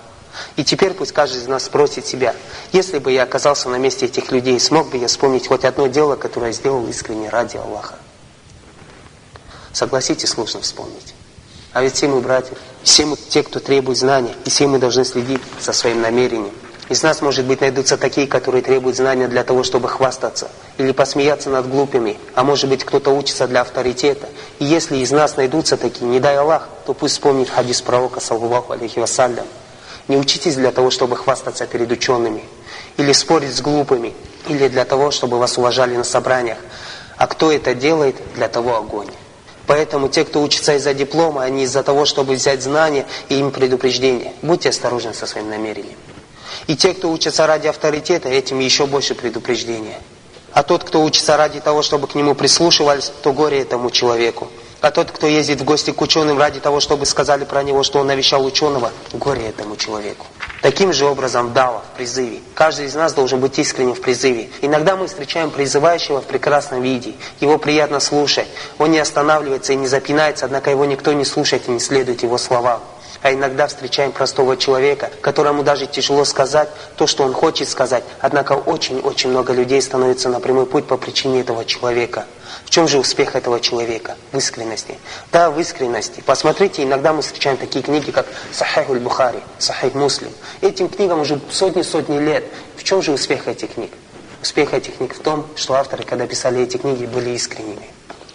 И 0.57 0.65
теперь 0.65 0.93
пусть 0.93 1.13
каждый 1.13 1.41
из 1.41 1.47
нас 1.47 1.65
спросит 1.65 2.07
себя, 2.07 2.35
если 2.73 2.99
бы 2.99 3.11
я 3.11 3.23
оказался 3.23 3.71
на 3.71 3.77
месте 3.77 4.05
этих 4.05 4.31
людей, 4.31 4.61
смог 4.61 4.91
бы 4.91 4.99
я 4.99 5.09
вспомнить 5.09 5.49
хоть 5.49 5.65
одно 5.65 5.87
дело, 5.87 6.17
которое 6.17 6.49
я 6.49 6.53
сделал 6.53 6.87
искренне 6.89 7.31
ради 7.31 7.57
Аллаха? 7.57 7.95
Согласитесь, 9.73 10.29
сложно 10.29 10.61
вспомнить. 10.61 11.16
А 11.77 11.83
ведь 11.83 11.95
все 11.95 12.09
мы 12.09 12.21
братья, 12.21 12.57
все 12.83 13.05
мы 13.05 13.19
те, 13.19 13.43
кто 13.43 13.61
требует 13.61 13.99
знания, 13.99 14.33
и 14.47 14.49
все 14.49 14.67
мы 14.67 14.79
должны 14.79 15.05
следить 15.05 15.43
за 15.61 15.75
своим 15.75 16.01
намерением. 16.01 16.55
Из 16.89 17.03
нас, 17.03 17.21
может 17.21 17.45
быть, 17.45 17.61
найдутся 17.61 17.99
такие, 17.99 18.27
которые 18.27 18.63
требуют 18.63 18.97
знания 18.97 19.29
для 19.29 19.45
того, 19.45 19.63
чтобы 19.63 19.87
хвастаться, 19.91 20.51
или 20.79 20.93
посмеяться 20.93 21.51
над 21.51 21.69
глупыми, 21.69 22.17
а 22.35 22.45
может 22.45 22.71
быть, 22.71 22.83
кто-то 22.83 23.11
учится 23.11 23.47
для 23.47 23.61
авторитета. 23.61 24.27
И 24.59 24.65
если 24.65 24.97
из 24.97 25.11
нас 25.11 25.37
найдутся 25.37 25.77
такие, 25.77 26.07
не 26.07 26.19
дай 26.19 26.39
Аллах, 26.39 26.67
то 26.87 26.95
пусть 26.95 27.13
вспомнит 27.17 27.51
хадис 27.51 27.83
пророка, 27.83 28.21
саллаху 28.21 28.73
алейхи 28.73 28.99
вассалям. 28.99 29.45
Не 30.09 30.17
учитесь 30.17 30.55
для 30.55 30.73
того, 30.73 30.89
чтобы 30.89 31.15
хвастаться 31.19 31.67
перед 31.67 31.93
учеными, 31.93 32.43
или 32.97 33.13
спорить 33.13 33.55
с 33.55 33.61
глупыми, 33.61 34.15
или 34.49 34.69
для 34.69 34.87
того, 34.87 35.11
чтобы 35.11 35.39
вас 35.39 35.59
уважали 35.59 35.95
на 35.95 36.05
собраниях. 36.05 36.57
А 37.19 37.27
кто 37.27 37.53
это 37.53 37.75
делает, 37.75 38.17
для 38.35 38.49
того 38.49 38.77
огонь. 38.79 39.11
Поэтому 39.67 40.09
те, 40.09 40.25
кто 40.25 40.43
учится 40.43 40.75
из-за 40.77 40.95
диплома, 40.95 41.43
они 41.43 41.65
из-за 41.65 41.83
того, 41.83 42.05
чтобы 42.05 42.35
взять 42.35 42.63
знания 42.63 43.07
и 43.29 43.39
им 43.39 43.51
предупреждение. 43.51 44.33
Будьте 44.43 44.69
осторожны 44.69 45.13
со 45.13 45.27
своим 45.27 45.51
намерением. 45.51 45.97
И 46.67 46.77
те, 46.77 46.95
кто 46.95 47.11
учится 47.11 47.47
ради 47.47 47.67
авторитета, 47.67 48.29
этим 48.29 48.61
еще 48.61 48.87
больше 48.87 49.15
предупреждения. 49.15 50.01
А 50.53 50.63
тот, 50.63 50.85
кто 50.85 51.03
учится 51.03 51.37
ради 51.37 51.61
того, 51.61 51.83
чтобы 51.83 52.07
к 52.07 52.15
нему 52.15 52.35
прислушивались, 52.35 53.13
то 53.23 53.33
горе 53.33 53.61
этому 53.61 53.91
человеку. 53.91 54.49
А 54.81 54.91
тот, 54.91 55.11
кто 55.11 55.27
ездит 55.27 55.61
в 55.61 55.65
гости 55.65 55.91
к 55.91 56.01
ученым 56.01 56.39
ради 56.39 56.61
того, 56.61 56.81
чтобы 56.81 57.07
сказали 57.07 57.45
про 57.45 57.63
него, 57.63 57.83
что 57.83 57.99
он 57.99 58.07
навещал 58.07 58.45
ученого, 58.45 58.93
горе 59.13 59.49
этому 59.49 59.77
человеку. 59.77 60.27
Таким 60.67 60.93
же 60.93 61.07
образом 61.07 61.53
дава 61.53 61.81
в 61.81 61.97
призыве. 61.97 62.41
Каждый 62.55 62.87
из 62.87 62.95
нас 62.97 63.15
должен 63.15 63.39
быть 63.39 63.57
искренним 63.57 63.95
в 63.95 64.01
призыве. 64.01 64.51
Иногда 64.63 64.97
мы 64.97 65.07
встречаем 65.07 65.53
призывающего 65.53 66.21
в 66.21 66.25
прекрасном 66.25 66.83
виде. 66.83 67.15
Его 67.39 67.57
приятно 67.57 68.01
слушать. 68.01 68.49
Он 68.77 68.91
не 68.91 68.99
останавливается 68.99 69.75
и 69.75 69.77
не 69.77 69.87
запинается, 69.87 70.45
однако 70.45 70.73
его 70.73 70.85
никто 70.85 71.13
не 71.13 71.25
слушает 71.25 71.69
и 71.69 71.71
не 71.71 71.79
следует 71.79 72.25
его 72.25 72.37
словам. 72.37 72.81
А 73.23 73.33
иногда 73.33 73.69
встречаем 73.69 74.11
простого 74.11 74.57
человека, 74.57 75.09
которому 75.21 75.63
даже 75.63 75.87
тяжело 75.87 76.25
сказать 76.25 76.69
то, 76.97 77.07
что 77.07 77.23
он 77.23 77.33
хочет 77.33 77.69
сказать. 77.69 78.03
Однако 78.21 78.55
очень-очень 78.55 79.31
много 79.31 79.53
людей 79.53 79.81
становится 79.81 80.29
на 80.31 80.41
прямой 80.41 80.67
путь 80.67 80.89
по 80.89 80.97
причине 80.97 81.43
этого 81.43 81.65
человека. 81.65 82.27
В 82.67 82.71
чем 82.71 82.89
же 82.89 82.99
успех 82.99 83.37
этого 83.37 83.61
человека? 83.61 84.17
В 84.33 84.39
искренности. 84.39 84.99
Да, 85.33 85.51
в 85.51 85.59
искренности. 85.61 86.21
Посмотрите, 86.27 86.83
иногда 86.83 87.13
мы 87.13 87.23
встречаем 87.23 87.57
такие 87.57 87.83
книги, 87.83 88.11
как 88.11 88.27
Сахих 88.53 88.91
Аль-Бухари, 88.91 89.39
Сахих 89.59 89.95
Муслим. 89.95 90.33
Этим 90.61 90.89
книгам 90.89 91.21
уже 91.21 91.41
сотни-сотни 91.51 92.19
лет. 92.19 92.45
В 92.77 92.83
чем 92.83 93.03
же 93.03 93.13
успех 93.13 93.47
этих 93.47 93.75
книг? 93.75 93.93
Успех 94.43 94.75
этих 94.75 94.97
книг 94.97 95.15
в 95.15 95.21
том, 95.21 95.47
что 95.55 95.75
авторы, 95.75 96.03
когда 96.03 96.27
писали 96.27 96.61
эти 96.61 96.77
книги, 96.77 97.07
были 97.07 97.31
искренними. 97.31 97.89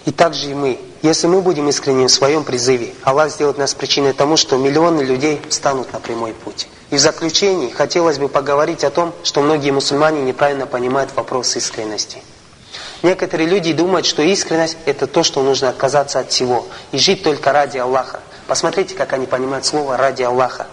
И 0.05 0.11
также 0.11 0.49
и 0.49 0.53
мы. 0.53 0.79
Если 1.01 1.27
мы 1.27 1.41
будем 1.41 1.67
искренними 1.67 2.07
в 2.07 2.11
своем 2.11 2.43
призыве, 2.43 2.93
Аллах 3.03 3.31
сделает 3.31 3.57
нас 3.57 3.73
причиной 3.73 4.13
тому, 4.13 4.37
что 4.37 4.57
миллионы 4.57 5.01
людей 5.01 5.41
встанут 5.49 5.91
на 5.93 5.99
прямой 5.99 6.33
путь. 6.33 6.67
И 6.89 6.95
в 6.95 6.99
заключении 6.99 7.69
хотелось 7.69 8.17
бы 8.17 8.29
поговорить 8.29 8.83
о 8.83 8.91
том, 8.91 9.13
что 9.23 9.41
многие 9.41 9.71
мусульмане 9.71 10.21
неправильно 10.21 10.65
понимают 10.65 11.11
вопрос 11.15 11.55
искренности. 11.55 12.23
Некоторые 13.03 13.49
люди 13.49 13.73
думают, 13.73 14.05
что 14.05 14.21
искренность– 14.21 14.77
это 14.85 15.07
то, 15.07 15.23
что 15.23 15.41
нужно 15.41 15.69
отказаться 15.69 16.19
от 16.19 16.31
всего 16.31 16.67
и 16.91 16.99
жить 16.99 17.23
только 17.23 17.51
ради 17.51 17.77
Аллаха. 17.77 18.19
Посмотрите, 18.47 18.95
как 18.95 19.13
они 19.13 19.25
понимают 19.25 19.65
слово 19.65 19.97
«ради 19.97 20.23
Аллаха». 20.23 20.67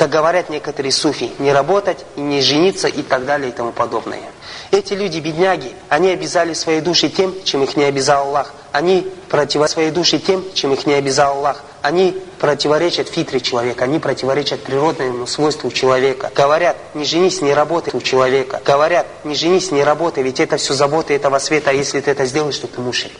Как 0.00 0.08
говорят 0.08 0.48
некоторые 0.48 0.92
суфи, 0.92 1.30
не 1.38 1.52
работать, 1.52 2.06
и 2.16 2.22
не 2.22 2.40
жениться 2.40 2.88
и 2.88 3.02
так 3.02 3.26
далее 3.26 3.50
и 3.50 3.52
тому 3.52 3.70
подобное. 3.70 4.22
Эти 4.70 4.94
люди, 4.94 5.20
бедняги, 5.20 5.74
они 5.90 6.08
обязали 6.08 6.54
свои 6.54 6.80
души 6.80 7.10
тем, 7.10 7.34
чем 7.44 7.64
их 7.64 7.76
не 7.76 7.84
обязал 7.84 8.28
Аллах. 8.28 8.54
Они 8.72 9.06
противят 9.28 9.68
свои 9.68 9.90
души 9.90 10.18
тем, 10.18 10.42
чем 10.54 10.72
их 10.72 10.86
не 10.86 10.94
обязал 10.94 11.36
Аллах. 11.36 11.62
Они 11.82 12.16
противоречат 12.38 13.10
фитре 13.10 13.40
человека, 13.40 13.84
они 13.84 13.98
противоречат 13.98 14.62
природному 14.62 15.26
свойству 15.26 15.70
человека. 15.70 16.30
Говорят, 16.34 16.78
не 16.94 17.04
женись, 17.04 17.42
не 17.42 17.52
работай 17.52 17.92
у 17.94 18.00
человека. 18.00 18.62
Говорят, 18.64 19.06
не 19.24 19.34
женись, 19.34 19.70
не 19.70 19.84
работай, 19.84 20.22
ведь 20.22 20.40
это 20.40 20.56
все 20.56 20.72
забота 20.72 21.12
этого 21.12 21.38
света, 21.40 21.68
а 21.68 21.72
если 21.74 22.00
ты 22.00 22.10
это 22.10 22.24
сделаешь, 22.24 22.56
то 22.56 22.68
ты 22.68 22.80
мушрик. 22.80 23.12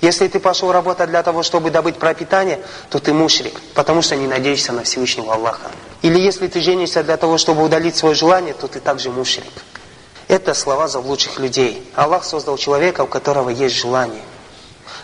Если 0.00 0.26
ты 0.26 0.40
пошел 0.40 0.72
работать 0.72 1.10
для 1.10 1.22
того, 1.22 1.44
чтобы 1.44 1.70
добыть 1.70 1.94
пропитание, 1.94 2.58
то 2.90 2.98
ты 2.98 3.12
мушрик, 3.12 3.60
потому 3.74 4.02
что 4.02 4.16
не 4.16 4.26
надеешься 4.26 4.72
на 4.72 4.82
Всевышнего 4.82 5.32
Аллаха. 5.32 5.70
Или 6.04 6.20
если 6.20 6.48
ты 6.48 6.60
женишься 6.60 7.02
для 7.02 7.16
того, 7.16 7.38
чтобы 7.38 7.64
удалить 7.64 7.96
свое 7.96 8.14
желание, 8.14 8.52
то 8.52 8.68
ты 8.68 8.78
также 8.78 9.08
мушрик. 9.08 9.50
Это 10.28 10.52
слова 10.52 10.86
заблудших 10.86 11.38
людей. 11.38 11.82
Аллах 11.94 12.24
создал 12.24 12.58
человека, 12.58 13.04
у 13.04 13.06
которого 13.06 13.48
есть 13.48 13.74
желание. 13.74 14.20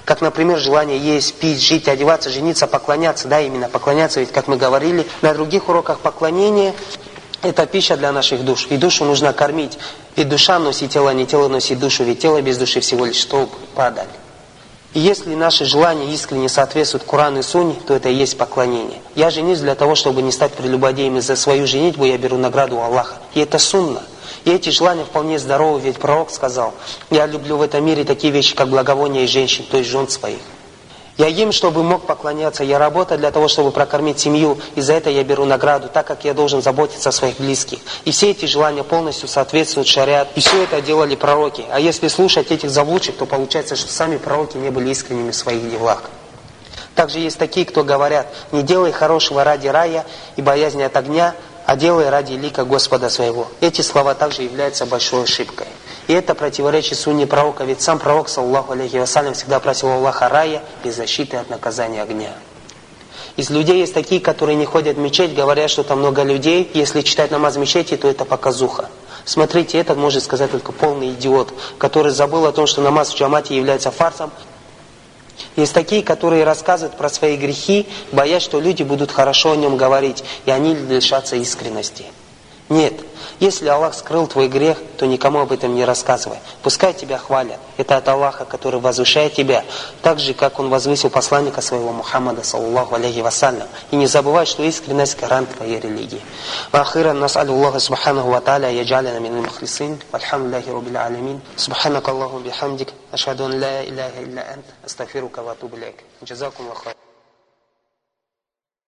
Как, 0.04 0.20
например, 0.20 0.58
желание 0.58 0.98
есть, 0.98 1.36
пить, 1.36 1.58
жить, 1.62 1.88
одеваться, 1.88 2.28
жениться, 2.28 2.66
поклоняться. 2.66 3.28
Да, 3.28 3.40
именно 3.40 3.70
поклоняться, 3.70 4.20
ведь, 4.20 4.30
как 4.30 4.46
мы 4.46 4.58
говорили, 4.58 5.06
на 5.22 5.32
других 5.32 5.70
уроках 5.70 6.00
поклонения 6.00 6.74
это 7.40 7.64
пища 7.64 7.96
для 7.96 8.12
наших 8.12 8.44
душ. 8.44 8.66
И 8.68 8.76
душу 8.76 9.06
нужно 9.06 9.32
кормить. 9.32 9.78
Ведь 10.16 10.28
душа 10.28 10.58
носит 10.58 10.90
тело, 10.90 11.14
не 11.14 11.24
тело 11.24 11.48
носит 11.48 11.78
душу. 11.78 12.04
Ведь 12.04 12.20
тело 12.20 12.42
без 12.42 12.58
души 12.58 12.80
всего 12.80 13.06
лишь 13.06 13.22
столб, 13.22 13.50
падаль. 13.74 14.06
И 14.92 14.98
если 14.98 15.34
наши 15.36 15.64
желания 15.64 16.12
искренне 16.12 16.48
соответствуют 16.48 17.04
Корану 17.04 17.38
и 17.38 17.42
Сунне, 17.42 17.76
то 17.86 17.94
это 17.94 18.08
и 18.08 18.14
есть 18.14 18.36
поклонение. 18.36 19.00
Я 19.14 19.30
женюсь 19.30 19.60
для 19.60 19.76
того, 19.76 19.94
чтобы 19.94 20.20
не 20.20 20.32
стать 20.32 20.52
прелюбодеем, 20.54 21.16
и 21.16 21.20
за 21.20 21.36
свою 21.36 21.66
женитьбу 21.66 22.04
я 22.04 22.18
беру 22.18 22.36
награду 22.36 22.76
у 22.76 22.80
Аллаха. 22.80 23.16
И 23.34 23.40
это 23.40 23.58
сунна. 23.58 24.02
И 24.44 24.50
эти 24.50 24.70
желания 24.70 25.04
вполне 25.04 25.38
здоровы, 25.38 25.80
ведь 25.80 25.98
пророк 25.98 26.30
сказал, 26.30 26.74
я 27.10 27.26
люблю 27.26 27.56
в 27.56 27.62
этом 27.62 27.84
мире 27.84 28.04
такие 28.04 28.32
вещи, 28.32 28.56
как 28.56 28.68
благовония 28.68 29.24
и 29.24 29.26
женщин, 29.28 29.64
то 29.70 29.76
есть 29.76 29.90
жен 29.90 30.08
своих. 30.08 30.40
Я 31.20 31.28
им, 31.28 31.52
чтобы 31.52 31.82
мог 31.82 32.06
поклоняться, 32.06 32.64
я 32.64 32.78
работаю 32.78 33.18
для 33.18 33.30
того, 33.30 33.46
чтобы 33.46 33.72
прокормить 33.72 34.18
семью, 34.18 34.58
и 34.74 34.80
за 34.80 34.94
это 34.94 35.10
я 35.10 35.22
беру 35.22 35.44
награду, 35.44 35.90
так 35.92 36.06
как 36.06 36.24
я 36.24 36.32
должен 36.32 36.62
заботиться 36.62 37.10
о 37.10 37.12
своих 37.12 37.36
близких. 37.36 37.80
И 38.06 38.10
все 38.10 38.30
эти 38.30 38.46
желания 38.46 38.84
полностью 38.84 39.28
соответствуют 39.28 39.86
шариат, 39.86 40.28
и 40.34 40.40
все 40.40 40.62
это 40.62 40.80
делали 40.80 41.16
пророки. 41.16 41.62
А 41.70 41.78
если 41.78 42.08
слушать 42.08 42.50
этих 42.50 42.70
заблудших, 42.70 43.18
то 43.18 43.26
получается, 43.26 43.76
что 43.76 43.92
сами 43.92 44.16
пророки 44.16 44.56
не 44.56 44.70
были 44.70 44.88
искренними 44.88 45.32
в 45.32 45.36
своих 45.36 45.70
делах. 45.70 46.04
Также 46.94 47.18
есть 47.18 47.36
такие, 47.36 47.66
кто 47.66 47.84
говорят, 47.84 48.26
не 48.50 48.62
делай 48.62 48.90
хорошего 48.90 49.44
ради 49.44 49.68
рая 49.68 50.06
и 50.36 50.40
боязни 50.40 50.80
от 50.84 50.96
огня, 50.96 51.34
а 51.66 51.76
делай 51.76 52.08
ради 52.08 52.32
лика 52.32 52.64
Господа 52.64 53.10
своего. 53.10 53.46
Эти 53.60 53.82
слова 53.82 54.14
также 54.14 54.40
являются 54.40 54.86
большой 54.86 55.24
ошибкой. 55.24 55.66
И 56.08 56.12
это 56.12 56.34
противоречит 56.34 56.98
сунне 56.98 57.26
пророка, 57.26 57.64
ведь 57.64 57.80
сам 57.80 57.98
пророк, 57.98 58.28
саллаху 58.28 58.72
алейхи 58.72 58.96
вассалям, 58.96 59.34
всегда 59.34 59.60
просил 59.60 59.90
Аллаха 59.90 60.28
рая 60.28 60.62
без 60.82 60.96
защиты 60.96 61.36
от 61.36 61.50
наказания 61.50 62.02
огня. 62.02 62.32
Из 63.36 63.48
людей 63.50 63.78
есть 63.78 63.94
такие, 63.94 64.20
которые 64.20 64.56
не 64.56 64.64
ходят 64.64 64.96
в 64.96 65.00
мечеть, 65.00 65.34
говорят, 65.34 65.70
что 65.70 65.82
там 65.82 66.00
много 66.00 66.22
людей, 66.22 66.68
если 66.74 67.02
читать 67.02 67.30
намаз 67.30 67.56
в 67.56 67.60
мечети, 67.60 67.96
то 67.96 68.08
это 68.08 68.24
показуха. 68.24 68.88
Смотрите, 69.24 69.78
этот 69.78 69.96
может 69.96 70.24
сказать 70.24 70.50
только 70.50 70.72
полный 70.72 71.10
идиот, 71.10 71.52
который 71.78 72.10
забыл 72.10 72.46
о 72.46 72.52
том, 72.52 72.66
что 72.66 72.82
намаз 72.82 73.12
в 73.12 73.16
джамате 73.16 73.56
является 73.56 73.90
фарсом, 73.90 74.30
есть 75.56 75.74
такие, 75.74 76.02
которые 76.02 76.44
рассказывают 76.44 76.96
про 76.96 77.08
свои 77.08 77.36
грехи, 77.36 77.86
боясь, 78.12 78.42
что 78.42 78.60
люди 78.60 78.82
будут 78.82 79.10
хорошо 79.10 79.52
о 79.52 79.56
нем 79.56 79.76
говорить, 79.76 80.24
и 80.46 80.50
они 80.50 80.74
лишатся 80.74 81.36
искренности. 81.36 82.04
Нет. 82.68 82.94
Если 83.40 83.68
Аллах 83.68 83.94
скрыл 83.94 84.26
твой 84.26 84.48
грех, 84.48 84.76
то 84.98 85.06
никому 85.06 85.40
об 85.40 85.50
этом 85.50 85.74
не 85.74 85.86
рассказывай. 85.86 86.36
Пускай 86.62 86.92
тебя 86.92 87.16
хвалят. 87.16 87.58
Это 87.78 87.96
от 87.96 88.06
Аллаха, 88.06 88.44
который 88.44 88.80
возвышает 88.80 89.32
тебя, 89.32 89.64
так 90.02 90.18
же, 90.18 90.34
как 90.34 90.58
Он 90.58 90.68
возвысил 90.68 91.08
посланника 91.08 91.62
своего 91.62 91.90
Мухаммада, 91.90 92.44
саллаху 92.44 92.96
алейхи 92.96 93.20
вассалям. 93.20 93.66
И 93.90 93.96
не 93.96 94.06
забывай, 94.06 94.44
что 94.44 94.62
искренность 94.62 95.18
гарант 95.18 95.56
твоей 95.56 95.80
религии. 95.80 96.20
Вахира 96.70 97.14
насалю 97.14 97.54
Аллаха 97.54 97.78
субханаху 97.78 98.28
ва 98.28 98.42
тааля 98.42 98.70
яджалина 98.70 99.18
мин 99.18 99.42
мухлисин. 99.42 99.98
Альхамдулляхи 100.12 100.68
рубил 100.68 100.98
алямин. 100.98 101.40
Субханак 101.56 102.06
Аллаху 102.08 102.40
бихамдик. 102.40 102.88
Ашхаду 103.10 103.46
ан 103.46 103.58
ла 103.58 103.82
иляха 103.84 104.22
илля 104.22 104.44
ант. 104.52 104.66
Астафирука 104.84 105.42
ва 105.42 105.52
атубу 105.52 105.78
Джазакум 106.22 106.66
ва 106.66 106.74